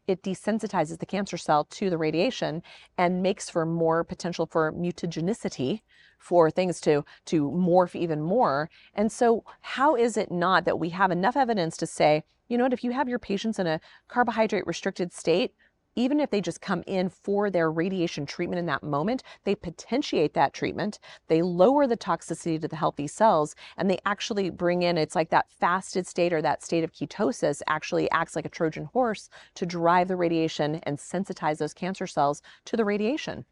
it 0.08 0.22
desensitizes 0.22 1.00
the 1.00 1.06
cancer 1.06 1.38
cell 1.38 1.64
to 1.66 1.90
the 1.90 1.98
radiation 1.98 2.62
and 2.98 3.24
makes 3.24 3.50
for 3.50 3.66
more 3.66 4.04
potential 4.04 4.46
for 4.46 4.72
mutagenicity 4.74 5.82
for 6.20 6.50
things 6.50 6.80
to 6.82 7.04
to 7.26 7.50
morph 7.52 7.96
even 7.96 8.22
more 8.22 8.70
and 8.94 9.12
so 9.12 9.44
how 9.62 9.96
is 9.96 10.16
it 10.18 10.32
not 10.32 10.66
that 10.66 10.80
we 10.80 10.90
have 10.90 11.12
enough 11.12 11.36
evidence 11.36 11.76
to 11.78 11.86
say 11.86 12.24
you 12.48 12.58
know 12.58 12.64
what 12.64 12.74
if 12.74 12.84
you 12.84 12.92
have 12.92 13.10
your 13.10 13.20
patients 13.20 13.60
in 13.60 13.68
a 13.68 13.80
carbohydrate 14.08 14.68
restricted 14.68 15.14
state 15.14 15.54
even 15.96 16.20
if 16.20 16.32
they 16.32 16.42
just 16.42 16.62
come 16.62 16.84
in 16.88 17.10
for 17.10 17.50
their 17.50 17.72
radiation 17.72 18.26
treatment 18.26 18.60
in 18.60 18.66
that 18.66 18.84
moment, 18.84 19.24
they 19.44 19.56
potentiate 19.56 20.34
that 20.34 20.54
treatment, 20.54 21.00
they 21.28 21.42
lower 21.42 21.86
the 21.88 21.98
toxicity 21.98 22.60
to 22.60 22.68
the 22.68 22.76
healthy 22.76 23.08
cells, 23.08 23.56
and 23.78 23.90
they 23.90 24.00
actually 24.06 24.50
bring 24.50 24.82
in 24.82 24.98
it's 24.98 25.16
like 25.16 25.30
that 25.30 25.52
fasted 25.52 26.08
state 26.08 26.34
or 26.34 26.42
that 26.42 26.64
state 26.64 26.84
of 26.84 26.92
ketosis 26.92 27.62
actually 27.68 28.10
acts 28.12 28.36
like 28.36 28.46
a 28.46 28.50
Trojan 28.50 28.86
horse 28.86 29.30
to 29.56 29.66
drive 29.66 30.08
the 30.08 30.16
radiation 30.16 30.76
and 30.84 30.98
sensitize 30.98 31.58
those 31.60 31.74
cancer 31.74 32.08
cells 32.08 32.42
to 32.66 32.76
the 32.76 32.86
radiation. 32.86 33.46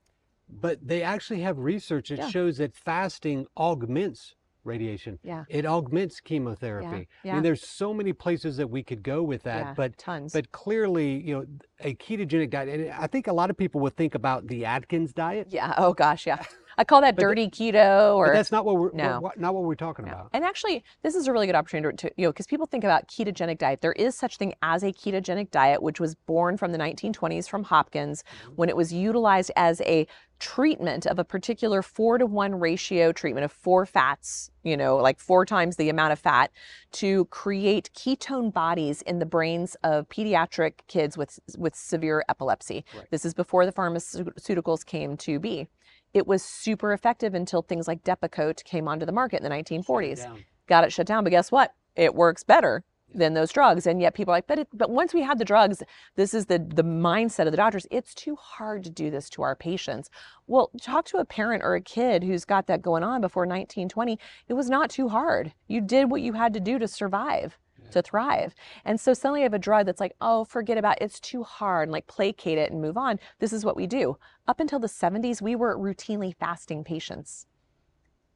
But 0.50 0.86
they 0.86 1.02
actually 1.02 1.42
have 1.42 1.60
research 1.60 2.10
that 2.10 2.20
Yeah. 2.20 2.28
shows 2.28 2.58
that 2.58 2.76
fasting 2.76 3.46
augments 3.56 4.36
radiation. 4.64 5.20
Yeah. 5.24 5.44
It 5.50 5.66
augments 5.66 6.20
chemotherapy. 6.20 6.88
I 6.88 7.08
yeah. 7.24 7.34
mean, 7.34 7.44
there's 7.44 7.68
so 7.68 7.94
many 7.94 8.14
places 8.14 8.58
that 8.58 8.70
we 8.70 8.84
could 8.84 9.04
go 9.04 9.24
with 9.24 9.44
that, 9.44 9.66
yeah, 9.66 9.74
but 9.76 9.98
tons. 9.98 10.34
but 10.34 10.52
clearly, 10.52 11.22
you 11.22 11.36
know, 11.36 11.46
a 11.80 11.96
ketogenic 11.96 12.50
diet, 12.50 12.70
and 12.70 12.92
I 12.92 13.08
think 13.08 13.28
a 13.28 13.34
lot 13.34 13.50
of 13.50 13.58
people 13.58 13.82
would 13.82 13.96
think 13.96 14.16
about 14.16 14.48
the 14.48 14.66
Atkins 14.66 15.14
diet, 15.14 15.48
yeah. 15.50 15.74
Oh 15.78 15.94
gosh. 15.94 16.26
Yeah. 16.26 16.44
I 16.78 16.84
call 16.84 17.02
that 17.02 17.16
But 17.16 17.22
the- 17.22 17.28
dirty 17.28 17.50
keto 17.50 18.16
or 18.16 18.28
but 18.28 18.34
that's 18.34 18.52
not 18.52 18.66
what 18.66 18.78
we're 18.78 18.92
No. 18.94 19.20
what- 19.20 19.40
not 19.40 19.54
what 19.54 19.64
we're 19.64 19.76
talking 19.76 20.06
No. 20.06 20.12
about. 20.12 20.30
And 20.34 20.44
actually, 20.44 20.84
this 21.02 21.16
is 21.16 21.28
a 21.28 21.32
really 21.32 21.46
good 21.46 21.56
opportunity 21.56 21.96
to, 21.98 22.12
you 22.18 22.28
know, 22.28 22.32
because 22.32 22.48
people 22.48 22.66
think 22.66 22.84
about 22.84 23.08
ketogenic 23.08 23.58
diet. 23.58 23.82
There 23.82 23.94
is 23.94 24.16
such 24.16 24.38
thing 24.38 24.54
as 24.62 24.84
a 24.84 24.92
ketogenic 24.92 25.52
diet, 25.52 25.82
which 25.82 26.00
was 26.00 26.16
born 26.16 26.58
from 26.58 26.72
the 26.72 26.78
1920s 26.78 27.48
from 27.48 27.64
Hopkins 27.64 28.24
mm-hmm. 28.24 28.54
when 28.56 28.70
it 28.70 28.76
was 28.76 28.94
utilized 28.94 29.52
as 29.56 29.82
a 29.82 30.08
treatment 30.42 31.06
of 31.06 31.20
a 31.20 31.24
particular 31.24 31.84
four 31.84 32.18
to 32.18 32.26
one 32.26 32.60
ratio 32.60 33.12
treatment 33.12 33.46
of 33.46 33.52
four 33.52 33.86
fats, 33.86 34.50
you 34.64 34.76
know, 34.76 34.98
like 34.98 35.20
four 35.20 35.46
times 35.46 35.76
the 35.76 35.88
amount 35.88 36.12
of 36.12 36.18
fat 36.18 36.50
to 36.92 37.26
create 37.26 37.92
ketone 37.94 38.52
bodies 38.52 39.04
in 39.04 39.20
the 39.20 39.26
brains 39.26 39.76
of 39.84 40.10
pediatric 40.10 40.80
kids 40.88 41.16
with, 41.16 41.40
with 41.60 41.76
severe 41.76 42.24
epilepsy. 42.28 42.84
Right. 42.96 43.06
This 43.12 43.24
is 43.24 43.36
before 43.36 43.68
the 43.68 43.72
pharmaceuticals 43.72 44.84
came 44.84 45.16
to 45.18 45.40
be. 45.40 45.68
It 46.14 46.28
was 46.28 46.44
super 46.44 46.94
effective 46.94 47.34
until 47.34 47.62
things 47.62 47.88
like 47.88 48.04
Depakote 48.04 48.64
came 48.64 48.88
onto 48.88 49.06
the 49.06 49.12
market 49.12 49.42
in 49.42 49.44
the 49.44 49.56
1940s 49.56 50.24
Down. 50.24 50.46
got 50.68 50.84
it 50.84 50.92
shut 50.94 51.08
down. 51.08 51.24
But 51.24 51.30
guess 51.32 51.52
what? 51.52 51.74
It 51.96 52.16
works 52.16 52.44
better 52.44 52.84
than 53.14 53.34
those 53.34 53.52
drugs. 53.52 53.86
And 53.88 54.02
yet 54.02 54.14
people 54.14 54.34
are 54.34 54.38
like, 54.38 54.48
but 54.48 54.60
it, 54.60 54.68
but 54.74 54.90
once 54.90 55.14
we 55.14 55.22
had 55.22 55.38
the 55.38 55.46
drugs, 55.46 55.84
this 56.16 56.34
is 56.34 56.46
the 56.46 56.60
the 56.60 56.84
mindset 56.84 57.46
of 57.46 57.52
the 57.52 57.58
doctors. 57.58 57.86
It's 57.92 58.14
too 58.14 58.36
hard 58.36 58.84
to 58.86 58.90
do 58.90 59.10
this 59.12 59.30
to 59.32 59.42
our 59.42 59.56
patients. 59.56 60.10
Well, 60.48 60.72
talk 60.82 61.06
to 61.08 61.18
a 61.18 61.26
parent 61.26 61.64
or 61.64 61.76
a 61.76 61.82
kid 61.82 62.24
who's 62.24 62.46
got 62.46 62.68
that 62.68 62.82
going 62.82 63.04
on 63.04 63.20
before 63.22 63.44
1920. 63.44 64.18
It 64.48 64.54
was 64.54 64.70
not 64.70 64.90
too 64.90 65.10
hard. 65.10 65.54
You 65.68 65.82
did 65.82 66.10
what 66.10 66.22
you 66.22 66.34
had 66.34 66.54
to 66.54 66.60
do 66.60 66.80
to 66.80 66.88
survive. 66.88 67.58
To 67.92 68.02
thrive. 68.02 68.56
And 68.86 69.00
so 69.00 69.14
suddenly 69.14 69.42
you 69.42 69.46
have 69.46 69.54
a 69.54 69.60
drug 69.60 69.86
that's 69.86 70.00
like, 70.00 70.16
oh, 70.22 70.44
forget 70.46 70.78
about 70.78 71.02
it. 71.02 71.06
it's 71.06 71.20
too 71.20 71.44
hard, 71.44 71.88
and 71.88 71.92
like 71.92 72.08
placate 72.08 72.58
it 72.58 72.72
and 72.72 72.82
move 72.82 72.98
on. 72.98 73.20
This 73.40 73.54
is 73.54 73.66
what 73.66 73.76
we 73.76 73.88
do. 73.88 74.18
Up 74.48 74.60
until 74.60 74.80
the 74.80 74.88
70s, 74.88 75.42
we 75.42 75.56
were 75.56 75.78
routinely 75.78 76.36
fasting 76.36 76.84
patients 76.84 77.46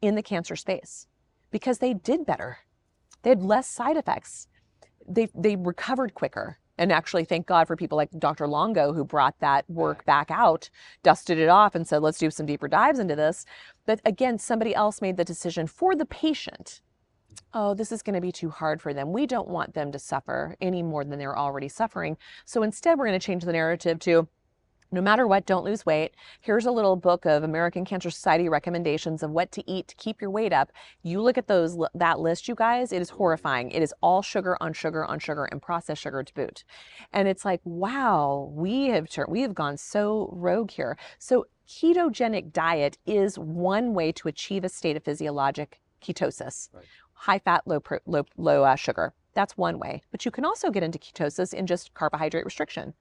in 0.02 0.16
the 0.16 0.24
cancer 0.24 0.56
space 0.56 1.08
because 1.52 1.80
they 1.80 1.94
did 1.94 2.26
better. 2.26 2.60
They 3.24 3.30
had 3.32 3.44
less 3.44 3.68
side 3.68 3.98
effects. 3.98 4.48
They 5.08 5.30
they 5.34 5.56
recovered 5.56 6.14
quicker. 6.14 6.60
And 6.78 6.92
actually, 6.92 7.24
thank 7.24 7.48
God 7.48 7.68
for 7.68 7.76
people 7.76 7.96
like 7.96 8.10
Dr. 8.20 8.48
Longo 8.48 8.92
who 8.92 9.06
brought 9.06 9.40
that 9.40 9.70
work 9.70 10.04
back 10.06 10.30
out, 10.30 10.70
dusted 11.04 11.38
it 11.38 11.48
off, 11.48 11.74
and 11.74 11.88
said, 11.88 12.02
let's 12.02 12.18
do 12.18 12.30
some 12.30 12.46
deeper 12.46 12.68
dives 12.68 13.00
into 13.00 13.16
this. 13.16 13.46
But 13.86 14.02
again, 14.04 14.38
somebody 14.38 14.76
else 14.76 15.02
made 15.02 15.16
the 15.16 15.24
decision 15.24 15.68
for 15.68 15.96
the 15.96 16.06
patient. 16.06 16.82
Oh, 17.54 17.74
this 17.74 17.92
is 17.92 18.02
going 18.02 18.16
to 18.16 18.22
be 18.22 18.32
too 18.32 18.50
hard 18.50 18.82
for 18.82 18.94
them. 18.94 19.14
We 19.14 19.26
don't 19.26 19.48
want 19.48 19.74
them 19.74 19.92
to 19.92 20.00
suffer 20.00 20.56
any 20.62 20.84
more 20.84 21.04
than 21.04 21.20
they're 21.20 21.38
already 21.38 21.70
suffering. 21.70 22.18
So 22.46 22.64
instead, 22.64 22.98
we're 22.98 23.08
going 23.08 23.20
to 23.20 23.26
change 23.26 23.44
the 23.44 23.54
narrative 23.54 24.00
to 24.00 24.28
no 24.92 25.02
matter 25.02 25.28
what, 25.28 25.46
don't 25.46 25.66
lose 25.66 25.86
weight. 25.86 26.16
Here's 26.42 26.66
a 26.66 26.72
little 26.72 26.96
book 26.96 27.26
of 27.26 27.44
American 27.44 27.86
Cancer 27.86 28.10
Society 28.10 28.48
recommendations 28.48 29.24
of 29.24 29.32
what 29.32 29.52
to 29.52 29.70
eat 29.70 29.88
to 29.90 29.96
keep 29.96 30.22
your 30.22 30.30
weight 30.30 30.54
up. 30.54 30.72
You 31.04 31.22
look 31.22 31.38
at 31.38 31.48
those 31.48 31.78
that 31.94 32.20
list, 32.20 32.48
you 32.48 32.56
guys, 32.56 32.94
it 32.94 33.02
is 33.02 33.10
horrifying. 33.10 33.72
It 33.72 33.82
is 33.82 33.94
all 34.02 34.22
sugar 34.22 34.58
on 34.62 34.74
sugar 34.74 35.04
on 35.04 35.20
sugar 35.20 35.46
and 35.46 35.62
processed 35.62 36.02
sugar 36.02 36.24
to 36.24 36.34
boot. 36.34 36.64
And 37.12 37.28
it's 37.28 37.44
like, 37.44 37.62
wow, 37.64 38.52
we 38.54 38.86
have 38.86 39.10
turned 39.10 39.30
we 39.30 39.42
have 39.42 39.56
gone 39.56 39.78
so 39.78 40.30
rogue 40.32 40.72
here. 40.72 40.98
So 41.20 41.48
ketogenic 41.68 42.54
diet 42.54 42.98
is 43.06 43.38
one 43.38 43.94
way 43.94 44.12
to 44.14 44.28
achieve 44.28 44.64
a 44.64 44.70
state 44.70 44.96
of 44.96 45.04
physiologic 45.04 45.82
ketosis. 46.02 46.70
Right. 46.72 46.86
High 47.16 47.40
fat, 47.40 47.64
low 47.66 47.80
pro, 47.80 48.00
low 48.06 48.26
low 48.38 48.64
uh, 48.64 48.76
sugar. 48.76 49.14
That's 49.34 49.58
one 49.58 49.80
way. 49.80 50.02
But 50.12 50.24
you 50.24 50.32
can 50.32 50.46
also 50.46 50.72
get 50.72 50.82
into 50.84 50.98
ketosis 50.98 51.54
in 51.54 51.68
just 51.68 51.94
carbohydrate 51.94 52.46
restriction. 52.46 52.94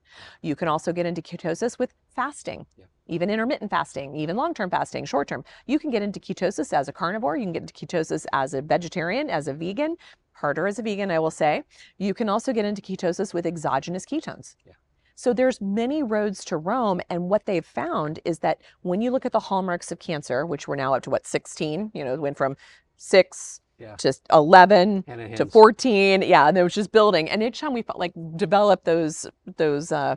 You 0.43 0.57
can 0.57 0.67
also 0.67 0.93
get 0.93 1.07
into 1.07 1.23
ketosis 1.23 1.79
with 1.79 1.95
fasting, 2.15 2.67
Yeah. 2.77 2.87
even 3.07 3.31
intermittent 3.31 3.71
fasting, 3.71 4.17
even 4.17 4.37
long 4.37 4.53
term 4.55 4.69
fasting, 4.71 5.05
short 5.05 5.29
term. 5.29 5.45
You 5.67 5.79
can 5.79 5.91
get 5.91 6.03
into 6.03 6.19
ketosis 6.19 6.73
as 6.73 6.89
a 6.89 6.93
carnivore. 6.93 7.37
You 7.37 7.45
can 7.45 7.53
get 7.53 7.63
into 7.63 7.75
ketosis 7.75 8.27
as 8.33 8.53
a 8.55 8.63
vegetarian, 8.63 9.31
as 9.31 9.47
a 9.47 9.53
vegan, 9.55 9.97
harder 10.33 10.67
as 10.67 10.79
a 10.81 10.83
vegan, 10.83 11.11
I 11.13 11.21
will 11.21 11.31
say. 11.31 11.63
You 11.99 12.15
can 12.15 12.29
also 12.29 12.53
get 12.53 12.65
into 12.65 12.83
ketosis 12.83 13.33
with 13.33 13.47
exogenous 13.47 14.05
ketones. 14.05 14.57
Yeah. 14.67 14.73
So 15.15 15.33
there's 15.33 15.61
many 15.61 16.03
roads 16.03 16.45
to 16.47 16.57
Rome 16.57 17.01
and 17.09 17.29
what 17.31 17.47
they've 17.47 17.65
found 17.65 18.19
is 18.25 18.41
that 18.41 18.61
when 18.83 19.01
you 19.01 19.13
look 19.13 19.25
at 19.25 19.31
the 19.31 19.39
hallmarks 19.39 19.93
of 19.93 20.01
cancer, 20.01 20.45
which 20.45 20.67
we're 20.67 20.75
now 20.75 20.95
up 20.95 21.05
to 21.05 21.11
what 21.11 21.25
16, 21.27 21.93
you 21.95 22.05
know, 22.05 22.17
went 22.17 22.37
from 22.37 22.57
6 22.97 23.61
Yeah. 23.79 23.97
to 23.97 24.13
11 24.33 25.03
to 25.37 25.47
14 25.47 26.23
yeah 26.23 26.47
and 26.49 26.57
it 26.57 26.63
was 26.63 26.75
just 26.75 26.93
building 26.93 27.29
and 27.29 27.43
each 27.43 27.59
time 27.61 27.73
we 27.73 27.83
felt 27.83 27.99
like 27.99 28.13
developed 28.37 28.85
those 28.85 29.27
those 29.57 29.91
uh 29.91 30.15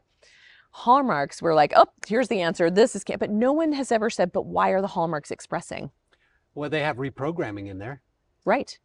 hallmarks 0.72 1.42
we're 1.42 1.56
like 1.56 1.74
oh 1.76 1.88
here's 2.08 2.28
the 2.28 2.40
answer 2.42 2.70
this 2.70 2.96
is 2.96 3.04
but 3.20 3.32
no 3.32 3.52
one 3.52 3.74
has 3.74 3.92
ever 3.92 4.10
said 4.12 4.32
but 4.32 4.46
why 4.46 4.70
are 4.70 4.82
the 4.82 4.88
hallmarks 4.88 5.32
expressing 5.32 5.90
Well, 6.54 6.70
they 6.70 6.82
have 6.82 6.98
reprogramming 6.98 7.68
in 7.68 7.80
there. 7.80 8.02
right 8.46 8.78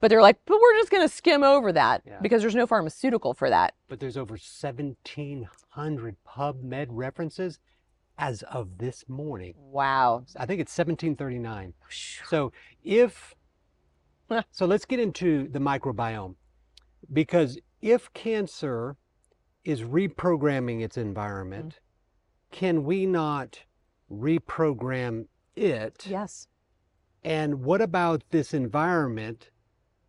but 0.00 0.08
they're 0.08 0.22
like 0.22 0.38
but 0.44 0.58
we're 0.60 0.78
just 0.80 0.90
going 0.90 1.06
to 1.08 1.14
skim 1.14 1.44
over 1.44 1.70
that 1.72 2.02
Yeah. 2.04 2.18
because 2.20 2.42
there's 2.42 2.54
no 2.56 2.66
pharmaceutical 2.66 3.32
for 3.32 3.48
that 3.48 3.74
but 3.88 4.00
there's 4.00 4.16
over 4.16 4.32
1,700 4.32 6.16
PubMed 6.28 6.86
references 6.90 7.58
as 8.18 8.42
of 8.44 8.78
this 8.78 9.04
morning. 9.08 9.54
wow 9.56 10.24
I 10.36 10.46
think 10.46 10.60
it's 10.60 10.76
1739. 10.76 11.74
So 12.28 12.52
if. 12.82 13.34
So 14.50 14.66
let's 14.66 14.84
get 14.84 15.00
into 15.00 15.48
the 15.48 15.58
microbiome 15.58 16.34
because 17.12 17.58
if 17.80 18.12
cancer 18.14 18.96
is 19.64 19.82
reprogramming 19.82 20.82
its 20.82 20.96
environment, 20.96 21.80
can 22.50 22.84
we 22.84 23.06
not 23.06 23.60
reprogram 24.10 25.26
it? 25.54 26.06
yes 26.06 26.48
And 27.24 27.62
what 27.64 27.80
about 27.80 28.22
this 28.30 28.54
environment 28.54 29.50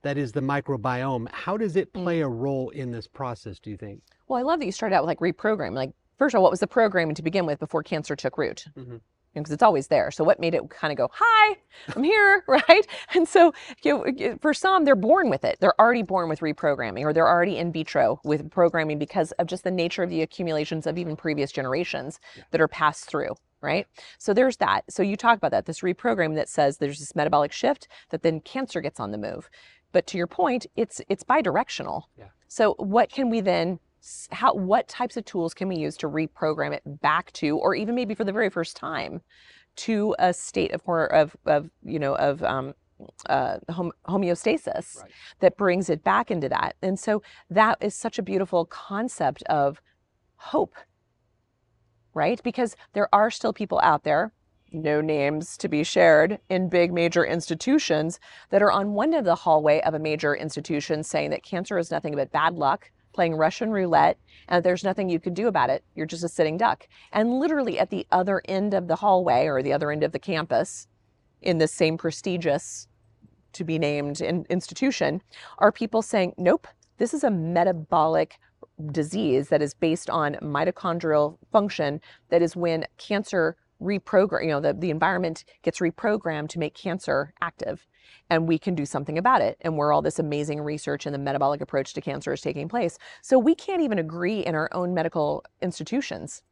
that 0.04 0.18
is 0.18 0.32
the 0.32 0.42
microbiome? 0.42 1.28
How 1.32 1.58
does 1.58 1.76
it 1.76 1.92
Mm. 1.94 2.04
play 2.04 2.22
a 2.22 2.28
role 2.28 2.70
in 2.70 2.92
this 2.92 3.08
process, 3.08 3.60
do 3.60 3.70
you 3.70 3.78
think? 3.78 4.02
well 4.28 4.40
i 4.40 4.44
love 4.44 4.60
that 4.60 4.66
you 4.66 4.72
started 4.74 4.96
out 4.96 5.04
with 5.04 5.08
like 5.08 5.20
reprogram 5.20 5.74
like 5.74 5.92
first 6.18 6.34
of 6.36 6.40
all 6.40 6.44
what 6.44 6.52
was 6.52 6.60
the 6.60 6.68
programming 6.68 7.16
to 7.16 7.24
begin 7.24 7.46
with 7.46 7.60
before 7.60 7.82
cancer 7.82 8.16
took 8.16 8.38
root 8.38 8.66
Mhm. 8.76 9.00
Because 9.44 9.54
it's 9.54 9.64
always 9.64 9.88
there. 9.88 10.12
So 10.12 10.24
what 10.24 10.40
made 10.40 10.54
it 10.54 10.70
kind 10.70 10.92
of 10.92 10.98
go, 10.98 11.10
"Hi, 11.14 11.58
I'm 11.96 12.04
here," 12.04 12.44
right? 12.48 12.88
And 13.14 13.28
so 13.28 13.54
you 13.84 14.04
know, 14.18 14.38
for 14.42 14.54
some, 14.54 14.86
they're 14.86 14.96
born 14.96 15.30
with 15.30 15.44
it. 15.44 15.58
They're 15.60 15.80
already 15.80 16.04
born 16.04 16.30
with 16.30 16.40
reprogramming, 16.40 17.02
or 17.04 17.14
they're 17.14 17.28
already 17.28 17.58
in 17.58 17.72
vitro 17.72 18.20
with 18.24 18.50
programming 18.52 19.00
because 19.00 19.32
of 19.34 19.48
just 19.48 19.64
the 19.64 19.72
nature 19.72 20.04
of 20.04 20.10
the 20.10 20.22
accumulations 20.22 20.88
of 20.88 20.98
even 20.98 21.16
previous 21.16 21.52
generations 21.52 22.20
Yeah. 22.36 22.44
that 22.52 22.62
are 22.62 22.68
passed 22.68 23.06
through. 23.06 23.36
Right. 23.62 23.88
So 24.20 24.34
there's 24.36 24.58
that. 24.58 24.82
So 24.90 25.02
you 25.02 25.18
talk 25.18 25.38
about 25.38 25.50
that, 25.52 25.66
this 25.66 25.80
reprogramming 25.82 26.36
that 26.36 26.48
says 26.48 26.78
there's 26.78 27.00
this 27.00 27.16
metabolic 27.16 27.52
shift 27.52 27.88
that 28.12 28.22
then 28.22 28.40
cancer 28.42 28.82
gets 28.82 29.00
on 29.00 29.12
the 29.12 29.18
move. 29.18 29.50
But 29.92 30.06
to 30.08 30.18
your 30.18 30.28
point, 30.28 30.68
it's 30.76 31.02
it's 31.10 31.24
bidirectional. 31.24 32.04
Yeah. 32.18 32.26
So 32.48 32.76
what 32.78 33.10
can 33.12 33.30
we 33.30 33.42
then 33.42 33.80
how 34.32 34.54
what 34.54 34.88
types 34.88 35.18
of 35.18 35.26
tools 35.26 35.54
can 35.54 35.68
we 35.68 35.76
use 35.78 35.98
to 35.98 36.08
reprogram 36.08 36.74
it 36.74 36.82
back 37.02 37.32
to 37.34 37.58
or 37.58 37.76
even 37.76 37.96
maybe 37.96 38.14
for 38.16 38.24
the 38.24 38.32
very 38.32 38.50
first 38.50 38.76
time 38.78 39.22
to 39.76 40.16
a 40.20 40.34
state 40.34 40.72
of 40.72 40.82
horror 40.82 41.12
of 41.14 41.36
of 41.46 41.70
you 41.84 42.00
know 42.00 42.16
of 42.16 42.44
um 42.44 42.74
uh, 43.30 43.58
hom- 43.70 43.92
homeostasis 44.08 45.00
Right. 45.02 45.12
that 45.40 45.56
brings 45.56 45.88
it 45.90 46.04
back 46.04 46.32
into 46.32 46.50
that 46.50 46.76
and 46.82 46.98
so 47.00 47.22
that 47.50 47.78
is 47.80 47.94
such 47.94 48.18
a 48.18 48.24
beautiful 48.24 48.66
concept 48.66 49.44
of 49.44 49.80
hope 50.38 50.74
right 52.14 52.42
because 52.44 52.76
there 52.94 53.08
are 53.14 53.30
still 53.30 53.54
people 53.54 53.80
out 53.84 54.04
there 54.04 54.34
no 54.72 55.00
names 55.00 55.58
to 55.58 55.70
be 55.70 55.84
shared 55.84 56.40
in 56.50 56.70
big 56.70 56.92
major 56.92 57.26
institutions 57.26 58.20
that 58.50 58.62
are 58.62 58.72
on 58.72 58.94
one 58.94 59.10
end 59.14 59.20
of 59.20 59.26
the 59.26 59.36
hallway 59.36 59.80
of 59.82 59.94
a 59.94 60.00
major 60.00 60.36
institution 60.36 61.04
saying 61.04 61.30
that 61.30 61.44
cancer 61.44 61.78
is 61.78 61.92
nothing 61.92 62.16
but 62.16 62.32
bad 62.32 62.56
luck 62.56 62.92
playing 63.18 63.36
russian 63.36 63.72
roulette 63.72 64.18
and 64.48 64.64
there's 64.64 64.84
nothing 64.84 65.10
you 65.10 65.20
can 65.20 65.34
do 65.34 65.48
about 65.48 65.70
it. 65.70 65.84
You're 65.96 66.06
just 66.06 66.24
a 66.24 66.30
sitting 66.30 66.58
duck. 66.58 66.88
And 67.12 67.40
literally 67.40 67.80
at 67.80 67.90
the 67.90 68.08
other 68.12 68.42
end 68.46 68.74
of 68.74 68.88
the 68.88 68.96
hallway 68.96 69.46
or 69.48 69.62
the 69.62 69.74
other 69.74 69.92
end 69.92 70.04
of 70.04 70.12
the 70.12 70.20
campus 70.20 70.88
in 71.42 71.58
the 71.58 71.68
same 71.68 71.98
prestigious 71.98 72.88
to 73.54 73.64
be 73.64 73.80
named 73.80 74.22
in, 74.22 74.46
institution 74.50 75.22
are 75.58 75.72
people 75.72 76.02
saying 76.02 76.34
nope 76.38 76.68
this 76.98 77.14
is 77.14 77.24
a 77.24 77.32
metabolic 77.32 78.38
disease 78.92 79.50
that 79.50 79.62
is 79.62 79.74
based 79.74 80.10
on 80.10 80.36
mitochondrial 80.36 81.38
function 81.52 82.02
that 82.30 82.42
is 82.42 82.56
when 82.56 82.86
cancer 82.98 83.56
reprogram 83.82 84.44
you 84.44 84.50
know 84.50 84.60
the, 84.60 84.74
the 84.74 84.90
environment 84.90 85.44
gets 85.64 85.80
reprogrammed 85.80 86.50
to 86.50 86.60
make 86.60 86.74
cancer 86.74 87.34
active 87.42 87.88
and 88.30 88.48
we 88.48 88.58
can 88.58 88.76
do 88.76 88.86
something 88.86 89.18
about 89.18 89.42
it. 89.42 89.58
And 89.62 89.78
where 89.78 89.92
all 89.92 90.02
this 90.02 90.20
amazing 90.20 90.62
research 90.62 91.06
and 91.06 91.14
the 91.14 91.20
metabolic 91.20 91.62
approach 91.62 91.94
to 91.94 92.02
cancer 92.02 92.34
is 92.34 92.42
taking 92.42 92.68
place. 92.68 92.98
So 93.22 93.40
we 93.40 93.56
can't 93.56 93.82
even 93.82 94.00
agree 94.00 94.42
in 94.42 94.56
our 94.56 94.70
own 94.74 94.94
medical 94.94 95.44
institutions 95.62 96.44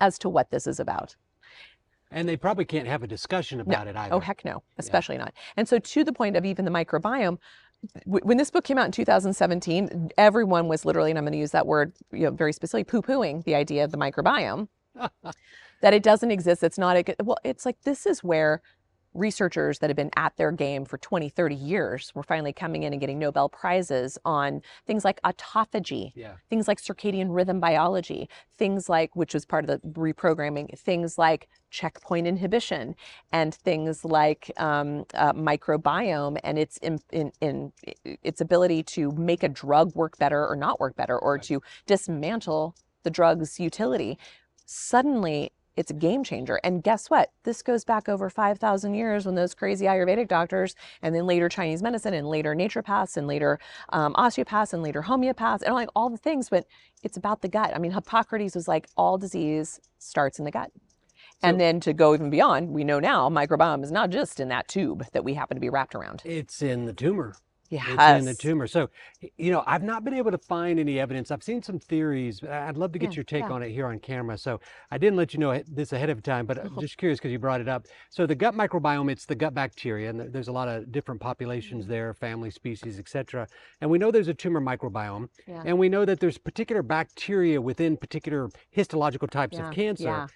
as 0.00 0.18
to 0.18 0.28
what 0.28 0.50
this 0.50 0.66
is 0.66 0.80
about. 0.80 1.16
And 2.10 2.28
they 2.28 2.36
probably 2.36 2.66
can't 2.66 2.86
have 2.86 3.02
a 3.02 3.06
discussion 3.06 3.60
about 3.60 3.86
it 3.86 3.96
oh, 3.96 4.00
either. 4.00 4.14
Oh, 4.16 4.20
heck 4.20 4.44
no, 4.44 4.62
especially 4.78 5.16
not. 5.16 5.32
And 5.56 5.66
so, 5.66 5.78
to 5.78 6.04
the 6.04 6.12
point 6.12 6.36
of 6.36 6.44
even 6.44 6.66
the 6.66 6.70
microbiome, 6.70 7.38
when 8.04 8.36
this 8.36 8.50
book 8.50 8.64
came 8.64 8.78
out 8.78 8.86
in 8.86 8.92
2017, 8.92 10.10
everyone 10.16 10.68
was 10.68 10.84
literally, 10.84 11.10
and 11.10 11.18
I'm 11.18 11.24
going 11.24 11.32
to 11.32 11.38
use 11.38 11.50
that 11.50 11.66
word 11.66 11.92
you 12.12 12.24
know, 12.24 12.30
very 12.30 12.52
specifically, 12.52 12.84
poo 12.84 13.02
pooing 13.02 13.42
the 13.44 13.54
idea 13.54 13.82
of 13.82 13.90
the 13.90 13.98
microbiome, 13.98 14.68
that 15.80 15.94
it 15.94 16.02
doesn't 16.02 16.30
exist. 16.30 16.62
It's 16.62 16.78
not 16.78 16.96
a 16.96 17.02
good, 17.02 17.16
well, 17.22 17.38
it's 17.44 17.66
like 17.66 17.80
this 17.82 18.06
is 18.06 18.22
where 18.22 18.62
researchers 19.14 19.78
that 19.78 19.90
have 19.90 19.96
been 19.96 20.10
at 20.16 20.36
their 20.36 20.52
game 20.52 20.84
for 20.84 20.98
20, 20.98 21.28
30 21.28 21.54
years 21.54 22.12
were 22.14 22.22
finally 22.22 22.52
coming 22.52 22.82
in 22.82 22.92
and 22.92 23.00
getting 23.00 23.18
Nobel 23.18 23.48
Prizes 23.48 24.18
on 24.24 24.62
things 24.86 25.04
like 25.04 25.20
autophagy, 25.22 26.12
Yeah. 26.14 26.34
things 26.48 26.68
like 26.68 26.80
circadian 26.80 27.26
rhythm 27.30 27.60
biology, 27.60 28.28
things 28.56 28.88
like, 28.88 29.14
which 29.14 29.34
was 29.34 29.44
part 29.44 29.68
of 29.68 29.82
the 29.82 29.88
reprogramming, 29.88 30.78
things 30.78 31.18
like 31.18 31.48
checkpoint 31.70 32.26
inhibition, 32.26 32.94
and 33.32 33.54
things 33.54 34.04
like 34.04 34.50
um, 34.56 35.04
uh, 35.14 35.32
microbiome 35.32 36.38
and 36.44 36.58
its 36.58 36.76
in, 36.78 36.98
in, 37.10 37.32
in 37.40 37.72
its 38.22 38.40
ability 38.40 38.82
to 38.82 39.10
make 39.12 39.42
a 39.42 39.48
drug 39.48 39.94
work 39.94 40.18
better 40.18 40.46
or 40.46 40.56
not 40.56 40.80
work 40.80 40.96
better, 40.96 41.18
or 41.18 41.34
Right. 41.34 41.42
to 41.44 41.62
dismantle 41.86 42.74
the 43.02 43.10
drug's 43.10 43.58
utility. 43.58 44.18
Suddenly, 44.64 45.52
it's 45.76 45.90
a 45.90 45.94
game 45.94 46.22
changer. 46.24 46.60
And 46.62 46.82
guess 46.82 47.08
what? 47.08 47.30
This 47.44 47.62
goes 47.62 47.84
back 47.84 48.08
over 48.08 48.28
5,000 48.28 48.94
years 48.94 49.24
when 49.24 49.34
those 49.34 49.54
crazy 49.54 49.86
Ayurvedic 49.86 50.28
doctors, 50.28 50.74
and 51.00 51.14
then 51.14 51.26
later 51.26 51.48
Chinese 51.48 51.82
medicine, 51.82 52.14
and 52.14 52.28
later 52.28 52.54
naturopaths, 52.54 53.16
and 53.16 53.26
later 53.26 53.58
um, 53.90 54.14
osteopaths, 54.16 54.72
and 54.72 54.82
later 54.82 55.02
homeopaths, 55.02 55.62
and 55.62 55.74
like 55.74 55.88
all 55.96 56.10
the 56.10 56.16
things. 56.18 56.48
But 56.48 56.66
it's 57.02 57.16
about 57.16 57.42
the 57.42 57.48
gut. 57.48 57.72
I 57.74 57.78
mean, 57.78 57.92
Hippocrates 57.92 58.54
was 58.54 58.68
like, 58.68 58.86
all 58.96 59.18
disease 59.18 59.80
starts 59.98 60.38
in 60.38 60.44
the 60.44 60.50
gut. 60.50 60.70
and 61.42 61.54
So- 61.54 61.58
then 61.58 61.80
to 61.80 61.92
go 61.92 62.14
even 62.14 62.30
beyond, 62.30 62.70
we 62.70 62.84
know 62.84 63.00
now 63.00 63.28
microbiome 63.28 63.82
is 63.82 63.90
not 63.92 64.10
just 64.10 64.40
in 64.40 64.48
that 64.48 64.68
tube 64.68 65.04
that 65.12 65.24
we 65.24 65.34
happen 65.34 65.56
to 65.56 65.60
be 65.60 65.70
wrapped 65.70 65.94
around. 65.94 66.22
It's 66.24 66.62
in 66.62 66.84
the 66.84 66.92
tumor. 66.92 67.34
It's 67.72 68.18
in 68.18 68.24
the 68.26 68.34
tumor. 68.34 68.66
So, 68.66 68.90
you 69.38 69.50
know, 69.50 69.64
I've 69.66 69.82
not 69.82 70.04
been 70.04 70.12
able 70.14 70.30
to 70.30 70.38
find 70.38 70.78
any 70.78 71.00
evidence. 71.00 71.30
I've 71.30 71.42
seen 71.42 71.62
some 71.62 71.78
theories. 71.78 72.40
but 72.40 72.50
I'd 72.50 72.76
love 72.76 72.92
to 72.92 72.98
get 72.98 73.12
Yeah, 73.12 73.16
your 73.16 73.24
take 73.24 73.44
yeah. 73.44 73.50
on 73.52 73.62
it 73.62 73.70
here 73.70 73.86
on 73.86 73.98
camera. 73.98 74.36
So, 74.36 74.60
I 74.90 74.98
didn't 74.98 75.16
let 75.16 75.32
you 75.32 75.40
know 75.40 75.58
this 75.66 75.92
ahead 75.92 76.10
of 76.10 76.22
time, 76.22 76.44
but 76.46 76.58
I'm 76.58 76.74
Oh. 76.76 76.80
just 76.86 76.98
curious 76.98 77.18
because 77.18 77.32
you 77.32 77.38
brought 77.38 77.60
it 77.62 77.68
up. 77.68 77.86
So, 78.10 78.26
the 78.26 78.34
gut 78.34 78.54
microbiome, 78.54 79.10
it's 79.10 79.24
the 79.26 79.34
gut 79.34 79.54
bacteria, 79.54 80.10
and 80.10 80.20
there's 80.32 80.48
a 80.48 80.52
lot 80.52 80.68
of 80.68 80.92
different 80.92 81.20
Mm-hmm. 81.20 81.28
populations 81.28 81.86
there, 81.86 82.12
family, 82.14 82.50
species, 82.50 82.98
etc. 82.98 83.46
And 83.80 83.90
we 83.90 83.98
know 83.98 84.10
there's 84.10 84.28
a 84.28 84.34
tumor 84.34 84.60
microbiome, 84.60 85.28
Yeah. 85.46 85.62
and 85.64 85.78
we 85.78 85.88
know 85.88 86.04
that 86.04 86.20
there's 86.20 86.38
particular 86.38 86.82
bacteria 86.82 87.60
within 87.60 87.96
particular 87.96 88.50
histological 88.70 89.28
types 89.28 89.58
of 89.58 89.70
cancer. 89.72 90.26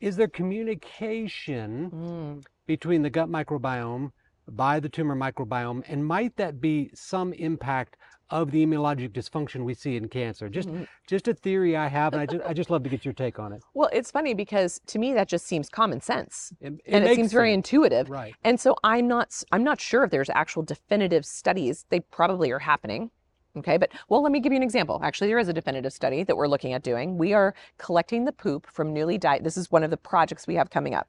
Is 0.00 0.16
there 0.16 0.28
communication? 0.28 1.90
Mm. 1.90 2.44
between 2.66 3.00
the 3.02 3.08
gut 3.10 3.28
microbiome 3.30 4.10
by 4.50 4.80
the 4.80 4.88
tumor 4.88 5.14
microbiome 5.16 5.82
and 5.88 6.04
might 6.04 6.36
that 6.36 6.60
be 6.60 6.90
some 6.94 7.32
impact 7.34 7.96
of 8.30 8.50
the 8.50 8.64
immunologic 8.64 9.10
dysfunction 9.10 9.64
we 9.64 9.74
see 9.74 9.96
in 9.96 10.08
cancer 10.08 10.48
just 10.48 10.68
Mhm. 10.68 10.86
just 11.06 11.28
a 11.28 11.34
theory 11.34 11.76
i 11.76 11.86
have 11.86 12.12
and 12.12 12.20
i 12.22 12.26
just 12.26 12.44
i 12.46 12.52
just 12.52 12.70
love 12.70 12.82
to 12.82 12.88
get 12.90 13.04
your 13.04 13.14
take 13.14 13.38
on 13.38 13.52
it 13.52 13.62
Well, 13.74 13.88
it's 13.92 14.10
funny 14.10 14.34
because 14.34 14.80
to 14.86 14.98
me 14.98 15.12
that 15.14 15.28
just 15.28 15.46
seems 15.46 15.68
common 15.68 16.00
sense, 16.00 16.52
it, 16.60 16.74
and 16.86 17.04
it 17.04 17.14
seems 17.14 17.32
very 17.32 17.52
intuitive. 17.54 18.08
right 18.10 18.34
And 18.44 18.58
so 18.60 18.76
I'm 18.84 19.06
not 19.08 19.42
I'm 19.52 19.64
not 19.64 19.80
sure 19.80 20.04
if 20.04 20.10
there's 20.10 20.30
actual 20.30 20.62
definitive 20.62 21.24
studies. 21.24 21.86
They 21.90 22.00
probably 22.00 22.50
are 22.50 22.58
happening. 22.58 23.10
Okay, 23.56 23.76
but 23.76 23.90
well, 24.08 24.22
let 24.22 24.30
me 24.30 24.40
give 24.40 24.52
you 24.52 24.56
an 24.56 24.62
example. 24.62 25.00
Actually, 25.02 25.28
there 25.28 25.38
is 25.38 25.48
a 25.48 25.52
definitive 25.52 25.92
study 25.92 26.22
that 26.22 26.36
we're 26.36 26.46
looking 26.46 26.74
at 26.74 26.82
doing. 26.82 27.18
We 27.18 27.32
are 27.32 27.54
collecting 27.78 28.24
the 28.24 28.32
poop 28.32 28.66
from 28.70 28.92
newly 28.92 29.18
diagnosed. 29.18 29.44
This 29.44 29.56
is 29.56 29.70
one 29.70 29.82
of 29.82 29.90
the 29.90 29.96
projects 29.96 30.46
we 30.46 30.54
have 30.54 30.70
coming 30.70 30.94
up. 30.94 31.08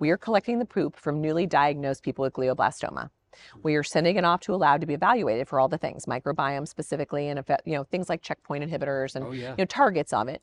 We 0.00 0.10
are 0.10 0.16
collecting 0.16 0.58
the 0.58 0.64
poop 0.64 0.96
from 0.96 1.20
newly 1.20 1.46
diagnosed 1.46 2.02
people 2.02 2.22
with 2.22 2.32
glioblastoma. 2.32 3.10
Hmm. 3.52 3.60
We 3.62 3.76
are 3.76 3.84
sending 3.84 4.16
it 4.16 4.24
off 4.24 4.40
to 4.40 4.54
a 4.54 4.56
lab 4.56 4.80
to 4.80 4.86
be 4.86 4.94
evaluated 4.94 5.46
for 5.46 5.60
all 5.60 5.68
the 5.68 5.78
things, 5.78 6.06
microbiome 6.06 6.66
specifically, 6.66 7.28
and 7.28 7.44
you 7.64 7.74
know 7.74 7.84
things 7.84 8.08
like 8.08 8.22
checkpoint 8.22 8.64
inhibitors 8.64 9.14
and 9.14 9.26
oh 9.26 9.30
yeah. 9.30 9.50
you 9.50 9.56
know 9.58 9.66
targets 9.66 10.12
of 10.12 10.26
it. 10.26 10.42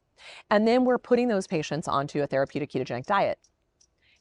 And 0.50 0.66
then 0.66 0.86
we're 0.86 1.00
putting 1.00 1.28
those 1.28 1.48
patients 1.48 1.88
onto 1.88 2.22
a 2.22 2.28
therapeutic 2.28 2.72
ketogenic 2.72 3.06
diet. 3.06 3.40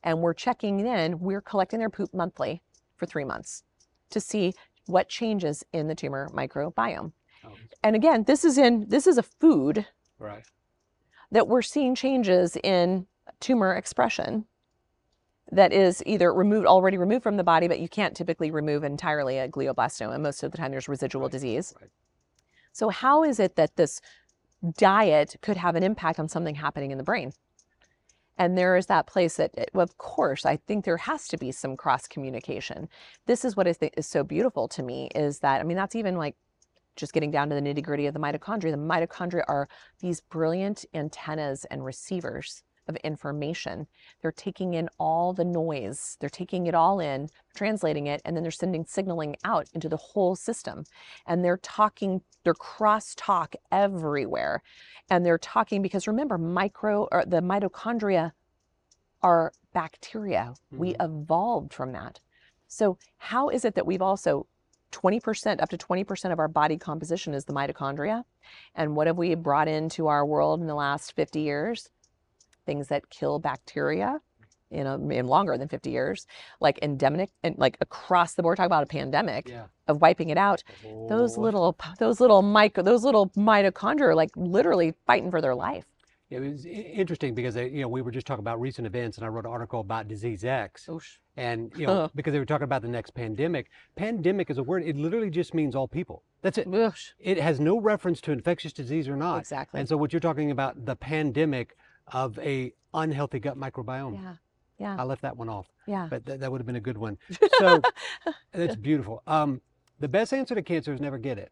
And 0.03 0.21
we're 0.21 0.35
checking 0.35 0.81
in 0.81 1.21
we're 1.21 1.43
collecting 1.43 1.79
their 1.79 1.91
poop 1.91 2.13
monthly 2.13 2.63
for 2.97 3.07
three 3.07 3.25
months 3.25 3.63
to 4.11 4.21
see 4.21 4.55
what 4.87 5.09
changes 5.09 5.65
in 5.73 5.87
the 5.87 5.95
tumor 5.95 6.31
microbiome. 6.33 7.13
Oh, 7.45 7.51
and 7.85 7.95
again 7.95 8.25
this 8.25 8.45
is 8.45 8.57
in 8.57 8.89
this 8.89 9.07
is 9.07 9.19
a 9.19 9.23
food 9.23 9.87
right. 10.19 10.45
that 11.31 11.47
we're 11.47 11.63
seeing 11.63 11.95
changes 11.95 12.57
in 12.65 13.07
tumor 13.41 13.75
expression 13.75 14.47
that 15.57 15.73
is 15.73 16.03
either 16.07 16.35
removed 16.35 16.67
already 16.67 16.99
removed 16.99 17.25
from 17.25 17.39
the 17.39 17.45
body 17.45 17.69
but 17.69 17.81
you 17.81 17.89
can't 17.89 18.17
typically 18.17 18.51
remove 18.53 18.85
entirely 18.85 19.39
a 19.39 19.49
glioblastoma. 19.49 20.21
Most 20.21 20.43
of 20.45 20.53
the 20.53 20.59
time 20.59 20.73
there's 20.73 20.89
residual 20.89 21.29
Right, 21.29 21.33
disease. 21.33 21.75
right. 21.81 21.91
so 22.73 22.91
how 22.91 23.25
is 23.25 23.41
it 23.41 23.57
that 23.57 23.77
this 23.77 24.01
diet 24.79 25.37
could 25.43 25.59
have 25.59 25.77
an 25.77 25.83
impact 25.85 26.19
on 26.21 26.29
something 26.29 26.57
happening 26.57 26.93
in 26.93 26.99
the 26.99 27.05
brain? 27.05 27.33
And 28.39 28.59
there 28.59 28.77
is 28.77 28.87
that 28.87 29.07
place 29.07 29.37
that 29.39 29.53
eh, 29.59 29.67
well, 29.75 29.85
of 29.85 29.99
course 29.99 30.47
i 30.47 30.57
think 30.57 30.85
there 30.85 30.99
has 30.99 31.29
to 31.29 31.39
be 31.39 31.53
some 31.53 31.77
cross 31.77 32.07
communication 32.09 32.89
this 33.27 33.45
is 33.47 33.57
what 33.57 33.69
i 33.69 33.73
think 33.75 33.95
is 33.97 34.07
so 34.07 34.25
beautiful 34.25 34.69
to 34.69 34.83
me 34.83 35.09
is 35.15 35.41
that 35.41 35.61
i 35.61 35.65
mean 35.65 35.77
that's 35.79 35.97
even 35.97 36.17
like 36.17 36.37
just 36.97 37.13
getting 37.13 37.31
down 37.31 37.49
to 37.51 37.55
the 37.55 37.61
nitty 37.63 37.83
gritty 37.83 38.07
of 38.07 38.15
the 38.15 38.21
mitochondria. 38.21 38.71
The 38.71 38.79
mitochondria 38.79 39.45
are 39.49 39.69
these 40.01 40.21
brilliant 40.21 40.85
antennas 40.95 41.67
and 41.67 41.85
receivers 41.85 42.63
of 42.89 42.97
information. 42.97 43.87
They're 44.21 44.33
taking 44.33 44.75
in 44.75 44.89
all 44.99 45.33
the 45.33 45.45
noise. 45.45 46.17
They're 46.21 46.29
taking 46.29 46.67
it 46.67 46.75
all 46.75 47.01
in 47.01 47.29
translating 47.57 48.07
it 48.07 48.23
and 48.25 48.37
then 48.37 48.43
they're 48.43 48.53
sending 48.53 48.85
signaling 48.85 49.37
out 49.45 49.67
into 49.75 49.89
the 49.89 49.97
whole 49.97 50.37
system. 50.37 50.85
And 51.27 51.45
they're 51.45 51.57
talking 51.57 52.21
they're 52.45 52.55
cross 52.55 53.15
talk 53.17 53.57
everywhere. 53.73 54.63
And 55.11 55.27
they're 55.27 55.39
talking 55.39 55.83
because 55.83 56.07
remember 56.07 56.39
micro 56.39 57.09
or 57.11 57.25
the 57.27 57.41
mitochondria 57.41 58.33
are 59.23 59.53
bacteria. 59.73 60.55
We 60.71 60.93
mm-hmm. 60.93 61.23
evolved 61.23 61.73
from 61.73 61.93
that. 61.93 62.21
So 62.69 62.99
how 63.19 63.49
is 63.49 63.65
it 63.65 63.75
that 63.75 63.87
we've 63.87 64.03
also 64.03 64.47
20% 64.93 65.61
up 65.61 65.69
to 65.71 65.77
20% 65.77 66.33
of 66.33 66.39
our 66.39 66.49
body 66.49 66.77
composition 66.77 67.35
is 67.35 67.45
the 67.45 67.53
mitochondria? 67.53 68.25
And 68.75 68.95
what 68.95 69.07
have 69.07 69.19
we 69.19 69.35
brought 69.35 69.69
into 69.69 70.07
our 70.07 70.25
world 70.25 70.61
in 70.61 70.67
the 70.67 70.75
last 70.75 71.15
50 71.17 71.41
years 71.41 71.91
things 72.67 72.89
that 72.89 73.09
kill 73.09 73.39
bacteria 73.39 74.21
in, 74.71 74.87
a, 74.87 74.95
in 75.09 75.27
longer 75.27 75.57
than 75.57 75.69
50 75.69 75.91
years 75.91 76.27
like 76.61 76.79
endemic 76.83 77.31
and 77.43 77.57
like 77.59 77.77
across 77.81 78.35
the 78.35 78.43
board 78.43 78.57
talk 78.57 78.67
about 78.67 78.83
a 78.83 78.87
pandemic 78.87 79.49
yeah. 79.49 79.67
of 79.87 80.01
wiping 80.01 80.31
it 80.31 80.39
out 80.39 80.63
those 81.09 81.39
Oh, 81.39 81.43
little 81.43 81.79
those 81.99 82.21
little 82.21 82.43
micro 82.43 82.83
those 82.83 83.05
little 83.05 83.31
mitochondria 83.31 84.09
are 84.09 84.15
like 84.15 84.31
literally 84.37 84.95
fighting 85.07 85.31
for 85.31 85.41
their 85.41 85.55
life. 85.55 85.85
It 86.29 86.41
was 86.41 86.67
interesting 86.67 87.37
because 87.37 87.55
they, 87.55 87.69
you 87.69 87.83
know 87.83 87.89
we 87.89 88.03
were 88.03 88.11
just 88.11 88.27
talking 88.27 88.43
about 88.43 88.61
recent 88.61 88.87
events 88.87 89.17
and 89.17 89.25
i 89.25 89.29
wrote 89.29 89.45
an 89.45 89.53
article 89.53 89.81
about 89.81 90.09
disease 90.09 90.45
x. 90.45 90.89
Oh, 90.89 91.01
and 91.37 91.71
you 91.77 91.87
know 91.87 92.11
because 92.17 92.33
they 92.33 92.41
were 92.41 92.45
talking 92.45 92.65
about 92.65 92.83
the 92.83 92.89
next 92.89 93.11
pandemic. 93.11 93.71
Pandemic 93.95 94.51
is 94.51 94.59
a 94.59 94.63
word 94.65 94.83
it 94.83 94.97
literally 94.97 95.31
just 95.31 95.55
means 95.55 95.77
all 95.77 95.87
people. 95.87 96.25
That's 96.43 96.59
it. 96.59 96.67
Ugh. 96.73 96.95
it 97.21 97.39
has 97.39 97.61
no 97.61 97.81
reference 97.81 98.21
to 98.23 98.33
infectious 98.33 98.73
disease 98.73 99.09
or 99.09 99.17
not. 99.17 99.39
Exactly. 99.39 99.79
And 99.79 99.89
so 99.89 99.97
what 99.97 100.13
you're 100.13 100.21
talking 100.21 100.51
about, 100.51 100.85
the 100.85 100.97
pandemic 100.97 101.77
of 102.13 102.39
a 102.39 102.73
unhealthy 102.95 103.39
gut 103.41 103.57
microbiome. 103.59 104.15
yeah 104.15 104.35
yeah 104.79 104.97
I 104.99 105.05
left 105.05 105.23
that 105.23 105.37
one 105.37 105.49
off, 105.49 105.67
yeah 105.87 106.07
but 106.11 106.25
th- 106.27 106.41
that 106.41 106.51
would 106.51 106.61
have 106.61 106.67
been 106.67 106.77
a 106.77 106.81
good 106.81 106.99
one. 106.99 107.19
So 107.59 107.81
that's 108.53 108.77
beautiful. 108.77 109.23
Um, 109.27 109.61
the 110.01 110.09
best 110.09 110.33
answer 110.35 110.55
to 110.55 110.63
cancer 110.63 110.93
is 110.93 111.01
never 111.01 111.19
get 111.19 111.39
it. 111.39 111.51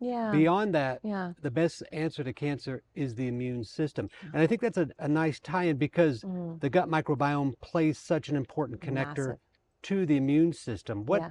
yeah 0.00 0.30
Beyond 0.32 0.74
that, 0.74 1.00
yeah 1.04 1.32
the 1.42 1.50
best 1.50 1.82
answer 1.92 2.24
to 2.24 2.32
cancer 2.32 2.82
is 2.94 3.14
the 3.14 3.26
immune 3.28 3.64
system. 3.64 4.08
And 4.32 4.40
I 4.42 4.46
think 4.46 4.60
that's 4.62 4.78
a, 4.78 4.88
a 4.98 5.08
nice 5.08 5.38
tie-in 5.40 5.76
because 5.76 6.22
Mm, 6.22 6.60
the 6.60 6.70
gut 6.70 6.88
microbiome 6.88 7.52
plays 7.60 7.98
such 7.98 8.28
an 8.30 8.36
important 8.36 8.80
connector 8.80 9.28
massive. 9.28 9.38
to 9.82 10.06
the 10.06 10.16
immune 10.16 10.52
system. 10.54 11.04
What 11.04 11.20
Yeah. 11.22 11.30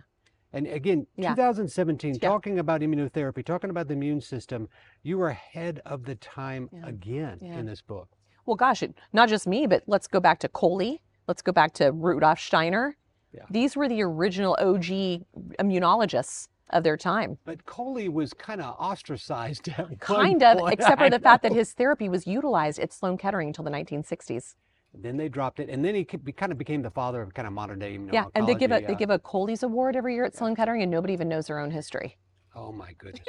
and 0.54 0.68
again, 0.68 1.08
Yeah. 1.16 1.30
2017, 1.36 2.16
Yeah. 2.22 2.30
talking 2.30 2.60
about 2.60 2.82
immunotherapy, 2.82 3.44
talking 3.44 3.70
about 3.72 3.88
the 3.88 3.94
immune 3.94 4.22
system, 4.22 4.70
you 5.02 5.20
are 5.22 5.30
ahead 5.30 5.82
of 5.86 6.04
the 6.06 6.16
time 6.16 6.70
again 6.84 7.40
in 7.42 7.66
this 7.66 7.82
book. 7.82 8.10
Well 8.46 8.56
gosh 8.56 8.84
it, 8.84 8.94
not 9.14 9.30
just 9.30 9.48
me 9.48 9.68
but 9.68 9.84
let's 9.88 10.08
go 10.08 10.20
back 10.20 10.40
to 10.40 10.48
coley 10.50 11.02
let's 11.28 11.42
go 11.42 11.52
back 11.52 11.74
to 11.74 11.92
rudolf 11.92 12.40
steiner. 12.40 12.96
Yeah. 13.34 13.44
these 13.50 13.78
were 13.78 13.88
the 13.88 14.02
original 14.02 14.58
og 14.60 14.84
immunologists 14.84 16.50
of 16.72 16.84
their 16.84 16.98
time. 16.98 17.38
But 17.46 17.66
Coley 17.66 18.10
was 18.10 18.34
kind 18.34 18.62
of 18.62 18.76
ostracized 18.80 19.70
kind 20.00 20.44
of 20.44 20.58
point, 20.58 20.74
except 20.74 20.98
for 20.98 21.06
I 21.06 21.10
the 21.10 21.20
fact 21.20 21.44
that 21.44 21.54
his 21.54 21.74
therapy 21.74 22.10
was 22.10 22.28
utilized 22.28 22.80
at 22.80 22.92
sloan 22.94 23.18
kettering 23.18 23.48
until 23.48 23.64
the 23.64 23.72
1960s 23.72 24.56
Then 24.94 25.16
they 25.16 25.30
dropped 25.30 25.60
it, 25.60 25.70
and 25.70 25.84
then 25.86 25.96
he 25.96 26.04
kind 26.04 26.52
of 26.52 26.58
became 26.58 26.82
the 26.82 26.90
father 26.90 27.22
of 27.22 27.34
kind 27.34 27.48
of 27.48 27.54
modern 27.54 27.80
day 27.80 27.98
yeah 28.12 28.26
and 28.36 28.48
they 28.48 28.56
give 28.56 28.72
a 28.72 28.82
they 28.82 28.94
uh, 28.94 28.98
give 28.98 29.10
a 29.10 29.20
coley's 29.20 29.64
award 29.64 29.96
every 29.96 30.14
year 30.16 30.26
at 30.26 30.36
sloan 30.36 30.56
kettering 30.56 30.82
and 30.82 30.92
nobody 30.92 31.14
even 31.14 31.30
knows 31.30 31.48
their 31.48 31.60
own 31.60 31.72
history. 31.72 32.18
Oh 32.54 32.72
my 32.74 32.92
goodness! 32.98 33.24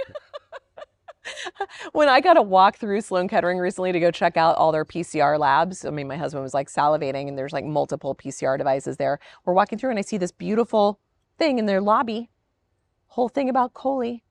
When 1.93 2.09
I 2.09 2.21
got 2.21 2.35
to 2.35 2.43
walk 2.43 2.77
through 2.77 3.01
Sloan 3.01 3.29
Kettering 3.29 3.59
recently 3.59 3.93
to 3.93 4.01
go 4.01 4.11
check 4.11 4.37
out 4.37 4.57
all 4.57 4.73
their 4.73 4.85
PCR 4.85 5.39
labs, 5.39 5.85
I 5.85 5.91
mean, 5.91 6.09
my 6.09 6.17
husband 6.17 6.43
was 6.43 6.55
like 6.55 6.69
salivating, 6.69 7.29
and 7.29 7.37
there's 7.37 7.53
like 7.53 7.65
multiple 7.65 8.15
PCR 8.15 8.59
devices 8.59 8.97
there. 8.97 9.19
We're 9.45 9.53
walking 9.55 9.79
through, 9.79 9.91
and 9.91 9.99
I 9.99 10.03
see 10.03 10.19
this 10.19 10.33
beautiful 10.33 10.99
thing 11.39 11.59
in 11.59 11.67
their 11.67 11.81
lobby, 11.81 12.31
whole 13.07 13.29
thing 13.29 13.49
about 13.49 13.75
Coley. 13.75 14.23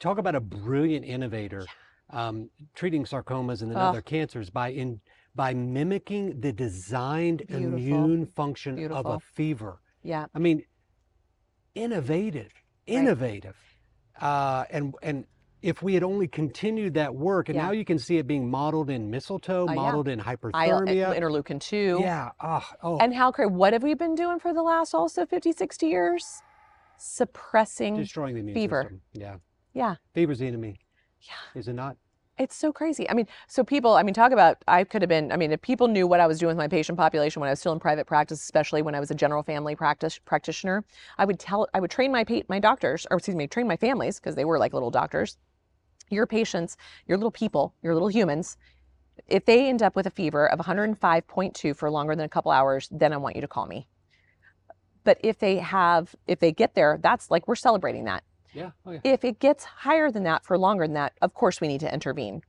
Talk 0.00 0.18
about 0.18 0.34
a 0.34 0.40
brilliant 0.40 1.04
innovator, 1.04 1.64
um, 2.10 2.50
treating 2.74 3.04
sarcomas 3.04 3.62
and 3.62 3.70
then 3.70 3.78
Ugh. 3.78 3.88
other 3.90 4.02
cancers 4.02 4.50
by 4.50 4.68
in 4.68 5.00
by 5.34 5.52
mimicking 5.52 6.40
the 6.40 6.50
designed 6.50 7.46
Beautiful. 7.46 7.78
immune 7.78 8.26
function 8.26 8.90
of 8.90 9.04
a 9.04 9.20
fever. 9.20 9.80
Yeah, 10.02 10.26
I 10.34 10.38
mean, 10.38 10.64
innovative, 11.74 12.50
innovative, 12.86 13.56
uh, 14.20 14.64
and 14.70 14.94
and 15.02 15.26
if 15.66 15.82
we 15.82 15.94
had 15.94 16.04
only 16.04 16.28
continued 16.28 16.94
that 16.94 17.12
work, 17.12 17.48
and 17.48 17.56
Yeah. 17.56 17.66
now 17.66 17.70
you 17.72 17.84
can 17.84 17.98
see 17.98 18.18
it 18.18 18.26
being 18.28 18.48
modeled 18.48 18.88
in 18.88 19.10
mistletoe, 19.10 19.66
Uh, 19.66 19.72
yeah. 19.72 19.74
modeled 19.74 20.06
in 20.06 20.20
I, 20.20 20.24
hyperthermia. 20.36 21.16
interleukin 21.18 21.58
2. 21.60 21.98
yeah. 22.00 22.30
Oh, 22.40 22.64
oh. 22.84 22.98
And 22.98 23.12
how 23.12 23.32
crazy, 23.32 23.50
what 23.50 23.72
have 23.72 23.82
we 23.82 23.94
been 23.94 24.14
doing 24.14 24.38
for 24.38 24.52
the 24.54 24.62
last 24.62 24.94
also 24.94 25.26
50, 25.26 25.50
60 25.50 25.88
years? 25.88 26.40
Suppressing. 26.98 27.96
destroying 27.96 28.34
the 28.34 28.40
immune 28.40 28.54
fever. 28.54 28.82
system. 28.82 29.00
Yeah. 29.12 29.36
Yeah. 29.74 29.96
Fever's 30.14 30.38
the 30.38 30.46
enemy. 30.46 30.78
Yeah. 31.20 31.58
Is 31.60 31.66
it 31.68 31.74
not? 31.74 31.96
It's 32.38 32.54
so 32.54 32.70
crazy. 32.72 33.08
I 33.08 33.14
mean, 33.14 33.26
so 33.48 33.64
people, 33.64 33.94
I 33.94 34.02
mean, 34.02 34.12
talk 34.14 34.30
about, 34.30 34.58
I 34.68 34.84
could 34.84 35.00
have 35.02 35.08
been, 35.08 35.32
I 35.32 35.36
mean, 35.36 35.50
if 35.52 35.62
people 35.62 35.88
knew 35.88 36.06
what 36.06 36.20
I 36.20 36.26
was 36.26 36.38
doing 36.38 36.50
with 36.50 36.58
my 36.58 36.68
patient 36.68 36.96
population 36.98 37.40
when 37.40 37.48
I 37.48 37.52
was 37.52 37.60
still 37.60 37.72
in 37.72 37.80
private 37.80 38.06
practice, 38.06 38.40
especially 38.42 38.82
when 38.82 38.94
I 38.94 39.00
was 39.00 39.10
a 39.10 39.14
general 39.14 39.42
family 39.42 39.74
practice 39.74 40.18
practitioner, 40.18 40.84
I 41.18 41.24
would 41.24 41.38
tell, 41.40 41.66
I 41.74 41.80
would 41.80 41.90
train 41.90 42.12
my 42.12 42.24
my 42.48 42.58
doctors, 42.60 43.06
or 43.10 43.16
excuse 43.16 43.34
me, 43.36 43.46
train 43.46 43.66
my 43.66 43.76
families 43.76 44.20
because 44.20 44.34
they 44.36 44.44
were 44.44 44.58
like 44.58 44.72
little 44.74 44.90
doctors. 44.90 45.38
Your 46.10 46.26
patients, 46.26 46.76
your 47.06 47.18
little 47.18 47.30
people, 47.30 47.74
your 47.82 47.94
little 47.94 48.08
humans, 48.08 48.56
if 49.28 49.44
they 49.44 49.68
end 49.68 49.82
up 49.82 49.96
with 49.96 50.06
a 50.06 50.10
fever 50.10 50.46
of 50.46 50.58
105.2 50.58 51.76
for 51.76 51.90
longer 51.90 52.14
than 52.14 52.24
a 52.24 52.28
couple 52.28 52.52
hours, 52.52 52.88
then 52.90 53.12
I 53.12 53.16
want 53.16 53.34
you 53.34 53.42
to 53.42 53.48
call 53.48 53.66
me. 53.66 53.88
But 55.04 55.18
if 55.22 55.38
they 55.38 55.56
have, 55.58 56.14
if 56.26 56.40
they 56.40 56.52
get 56.52 56.74
there, 56.74 56.98
that's 57.00 57.30
like 57.30 57.48
we're 57.48 57.54
celebrating 57.54 58.04
that. 58.04 58.24
Yeah. 58.52 58.70
Oh, 58.84 58.92
yeah. 58.92 59.00
If 59.04 59.24
it 59.24 59.38
gets 59.38 59.64
higher 59.64 60.10
than 60.10 60.24
that 60.24 60.44
for 60.44 60.58
longer 60.58 60.84
than 60.84 60.94
that, 60.94 61.12
of 61.22 61.34
course 61.34 61.60
we 61.60 61.68
need 61.68 61.80
to 61.80 61.92
intervene. 61.92 62.42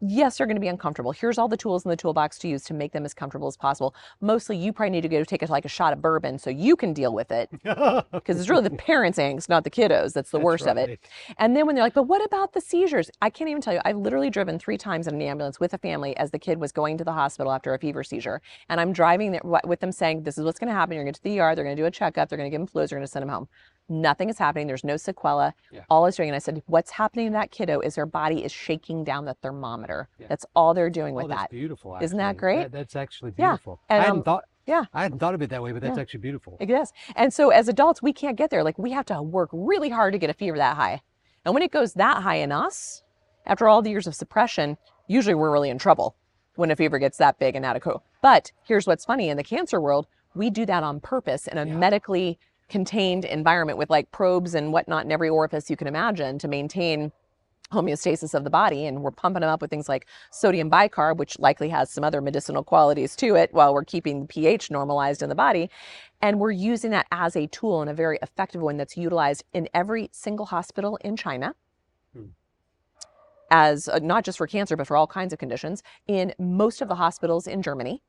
Yes, 0.00 0.38
they're 0.38 0.46
going 0.46 0.56
to 0.56 0.60
be 0.60 0.68
uncomfortable. 0.68 1.12
Here's 1.12 1.38
all 1.38 1.48
the 1.48 1.56
tools 1.56 1.84
in 1.84 1.90
the 1.90 1.96
toolbox 1.96 2.38
to 2.38 2.48
use 2.48 2.62
to 2.64 2.74
make 2.74 2.92
them 2.92 3.04
as 3.04 3.12
comfortable 3.12 3.48
as 3.48 3.56
possible. 3.56 3.94
Mostly, 4.20 4.56
you 4.56 4.72
probably 4.72 4.90
need 4.90 5.02
to 5.02 5.08
go 5.08 5.22
take 5.24 5.42
a, 5.42 5.46
like 5.46 5.64
a 5.64 5.68
shot 5.68 5.92
of 5.92 6.00
bourbon 6.00 6.38
so 6.38 6.48
you 6.50 6.76
can 6.76 6.92
deal 6.92 7.12
with 7.12 7.30
it 7.30 7.50
because 8.12 8.40
it's 8.40 8.48
really 8.48 8.62
the 8.62 8.76
parents' 8.76 9.18
angst, 9.18 9.48
not 9.48 9.64
the 9.64 9.70
kiddos. 9.70 10.12
That's 10.12 10.30
the 10.30 10.38
That's 10.38 10.44
worst 10.44 10.66
of 10.66 10.76
it. 10.76 11.00
And 11.38 11.54
then 11.54 11.66
when 11.66 11.74
they're 11.74 11.84
like, 11.84 11.94
but 11.94 12.04
what 12.04 12.24
about 12.24 12.52
the 12.52 12.60
seizures? 12.60 13.10
I 13.20 13.30
can't 13.30 13.50
even 13.50 13.60
tell 13.60 13.74
you. 13.74 13.80
I've 13.84 13.96
literally 13.96 14.30
driven 14.30 14.58
three 14.58 14.78
times 14.78 15.06
in 15.06 15.14
an 15.14 15.22
ambulance 15.22 15.60
with 15.60 15.74
a 15.74 15.78
family 15.78 16.16
as 16.16 16.30
the 16.30 16.38
kid 16.38 16.58
was 16.58 16.72
going 16.72 16.96
to 16.98 17.04
the 17.04 17.12
hospital 17.12 17.52
after 17.52 17.74
a 17.74 17.78
fever 17.78 18.02
seizure. 18.02 18.40
And 18.68 18.80
I'm 18.80 18.92
driving 18.92 19.32
there 19.32 19.42
with 19.64 19.80
them 19.80 19.92
saying, 19.92 20.22
this 20.22 20.38
is 20.38 20.44
what's 20.44 20.58
going 20.58 20.68
to 20.68 20.74
happen. 20.74 20.94
You're 20.94 21.04
going 21.04 21.12
to 21.12 21.20
get 21.20 21.28
to 21.28 21.34
the 21.36 21.40
ER. 21.40 21.54
They're 21.54 21.64
going 21.64 21.76
to 21.76 21.82
do 21.82 21.86
a 21.86 21.90
checkup. 21.90 22.28
They're 22.28 22.38
going 22.38 22.50
to 22.50 22.54
give 22.54 22.60
them 22.60 22.66
fluids. 22.66 22.90
They're 22.90 22.98
going 22.98 23.06
to 23.06 23.10
send 23.12 23.22
them 23.22 23.30
home. 23.30 23.48
Nothing 23.90 24.30
is 24.30 24.38
happening. 24.38 24.68
There's 24.68 24.84
no 24.84 24.94
sequela. 24.94 25.52
Yeah. 25.72 25.80
All 25.90 26.06
is 26.06 26.14
doing. 26.14 26.28
And 26.28 26.36
I 26.36 26.38
said, 26.38 26.62
what's 26.66 26.92
happening 26.92 27.26
to 27.26 27.32
that 27.32 27.50
kiddo 27.50 27.80
is 27.80 27.96
their 27.96 28.06
body 28.06 28.44
is 28.44 28.52
shaking 28.52 29.02
down 29.02 29.24
the 29.24 29.34
thermometer. 29.34 30.08
Yeah. 30.18 30.28
That's 30.28 30.46
all 30.54 30.74
they're 30.74 30.88
doing 30.90 31.12
with 31.14 31.24
oh, 31.24 31.28
that's 31.28 31.42
that. 31.42 31.50
beautiful. 31.50 31.98
Isn't 32.00 32.16
that 32.18 32.24
actually. 32.30 32.38
great? 32.38 32.72
that's 32.72 32.94
actually 32.94 33.32
beautiful. 33.32 33.80
Yeah. 33.90 33.96
And, 33.96 34.02
I 34.02 34.04
hadn't 34.06 34.18
um, 34.20 34.22
thought. 34.24 34.44
yeah. 34.64 34.84
I 34.94 35.02
hadn't 35.02 35.18
thought 35.18 35.34
of 35.34 35.42
it 35.42 35.50
that 35.50 35.60
way, 35.60 35.72
but 35.72 35.82
that's 35.82 35.96
Yeah. 35.96 36.02
actually 36.02 36.20
beautiful. 36.20 36.56
It 36.60 36.70
is. 36.70 36.92
And 37.16 37.34
so 37.34 37.50
as 37.50 37.66
adults, 37.68 38.00
we 38.00 38.12
can't 38.12 38.36
get 38.38 38.50
there. 38.50 38.62
Like 38.62 38.78
we 38.78 38.92
have 38.92 39.06
to 39.06 39.20
work 39.20 39.50
really 39.52 39.88
hard 39.88 40.12
to 40.12 40.18
get 40.20 40.30
a 40.30 40.34
fever 40.34 40.56
that 40.56 40.76
high. 40.76 41.02
And 41.44 41.52
when 41.52 41.62
it 41.64 41.72
goes 41.72 41.94
that 41.94 42.22
high 42.22 42.36
in 42.36 42.52
us, 42.52 43.02
after 43.46 43.66
all 43.66 43.82
the 43.82 43.90
years 43.90 44.06
of 44.06 44.14
suppression, 44.14 44.76
usually 45.08 45.34
we're 45.34 45.50
really 45.50 45.70
in 45.70 45.78
trouble 45.78 46.14
when 46.54 46.70
a 46.70 46.76
fever 46.76 46.98
gets 47.00 47.18
that 47.18 47.38
big 47.40 47.56
and 47.56 47.64
out 47.64 47.74
of 47.74 47.82
control. 47.82 48.04
But 48.22 48.52
here's 48.62 48.86
what's 48.86 49.04
funny 49.04 49.30
in 49.30 49.36
the 49.36 49.42
cancer 49.42 49.80
world, 49.80 50.06
we 50.34 50.50
do 50.50 50.64
that 50.66 50.84
on 50.84 51.00
purpose 51.00 51.48
in 51.48 51.58
a 51.58 51.64
Yeah. 51.66 51.74
medically 51.74 52.38
contained 52.70 53.24
environment 53.26 53.78
with 53.78 53.90
like 53.90 54.10
probes 54.12 54.54
and 54.54 54.72
whatnot 54.72 55.04
in 55.04 55.12
every 55.12 55.28
orifice 55.28 55.70
you 55.70 55.76
can 55.76 55.88
imagine 55.88 56.38
to 56.38 56.48
maintain 56.48 57.12
homeostasis 57.72 58.34
of 58.34 58.44
the 58.44 58.50
body 58.50 58.86
and 58.86 59.02
we're 59.02 59.12
pumping 59.12 59.42
them 59.42 59.50
up 59.50 59.62
with 59.62 59.70
things 59.70 59.88
like 59.88 60.06
sodium 60.32 60.70
bicarb 60.70 61.18
which 61.18 61.38
likely 61.38 61.68
has 61.68 61.90
some 61.90 62.04
other 62.04 62.20
medicinal 62.20 62.64
qualities 62.64 63.16
to 63.16 63.36
it 63.36 63.52
while 63.54 63.74
we're 63.74 63.84
keeping 63.84 64.22
the 64.22 64.26
ph 64.26 64.70
normalized 64.70 65.22
in 65.22 65.28
the 65.28 65.36
body 65.36 65.70
and 66.22 66.40
we're 66.40 66.50
using 66.50 66.90
that 66.90 67.06
as 67.12 67.36
a 67.36 67.46
tool 67.48 67.80
and 67.82 67.90
a 67.90 67.94
very 67.94 68.18
effective 68.22 68.62
one 68.62 68.76
that's 68.76 68.96
utilized 68.96 69.44
in 69.52 69.68
every 69.74 70.08
single 70.12 70.46
hospital 70.46 70.98
in 71.04 71.16
china 71.16 71.54
Hmm. 72.14 72.26
as 73.52 73.88
uh, 73.88 74.00
not 74.02 74.24
just 74.24 74.38
for 74.38 74.48
cancer 74.48 74.76
but 74.76 74.86
for 74.88 74.96
all 74.96 75.06
kinds 75.06 75.32
of 75.32 75.38
conditions 75.38 75.82
in 76.08 76.34
most 76.40 76.82
of 76.82 76.88
the 76.88 76.96
hospitals 76.96 77.46
in 77.46 77.62
germany 77.62 78.02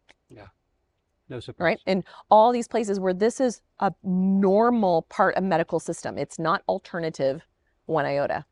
No 1.32 1.40
surprise. 1.40 1.66
right 1.66 1.80
And 1.88 2.04
all 2.30 2.52
these 2.52 2.68
places 2.68 3.00
where 3.00 3.14
this 3.14 3.40
is 3.40 3.62
a 3.80 3.94
normal 4.04 5.04
part 5.04 5.36
of 5.36 5.44
medical 5.44 5.80
system 5.80 6.18
it's 6.18 6.38
not 6.38 6.62
alternative 6.68 7.42
one 7.86 8.06
iota 8.06 8.46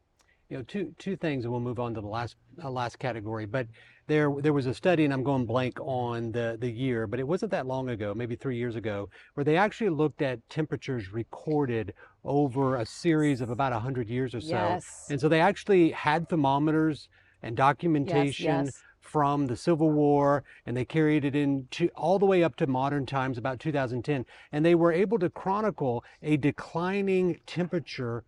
you 0.50 0.58
know 0.58 0.64
two 0.64 0.94
two 0.98 1.16
things 1.16 1.44
and 1.44 1.52
we'll 1.52 1.62
move 1.62 1.80
on 1.80 1.94
to 1.94 2.02
the 2.02 2.08
last 2.08 2.38
uh, 2.64 2.70
last 2.70 2.98
category 2.98 3.46
but 3.46 3.68
there 4.08 4.34
there 4.40 4.54
was 4.54 4.66
a 4.66 4.74
study 4.74 5.04
and 5.06 5.14
i'm 5.14 5.24
going 5.24 5.46
blank 5.46 5.78
on 5.82 6.32
the 6.32 6.58
the 6.62 6.70
year 6.70 7.06
but 7.06 7.20
it 7.20 7.28
wasn't 7.28 7.52
that 7.52 7.68
long 7.68 7.90
ago 7.90 8.14
maybe 8.16 8.36
three 8.36 8.58
years 8.58 8.76
ago 8.76 9.10
where 9.34 9.44
they 9.44 9.58
actually 9.58 9.90
looked 9.90 10.22
at 10.22 10.40
temperatures 10.50 11.12
recorded 11.14 11.94
over 12.24 12.78
a 12.78 12.86
series 12.86 13.42
of 13.42 13.50
about 13.50 13.72
100 13.72 14.10
years 14.10 14.34
or 14.34 14.42
so 14.42 14.48
yes 14.48 15.06
and 15.10 15.20
so 15.20 15.28
they 15.28 15.42
actually 15.42 15.92
had 15.92 16.28
thermometers 16.30 17.10
and 17.44 17.56
documentation 17.56 18.66
yes, 18.66 18.66
yes. 18.66 18.84
From 19.10 19.48
the 19.48 19.56
Civil 19.58 19.90
War, 19.90 20.44
and 20.68 20.78
they 20.78 20.86
carried 20.86 21.26
it 21.26 21.36
into 21.36 21.90
all 21.96 22.20
the 22.20 22.28
way 22.28 22.44
up 22.44 22.56
to 22.58 22.68
modern 22.68 23.08
times, 23.08 23.40
about 23.40 23.60
2010, 23.60 24.24
and 24.52 24.64
they 24.64 24.76
were 24.76 24.92
able 24.92 25.18
to 25.18 25.30
chronicle 25.32 26.04
a 26.22 26.38
declining 26.38 27.40
temperature 27.48 28.24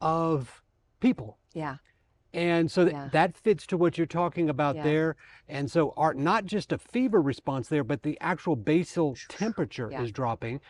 of 0.00 0.62
people. 1.00 1.38
yeah 1.54 1.76
And 2.34 2.70
so 2.70 2.84
th- 2.84 2.92
Yeah. 2.94 3.08
that 3.12 3.34
fits 3.34 3.66
to 3.68 3.78
what 3.78 3.96
you're 3.96 4.06
talking 4.06 4.50
about 4.50 4.74
Yeah. 4.76 4.82
there. 4.82 5.16
And 5.48 5.70
so, 5.70 5.94
our, 5.96 6.12
not 6.12 6.44
just 6.44 6.70
a 6.70 6.76
fever 6.76 7.22
response 7.22 7.68
there, 7.68 7.84
but 7.84 8.02
the 8.02 8.18
actual 8.20 8.56
basal 8.56 9.16
temperature 9.28 9.88
Yeah. 9.90 10.02
is 10.02 10.12
dropping. 10.12 10.60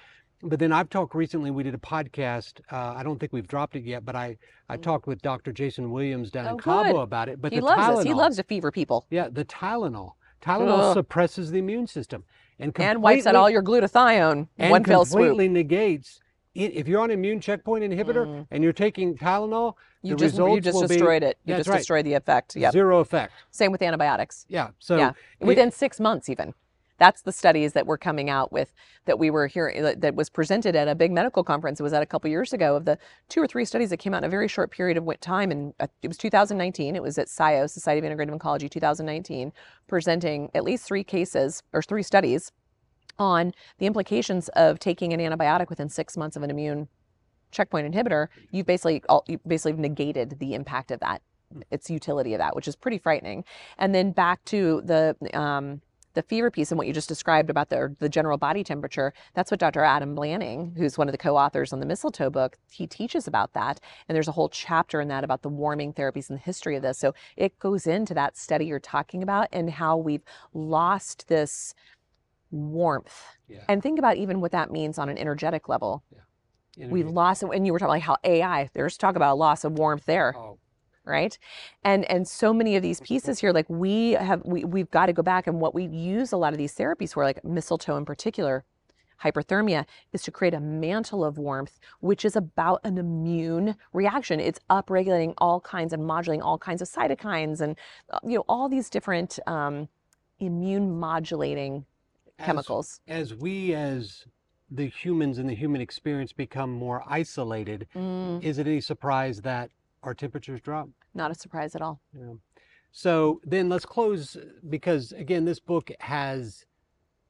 But 0.43 0.59
then 0.59 0.71
I've 0.73 0.91
talked 0.91 1.15
recently, 1.15 1.51
we 1.51 1.63
did 1.63 1.75
a 1.75 1.79
podcast. 1.79 2.61
Uh, 2.71 2.95
I 2.97 3.03
don't 3.03 3.19
think 3.19 3.33
we've 3.33 3.47
dropped 3.49 3.75
it 3.75 3.85
yet, 3.85 4.05
but 4.05 4.15
I, 4.15 4.37
I 4.69 4.77
Mm. 4.77 4.83
talked 4.83 5.07
with 5.07 5.23
Dr. 5.23 5.51
Jason 5.53 5.91
Williams 5.91 6.31
down 6.31 6.47
Oh, 6.47 6.51
in 6.53 6.59
Cabo 6.59 6.93
good. 6.93 7.01
about 7.01 7.29
it. 7.29 7.41
But 7.41 7.53
he 7.53 7.61
the 7.61 7.65
loves 7.65 7.83
Tylenol, 7.83 7.97
this. 7.97 8.05
He 8.05 8.15
loves 8.15 8.37
to 8.37 8.43
fever 8.43 8.71
people 8.71 9.07
yeah, 9.11 9.29
the 9.31 9.45
Tylenol. 9.47 10.13
Tylenol 10.43 10.91
Ugh. 10.91 10.95
suppresses 10.95 11.51
the 11.51 11.59
immune 11.59 11.87
system 11.87 12.23
and 12.59 12.73
and 12.79 13.03
wipes 13.03 13.27
out 13.27 13.35
all 13.35 13.49
your 13.51 13.63
glutathione 13.63 14.49
and 14.59 14.71
one 14.71 14.85
fell 14.85 15.05
swoop. 15.05 15.21
completely 15.29 15.49
negates. 15.49 16.21
i- 16.55 16.61
If 16.61 16.87
you're 16.89 17.01
on 17.01 17.11
immune 17.11 17.41
checkpoint 17.41 17.83
inhibitor 17.85 18.27
Mm. 18.27 18.47
and 18.51 18.63
you're 18.63 18.73
taking 18.75 19.17
Tylenol, 19.17 19.75
You 20.03 20.15
the 20.15 20.17
just 20.21 20.37
you 20.39 20.61
just 20.61 20.75
will 20.75 20.83
be 20.83 20.89
destroyed 20.89 21.23
it. 21.23 21.39
You 21.45 21.57
just 21.57 21.69
right. 21.69 21.79
destroyed 21.79 22.05
the 22.07 22.13
effect. 22.15 22.55
Yep. 22.57 22.73
zero 22.73 23.01
effect. 23.01 23.33
Same 23.51 23.73
with 23.73 23.81
antibiotics. 23.83 24.45
Yeah. 24.49 24.69
So 24.79 24.97
Yeah. 24.99 25.13
it- 25.41 25.47
Within 25.47 25.71
six 25.71 25.99
months, 25.99 26.29
even. 26.29 26.55
That's 26.99 27.23
the 27.23 27.33
studies 27.33 27.73
that 27.75 27.87
were 27.87 27.99
coming 27.99 28.31
out 28.31 28.53
with 28.53 28.73
that 29.05 29.19
we 29.19 29.31
were 29.31 29.49
that- 29.55 30.01
that 30.01 30.15
was 30.15 30.31
presented 30.31 30.75
at 30.77 30.89
a 30.89 30.95
big 30.95 31.13
medical 31.13 31.45
conference. 31.45 31.81
It 31.81 31.83
was 31.83 31.93
at 31.93 32.03
a 32.03 32.07
couple 32.07 32.31
years 32.31 32.53
ago 32.53 32.77
of 32.77 32.85
the 32.85 32.99
two 33.29 33.41
or 33.41 33.47
three 33.47 33.65
studies 33.65 33.91
that 33.91 33.99
came 33.99 34.15
out 34.15 34.19
in 34.19 34.25
a 34.25 34.29
very 34.31 34.49
short 34.49 34.71
period 34.71 34.97
of 34.97 35.21
time. 35.21 35.51
And 35.51 35.75
uh, 35.81 35.87
it 36.03 36.09
was 36.09 36.17
2019. 36.17 36.97
It 36.97 37.03
was 37.03 37.19
at 37.19 37.29
SIO, 37.29 37.69
Society 37.69 38.07
of 38.07 38.11
Integrative 38.11 38.39
Oncology, 38.39 38.71
2019, 38.71 39.53
presenting 39.87 40.51
at 40.55 40.65
least 40.65 40.87
three 40.87 41.05
cases 41.05 41.63
or 41.73 41.83
three 41.83 42.03
studies 42.03 42.53
on 43.19 43.53
the 43.79 43.87
implications 43.87 44.49
of 44.51 44.79
taking 44.79 45.13
an 45.13 45.21
antibiotic 45.21 45.69
within 45.69 45.89
six 45.89 46.17
months 46.17 46.37
of 46.37 46.43
an 46.43 46.51
immune 46.51 46.89
checkpoint 47.51 47.93
inhibitor. 47.93 48.29
You've 48.51 48.67
basically 48.67 49.03
you 49.27 49.41
basically 49.47 49.81
negated 49.81 50.39
the 50.39 50.55
impact 50.55 50.91
of 50.91 51.01
that, 51.01 51.23
its 51.71 51.89
utility 51.89 52.35
of 52.35 52.39
that, 52.39 52.55
which 52.55 52.69
is 52.69 52.77
pretty 52.77 52.99
frightening. 52.99 53.45
And 53.79 53.95
then 53.95 54.13
back 54.13 54.45
to 54.47 54.83
the 54.85 55.17
um, 55.39 55.81
the 56.17 56.23
fever 56.23 56.51
piece 56.51 56.73
and 56.73 56.79
what 56.79 56.89
you 56.89 56.93
just 56.93 57.09
described 57.09 57.51
about 57.51 57.69
the 57.69 57.95
the 58.01 58.09
general 58.09 58.39
body 58.39 58.65
temperature. 58.65 59.13
That's 59.35 59.51
what 59.51 59.61
Dr. 59.61 59.85
Adam 59.85 60.17
Blanning, 60.17 60.77
who's 60.77 60.99
one 60.99 61.07
of 61.07 61.13
the 61.13 61.19
co-authors 61.19 61.73
on 61.73 61.79
the 61.79 61.87
Mistletoe 61.87 62.31
book, 62.31 62.57
he 62.71 62.87
teaches 62.89 63.29
about 63.29 63.53
that. 63.53 63.79
And 64.09 64.17
there's 64.17 64.27
a 64.27 64.33
whole 64.33 64.49
chapter 64.49 65.01
in 65.01 65.09
that 65.09 65.23
about 65.23 65.43
the 65.43 65.49
warming 65.49 65.93
therapies 65.93 66.29
and 66.29 66.39
the 66.39 66.43
history 66.43 66.75
of 66.75 66.83
this. 66.83 66.99
So 66.99 67.15
it 67.37 67.57
goes 67.61 67.87
into 67.87 68.15
that 68.15 68.37
study 68.37 68.67
you're 68.67 68.81
talking 68.81 69.23
about 69.23 69.49
and 69.53 69.71
how 69.71 69.97
we've 69.97 70.25
lost 70.55 71.29
this 71.29 71.75
warmth. 72.51 73.23
Yeah. 73.47 73.65
And 73.69 73.83
think 73.83 73.99
about 73.99 74.17
even 74.17 74.41
what 74.41 74.53
that 74.53 74.73
means 74.73 74.99
on 74.99 75.09
an 75.09 75.19
energetic 75.19 75.69
level. 75.69 76.03
Yeah. 76.11 76.89
We've 76.89 77.09
lost, 77.09 77.43
and 77.43 77.67
you 77.67 77.73
were 77.73 77.79
talking 77.79 77.91
like 77.91 78.03
how 78.03 78.17
AI. 78.23 78.69
There's 78.75 78.99
talk 78.99 79.17
about 79.17 79.33
a 79.33 79.39
loss 79.39 79.65
of 79.65 79.73
warmth 79.73 80.05
there 80.05 80.35
Oh, 80.37 80.59
right? 81.07 81.39
And 81.85 82.05
and 82.07 82.27
so 82.29 82.53
many 82.53 82.77
of 82.77 82.83
these 82.83 83.01
pieces 83.01 83.39
here 83.41 83.53
like 83.53 83.69
we 83.71 84.13
have 84.13 84.43
we, 84.45 84.65
we've 84.65 84.91
got 84.91 85.07
to 85.07 85.13
go 85.13 85.23
back 85.23 85.47
and 85.47 85.61
what 85.61 85.75
we 85.75 85.85
use 85.87 86.33
a 86.33 86.37
lot 86.37 86.53
of 86.53 86.59
these 86.59 86.75
therapies 86.75 87.15
for 87.15 87.25
like 87.25 87.45
mistletoe 87.45 87.97
in 87.97 88.05
particular 88.05 88.65
hyperthermia 89.25 89.87
is 90.13 90.23
to 90.23 90.31
create 90.31 90.53
a 90.53 90.61
mantle 90.61 91.25
of 91.25 91.39
warmth 91.39 91.79
which 92.01 92.23
is 92.25 92.37
about 92.37 92.81
an 92.85 92.99
immune 92.99 93.75
reaction. 93.95 94.41
It's 94.41 94.61
upregulating 94.69 95.33
all 95.39 95.61
kinds 95.61 95.93
and 95.95 96.05
modulating 96.05 96.43
all 96.43 96.59
kinds 96.59 96.83
of 96.83 96.89
cytokines 96.89 97.61
and 97.61 97.77
uh, 98.11 98.19
you 98.23 98.37
know 98.37 98.45
all 98.49 98.69
these 98.69 98.91
different 98.91 99.39
um, 99.47 99.89
immune 100.39 100.99
modulating 100.99 101.87
chemicals. 102.45 103.01
As 103.09 103.35
we, 103.35 103.75
as 103.75 104.27
the 104.71 104.87
humans 104.89 105.39
in 105.39 105.47
the 105.47 105.55
human 105.55 105.81
experience, 105.81 106.33
become 106.33 106.71
more 106.71 107.03
isolated, 107.09 107.87
Mm, 107.95 108.43
is 108.43 108.59
it 108.59 108.67
any 108.67 108.81
surprise 108.81 109.41
that 109.43 109.71
our 110.07 110.15
temperatures 110.15 110.61
drop? 110.61 110.89
not 111.15 111.31
a 111.31 111.35
surprise 111.35 111.75
at 111.75 111.83
all 111.83 112.01
Yeah. 112.19 112.35
So 112.93 113.41
then 113.45 113.69
let's 113.69 113.85
close 113.85 114.37
because 114.69 115.13
again, 115.13 115.45
this 115.45 115.61
book 115.61 115.91
has 116.01 116.65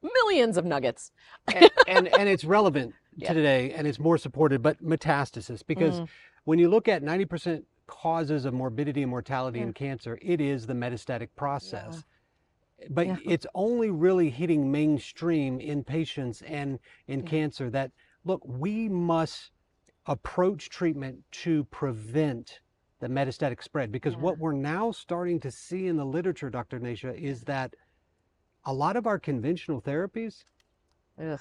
millions 0.01 0.55
of 0.57 0.63
nuggets 0.63 1.11
and, 1.47 1.69
and, 1.87 2.07
and 2.07 2.29
it's 2.29 2.45
relevant 2.45 2.93
Yeah. 3.17 3.29
to 3.29 3.33
today 3.33 3.71
and 3.73 3.87
it's 3.87 3.99
more 3.99 4.17
supported, 4.17 4.61
but 4.61 4.81
metastasis 4.83 5.63
because 5.65 5.99
Mm, 6.01 6.07
when 6.45 6.59
you 6.59 6.69
look 6.69 6.87
at 6.87 7.03
90% 7.03 7.63
causes 7.87 8.45
of 8.45 8.53
morbidity 8.53 9.01
and 9.01 9.09
mortality 9.09 9.59
Yeah. 9.59 9.65
in 9.65 9.73
cancer, 9.73 10.17
it 10.21 10.39
is 10.39 10.67
the 10.67 10.73
metastatic 10.73 11.29
process. 11.35 12.05
But 12.89 13.07
Yeah. 13.07 13.17
it's 13.25 13.47
only 13.55 13.89
really 13.89 14.29
hitting 14.29 14.71
mainstream 14.71 15.59
in 15.59 15.83
patients 15.83 16.43
and 16.43 16.79
in 17.07 17.21
Yeah. 17.21 17.25
cancer 17.25 17.69
that, 17.71 17.91
look, 18.23 18.41
we 18.45 18.87
must 18.87 19.51
approach 20.05 20.69
treatment 20.69 21.23
to 21.31 21.63
prevent 21.65 22.61
the 22.99 23.07
metastatic 23.07 23.61
spread 23.63 23.91
because 23.91 24.13
Yeah. 24.13 24.21
what 24.21 24.37
we're 24.39 24.53
now 24.53 24.91
starting 24.91 25.39
to 25.41 25.51
see 25.51 25.87
in 25.87 25.97
the 25.97 26.05
literature, 26.05 26.49
Dr. 26.49 26.79
Nasha, 26.79 27.15
is 27.15 27.43
that 27.43 27.75
a 28.65 28.73
lot 28.73 28.95
of 28.97 29.05
our 29.07 29.19
conventional 29.19 29.81
therapies, 29.81 30.43
ugh, 31.21 31.39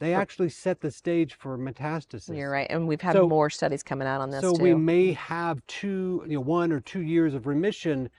they 0.00 0.14
actually 0.14 0.48
set 0.50 0.80
the 0.80 0.90
stage 0.90 1.34
for 1.34 1.56
metastasis. 1.58 2.36
you're 2.36 2.50
right 2.50 2.66
and 2.70 2.86
we've 2.86 3.00
had 3.00 3.14
So- 3.14 3.28
more 3.28 3.50
studies 3.50 3.82
coming 3.82 4.06
out 4.08 4.20
on 4.20 4.30
this 4.30 4.40
So 4.40 4.54
too 4.54 4.62
we 4.62 4.74
may 4.74 5.12
have 5.12 5.64
two, 5.66 6.22
you 6.26 6.34
know, 6.34 6.40
one 6.40 6.72
or 6.72 6.80
two 6.80 7.02
years 7.02 7.34
of 7.34 7.46
remission, 7.46 8.10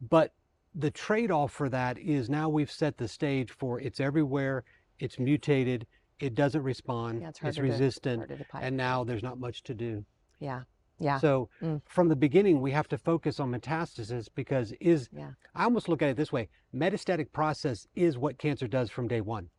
but 0.00 0.32
the 0.74 0.90
trade-off 0.90 1.52
for 1.52 1.68
that 1.70 1.98
is 1.98 2.28
now 2.28 2.48
we've 2.50 2.70
set 2.70 2.98
the 2.98 3.08
stage 3.08 3.50
for 3.50 3.80
it's 3.80 3.98
everywhere, 4.00 4.64
it's 4.98 5.18
mutated, 5.18 5.86
it 6.18 6.34
doesn't 6.34 6.62
respond, 6.62 7.22
Yeah, 7.22 7.28
it's 7.28 7.40
it's, 7.42 7.58
resistant, 7.58 8.28
to 8.28 8.44
and 8.56 8.76
now 8.76 9.04
there's 9.04 9.22
not 9.22 9.38
much 9.38 9.62
to 9.64 9.74
do. 9.74 10.04
yeah. 10.38 10.62
Yeah. 10.98 11.18
So 11.18 11.48
Mm. 11.62 11.82
from 11.86 12.08
the 12.08 12.16
beginning, 12.16 12.60
we 12.60 12.70
have 12.72 12.88
to 12.88 12.98
focus 12.98 13.38
on 13.40 13.50
metastasis 13.52 14.28
because 14.34 14.72
is 14.80 15.08
Yeah. 15.12 15.30
I 15.54 15.64
almost 15.64 15.88
look 15.88 16.02
at 16.02 16.08
it 16.08 16.16
this 16.16 16.32
way: 16.32 16.48
metastatic 16.74 17.32
process 17.32 17.86
is 17.94 18.16
what 18.18 18.38
cancer 18.38 18.66
does 18.66 18.90
from 18.90 19.08
day 19.08 19.20
one. 19.20 19.50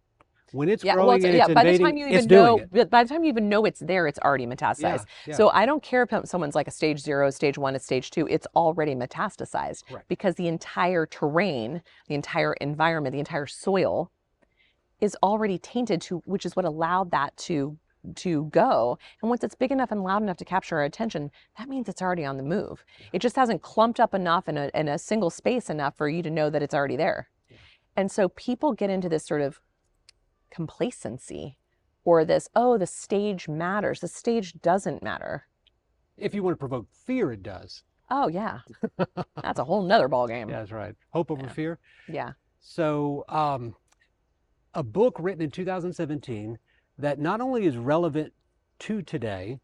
When 0.54 0.70
it's 0.70 0.82
yeah, 0.82 0.94
growing 0.94 1.08
well, 1.08 1.16
it's, 1.18 1.26
and 1.26 1.34
yeah. 1.36 1.46
it's 1.46 1.54
By 1.54 1.64
the 1.66 1.78
time 1.78 1.98
you 1.98 2.08
even 2.08 2.26
know, 2.28 2.58
it. 2.72 2.90
by 2.90 3.04
the 3.04 3.10
time 3.10 3.24
you 3.26 3.30
even 3.30 3.50
know 3.50 3.66
it's 3.66 3.82
there, 3.82 4.08
it's 4.08 4.18
already 4.20 4.46
metastasized. 4.48 4.80
Yeah, 4.82 5.04
yeah. 5.28 5.36
So 5.36 5.50
I 5.50 5.66
don't 5.66 5.84
care 5.84 6.04
if 6.10 6.28
someone's 6.28 6.56
like 6.56 6.70
a 6.70 6.72
stage 6.72 7.00
zero, 7.00 7.30
stage 7.32 7.58
one, 7.58 7.76
a 7.76 7.80
stage 7.80 8.12
two. 8.12 8.26
It's 8.30 8.48
already 8.56 8.96
metastasized 8.96 9.86
Correct. 9.88 10.08
because 10.08 10.36
the 10.36 10.48
entire 10.48 11.06
terrain, 11.06 11.82
the 12.08 12.16
entire 12.16 12.54
environment, 12.54 13.12
the 13.12 13.20
entire 13.20 13.46
soil 13.46 14.10
is 15.02 15.18
already 15.22 15.58
tainted 15.60 16.02
to, 16.04 16.20
which 16.26 16.46
is 16.46 16.56
what 16.56 16.64
allowed 16.64 17.12
that 17.12 17.36
to 17.38 17.78
to 18.16 18.46
go. 18.46 18.98
And 19.22 19.30
once 19.30 19.44
it's 19.44 19.56
big 19.56 19.72
enough 19.72 19.92
and 19.92 20.04
loud 20.04 20.22
enough 20.22 20.38
to 20.38 20.46
capture 20.46 20.78
our 20.78 20.84
attention, 20.84 21.32
that 21.58 21.68
means 21.70 21.90
it's 21.90 22.02
already 22.02 22.24
on 22.26 22.38
the 22.38 22.44
move. 22.44 22.84
It 23.14 23.20
just 23.20 23.36
hasn't 23.36 23.62
clumped 23.62 24.00
up 24.00 24.14
enough 24.14 24.48
in 24.48 24.58
a 24.58 24.70
in 24.74 24.88
a 24.88 24.98
single 24.98 25.30
space 25.30 25.70
enough 25.70 25.96
for 25.98 26.08
you 26.08 26.22
to 26.24 26.30
know 26.30 26.50
that 26.50 26.62
it's 26.64 26.74
already 26.76 26.96
there. 26.98 27.30
And 27.96 28.12
so 28.12 28.30
people 28.30 28.74
get 28.74 28.90
into 28.90 29.10
this 29.10 29.26
sort 29.26 29.42
of 29.42 29.60
complacency 30.52 31.58
or 32.04 32.24
this, 32.24 32.48
oh, 32.56 32.78
the 32.78 32.88
stage 32.88 33.48
matters. 33.50 34.00
The 34.00 34.08
stage 34.08 34.54
doesn't 34.62 35.04
matter. 35.04 35.48
if 36.18 36.34
you 36.34 36.42
want 36.42 36.54
to 36.54 36.58
provoke 36.58 36.88
fear, 37.06 37.32
it 37.32 37.44
does. 37.44 37.84
Oh 38.10 38.28
yeah. 38.30 38.60
That's 39.44 39.60
a 39.60 39.64
whole 39.66 39.84
nother 39.84 40.08
ballgame. 40.08 40.50
Yeah, 40.50 40.60
that's 40.60 40.72
right. 40.72 40.96
Hope 41.10 41.30
over 41.30 41.44
Yeah. 41.44 41.52
fear. 41.52 41.80
Yeah. 42.08 42.32
So, 42.60 43.26
um, 43.30 43.76
a 44.74 44.82
book 44.84 45.18
written 45.20 45.42
in 45.42 45.52
2017 45.52 46.58
that 46.98 47.20
not 47.20 47.42
only 47.42 47.66
is 47.66 47.78
relevant 47.78 48.34
to 48.80 49.02
today, 49.02 49.60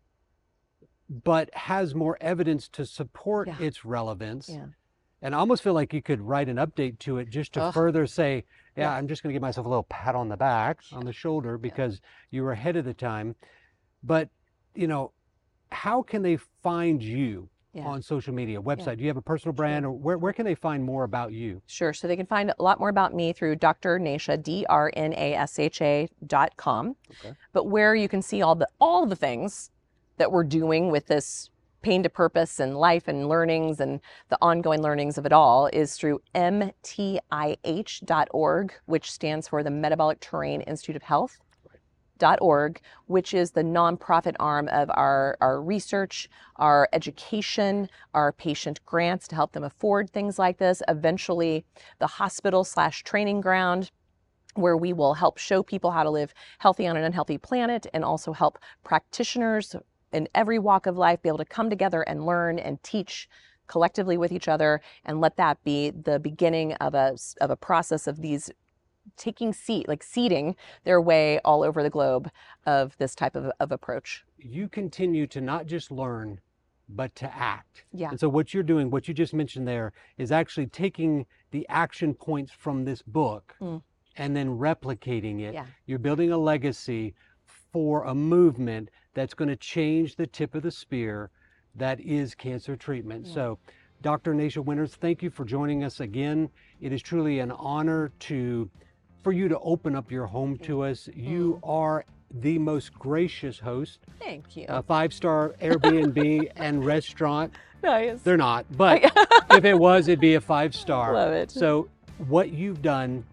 but 1.10 1.54
has 1.54 1.94
more 1.94 2.18
evidence 2.22 2.68
to 2.70 2.86
support 2.86 3.48
Yeah. 3.48 3.58
its 3.60 3.86
relevance. 3.86 4.50
Yeah. 4.50 4.68
And 5.22 5.34
I 5.34 5.38
almost 5.38 5.64
feel 5.64 5.74
like 5.74 5.94
you 5.94 6.02
could 6.02 6.20
write 6.22 6.50
an 6.50 6.58
update 6.58 7.00
to 7.00 7.18
it 7.18 7.30
just 7.30 7.54
to 7.54 7.72
further 7.72 8.06
say, 8.08 8.44
yeah, 8.76 8.84
Yeah. 8.84 8.92
I'm 8.94 9.08
just 9.08 9.24
going 9.24 9.32
to 9.32 9.34
give 9.34 9.42
myself 9.42 9.66
a 9.66 9.70
little 9.70 9.84
pat 9.84 10.16
on 10.16 10.30
the 10.30 10.38
back, 10.38 10.82
on 10.92 11.06
the 11.06 11.14
shoulder, 11.14 11.58
because 11.58 12.02
you 12.30 12.44
were 12.44 12.52
ahead 12.52 12.76
of 12.76 12.86
the 12.86 12.94
time. 12.94 13.36
But, 14.04 14.30
you 14.76 14.88
know, 14.88 15.12
how 15.72 16.02
can 16.02 16.24
they 16.24 16.38
find 16.62 17.02
you 17.02 17.50
Yeah. 17.74 17.88
on 17.88 18.04
social 18.04 18.34
media, 18.36 18.62
website? 18.62 18.98
Do 18.98 19.04
you 19.04 19.10
have 19.10 19.18
a 19.18 19.22
personal 19.22 19.54
brand, 19.54 19.84
or 19.84 19.92
where, 19.92 20.20
where 20.20 20.32
can 20.32 20.46
they 20.46 20.54
find 20.54 20.84
more 20.84 21.04
about 21.06 21.34
you? 21.34 21.60
Sure. 21.66 21.92
So 21.92 22.08
they 22.08 22.16
can 22.16 22.28
find 22.28 22.54
a 22.58 22.62
lot 22.62 22.80
more 22.80 22.90
about 22.90 23.16
me 23.16 23.34
through 23.34 23.56
Dr. 23.56 23.98
Nasha, 23.98 24.38
D 24.38 24.64
R 24.70 24.92
N 24.96 25.12
A 25.14 25.34
S 25.34 25.58
H 25.58 25.82
A 25.82 26.08
dot 26.28 26.56
com. 26.56 26.96
Okay. 27.20 27.34
But 27.52 27.66
where 27.66 27.96
you 27.96 28.08
can 28.08 28.22
see 28.22 28.44
all 28.44 28.54
the 28.54 28.68
all 28.80 29.08
the 29.08 29.16
things 29.16 29.72
that 30.18 30.32
we're 30.32 30.44
doing 30.44 30.92
with 30.92 31.08
this 31.08 31.50
pain 31.82 32.02
to 32.04 32.10
purpose 32.10 32.60
and 32.60 32.78
life 32.78 33.08
and 33.08 33.28
learnings 33.28 33.80
and 33.80 34.00
the 34.30 34.38
ongoing 34.42 34.82
learnings 34.82 35.18
of 35.18 35.26
it 35.26 35.34
all 35.34 35.68
is 35.74 35.96
through 35.98 36.22
mtih.org, 36.34 37.24
which 38.86 39.12
stands 39.12 39.48
for 39.48 39.64
the 39.64 39.72
Metabolic 39.72 40.20
Terrain 40.20 40.62
Institute 40.62 40.96
of 40.96 41.04
Health. 41.04 41.40
Org, 42.40 42.80
which 43.08 43.34
is 43.34 43.52
the 43.52 43.64
nonprofit 43.64 44.36
arm 44.40 44.70
of 44.70 44.90
our, 44.94 45.38
our 45.42 45.62
research, 45.62 46.30
our 46.58 46.88
education, 46.94 47.90
our 48.14 48.32
patient 48.32 48.80
grants 48.86 49.28
to 49.28 49.36
help 49.36 49.52
them 49.52 49.64
afford 49.64 50.10
things 50.10 50.40
like 50.40 50.58
this. 50.58 50.82
Eventually, 50.88 51.66
the 52.00 52.08
hospital 52.08 52.64
slash 52.64 53.04
training 53.04 53.42
ground 53.42 53.92
where 54.56 54.78
we 54.78 54.94
will 54.94 55.16
help 55.16 55.38
show 55.38 55.64
people 55.64 55.92
how 55.92 56.04
to 56.04 56.10
live 56.10 56.34
healthy 56.60 56.88
on 56.88 56.96
an 56.96 57.04
unhealthy 57.04 57.38
planet 57.38 57.88
and 57.94 58.04
also 58.06 58.34
help 58.34 58.60
practitioners 58.84 59.76
in 60.12 60.28
every 60.36 60.60
walk 60.60 60.86
of 60.86 60.96
life 60.96 61.22
be 61.22 61.30
able 61.30 61.40
to 61.40 61.46
come 61.46 61.70
together 61.70 62.04
and 62.04 62.26
learn 62.26 62.60
and 62.60 62.82
teach 62.84 63.28
collectively 63.68 64.18
with 64.18 64.32
each 64.32 64.48
other 64.48 64.82
and 65.06 65.20
let 65.22 65.38
that 65.38 65.64
be 65.64 65.90
the 65.90 66.20
beginning 66.20 66.74
of 66.74 66.94
a 66.94 67.18
of 67.42 67.50
a 67.50 67.56
process 67.56 68.08
of 68.08 68.22
these 68.22 68.52
taking 69.18 69.54
seat 69.54 69.88
like 69.88 70.02
seeding 70.04 70.56
their 70.84 71.00
way 71.02 71.40
all 71.46 71.64
over 71.64 71.84
the 71.84 71.90
globe 71.90 72.30
of 72.66 72.98
this 72.98 73.16
type 73.16 73.36
of, 73.36 73.52
of 73.60 73.72
approach 73.72 74.24
you 74.38 74.68
continue 74.68 75.26
to 75.28 75.40
not 75.40 75.66
just 75.68 75.90
learn, 75.92 76.40
but 76.90 77.16
to 77.16 77.34
act. 77.34 77.86
yeah 77.94 78.10
And 78.10 78.20
so, 78.20 78.28
what 78.28 78.54
you're 78.54 78.62
doing, 78.64 78.90
what 78.92 79.08
you 79.08 79.14
just 79.14 79.34
mentioned 79.34 79.66
there, 79.68 79.94
is 80.18 80.32
actually 80.34 80.68
taking 80.68 81.26
the 81.52 81.66
action 81.70 82.14
points 82.14 82.52
from 82.52 82.84
this 82.84 83.02
book 83.02 83.56
Mm. 83.62 83.82
and 84.18 84.36
then 84.36 84.50
replicating 84.58 85.40
it. 85.42 85.54
Yeah. 85.54 85.66
You're 85.86 86.00
building 86.00 86.32
a 86.32 86.38
legacy 86.38 87.14
for 87.72 88.04
a 88.04 88.14
movement 88.14 88.90
that's 89.14 89.34
going 89.34 89.48
to 89.50 89.56
change 89.56 90.16
the 90.18 90.28
tip 90.28 90.56
of 90.56 90.64
the 90.64 90.72
spear 90.72 91.30
that 91.76 92.00
is 92.02 92.36
cancer 92.36 92.76
treatment. 92.76 93.26
Yeah. 93.28 93.34
So, 93.34 93.60
Dr. 94.02 94.34
Nasha 94.34 94.62
Winters, 94.62 94.96
thank 94.96 95.24
you 95.24 95.30
for 95.30 95.46
joining 95.46 95.84
us 95.86 96.02
again. 96.02 96.50
It 96.82 96.92
is 96.92 97.02
truly 97.02 97.40
an 97.40 97.52
honor 97.52 98.12
to 98.28 98.70
for 99.24 99.32
you 99.32 99.48
to 99.48 99.60
open 99.60 99.96
up 99.96 100.12
your 100.12 100.26
home 100.26 100.58
to 100.60 100.84
us. 100.84 101.10
You 101.16 101.60
mm. 101.64 101.70
are 101.70 102.06
the 102.42 102.58
most 102.58 102.94
gracious 102.96 103.60
host 103.60 104.00
thank 104.20 104.58
you 104.58 104.66
a 104.68 104.82
five 104.82 105.14
star 105.14 105.54
Airbnb 105.62 106.52
and 106.56 106.84
restaurant. 106.84 107.54
nice 107.84 108.22
They're 108.22 108.38
not, 108.38 108.66
but 108.76 109.04
if 109.52 109.66
it 109.66 109.78
was, 109.78 110.08
it'd 110.08 110.20
be 110.20 110.34
a 110.36 110.42
five 110.42 110.74
star. 110.74 111.14
love 111.14 111.34
it 111.34 111.52
So, 111.52 111.90
what 112.28 112.52
you've 112.52 112.82
done 112.82 113.24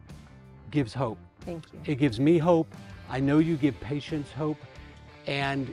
gives 0.70 0.93
hope. 0.93 1.18
thank 1.41 1.64
you 1.72 1.80
It 1.86 1.97
gives 1.97 2.20
me 2.20 2.38
hope. 2.38 2.72
I 3.09 3.20
know 3.20 3.38
you 3.38 3.57
give 3.57 3.78
patients 3.80 4.30
hope. 4.32 4.59
And 5.26 5.72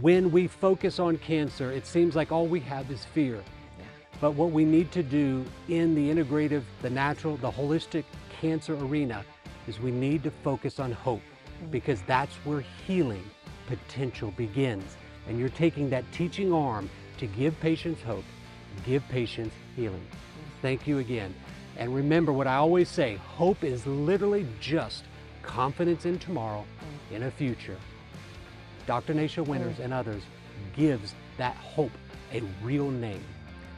when 0.00 0.30
we 0.30 0.46
focus 0.46 0.98
on 0.98 1.18
cancer, 1.18 1.72
it 1.72 1.86
seems 1.86 2.16
like 2.16 2.32
all 2.32 2.46
we 2.46 2.60
have 2.60 2.90
is 2.90 3.04
fear. 3.04 3.36
Yeah. 3.36 3.84
But 4.20 4.32
what 4.32 4.50
we 4.50 4.64
need 4.64 4.90
to 4.92 5.02
do 5.02 5.44
in 5.68 5.94
the 5.94 6.10
integrative, 6.10 6.62
the 6.82 6.90
natural, 6.90 7.36
the 7.36 7.50
holistic 7.50 8.04
cancer 8.40 8.74
arena 8.74 9.24
is 9.66 9.80
we 9.80 9.90
need 9.90 10.22
to 10.22 10.30
focus 10.30 10.78
on 10.80 10.92
hope 10.92 11.22
mm. 11.62 11.70
because 11.70 12.00
that's 12.02 12.34
where 12.44 12.64
healing 12.86 13.24
potential 13.66 14.32
begins. 14.36 14.96
And 15.28 15.38
you're 15.38 15.48
taking 15.50 15.90
that 15.90 16.10
teaching 16.12 16.52
arm 16.52 16.88
to 17.18 17.26
give 17.26 17.58
patients 17.60 18.00
hope, 18.02 18.24
give 18.84 19.06
patients 19.08 19.54
healing. 19.76 20.00
Mm. 20.00 20.62
Thank 20.62 20.86
you 20.86 20.98
again. 20.98 21.34
And 21.76 21.94
remember 21.94 22.32
what 22.32 22.46
I 22.46 22.56
always 22.56 22.88
say 22.88 23.16
hope 23.16 23.62
is 23.62 23.86
literally 23.86 24.46
just 24.60 25.04
confidence 25.42 26.06
in 26.06 26.18
tomorrow, 26.18 26.64
mm. 27.10 27.16
in 27.16 27.22
a 27.24 27.30
future. 27.30 27.76
Dr. 28.86 29.14
Nasha 29.14 29.42
Winters 29.42 29.80
and 29.80 29.92
others 29.92 30.22
gives 30.74 31.14
that 31.36 31.54
hope 31.56 31.92
a 32.32 32.40
real 32.62 32.90
name. 32.90 33.24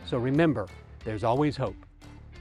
So 0.07 0.19
remember, 0.19 0.69
there's 1.05 1.25
always 1.25 1.57
hope. 1.57 1.77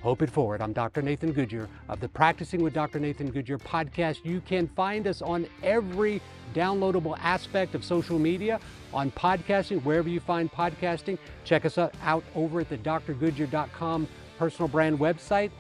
Hope 0.02 0.22
it 0.22 0.30
forward. 0.30 0.62
I'm 0.62 0.72
Dr. 0.72 1.02
Nathan 1.02 1.34
Goodyear 1.34 1.68
of 1.90 2.00
the 2.00 2.08
Practicing 2.08 2.64
with 2.64 2.74
Dr. 2.74 3.00
Nathan 3.00 3.32
Goodyear 3.32 3.58
podcast. 3.58 4.24
You 4.24 4.40
can 4.42 4.68
find 4.70 5.06
us 5.08 5.22
on 5.22 5.46
every 5.62 6.22
downloadable 6.54 7.18
aspect 7.20 7.76
of 7.76 7.84
social 7.84 8.18
media, 8.18 8.62
on 8.94 9.12
podcasting, 9.12 9.84
wherever 9.84 10.08
you 10.08 10.22
find 10.22 10.50
podcasting. 10.50 11.18
Check 11.44 11.66
us 11.66 11.78
out 11.78 12.24
over 12.34 12.62
at 12.62 12.70
the 12.70 12.78
drgoodyear.com 12.78 14.08
personal 14.38 14.70
brand 14.70 14.98
website, 14.98 15.52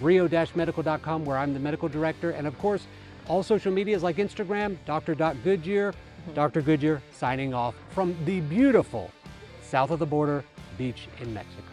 brio-medical.com, 0.00 1.24
where 1.24 1.36
I'm 1.36 1.52
the 1.52 1.60
medical 1.60 1.88
director, 1.88 2.30
and 2.30 2.46
of 2.46 2.56
course, 2.58 2.86
all 3.26 3.42
social 3.42 3.72
medias 3.72 4.04
like 4.04 4.16
Instagram, 4.16 4.78
Dr..Goodyear, 4.86 5.92
mm-hmm. 5.92 6.34
Dr. 6.34 6.62
Goodyear 6.62 7.02
signing 7.12 7.52
off 7.52 7.74
from 7.90 8.16
the 8.24 8.40
beautiful 8.42 9.10
south 9.60 9.90
of 9.90 9.98
the 9.98 10.06
border 10.06 10.44
beach 10.78 11.08
in 11.20 11.34
Mexico. 11.34 11.67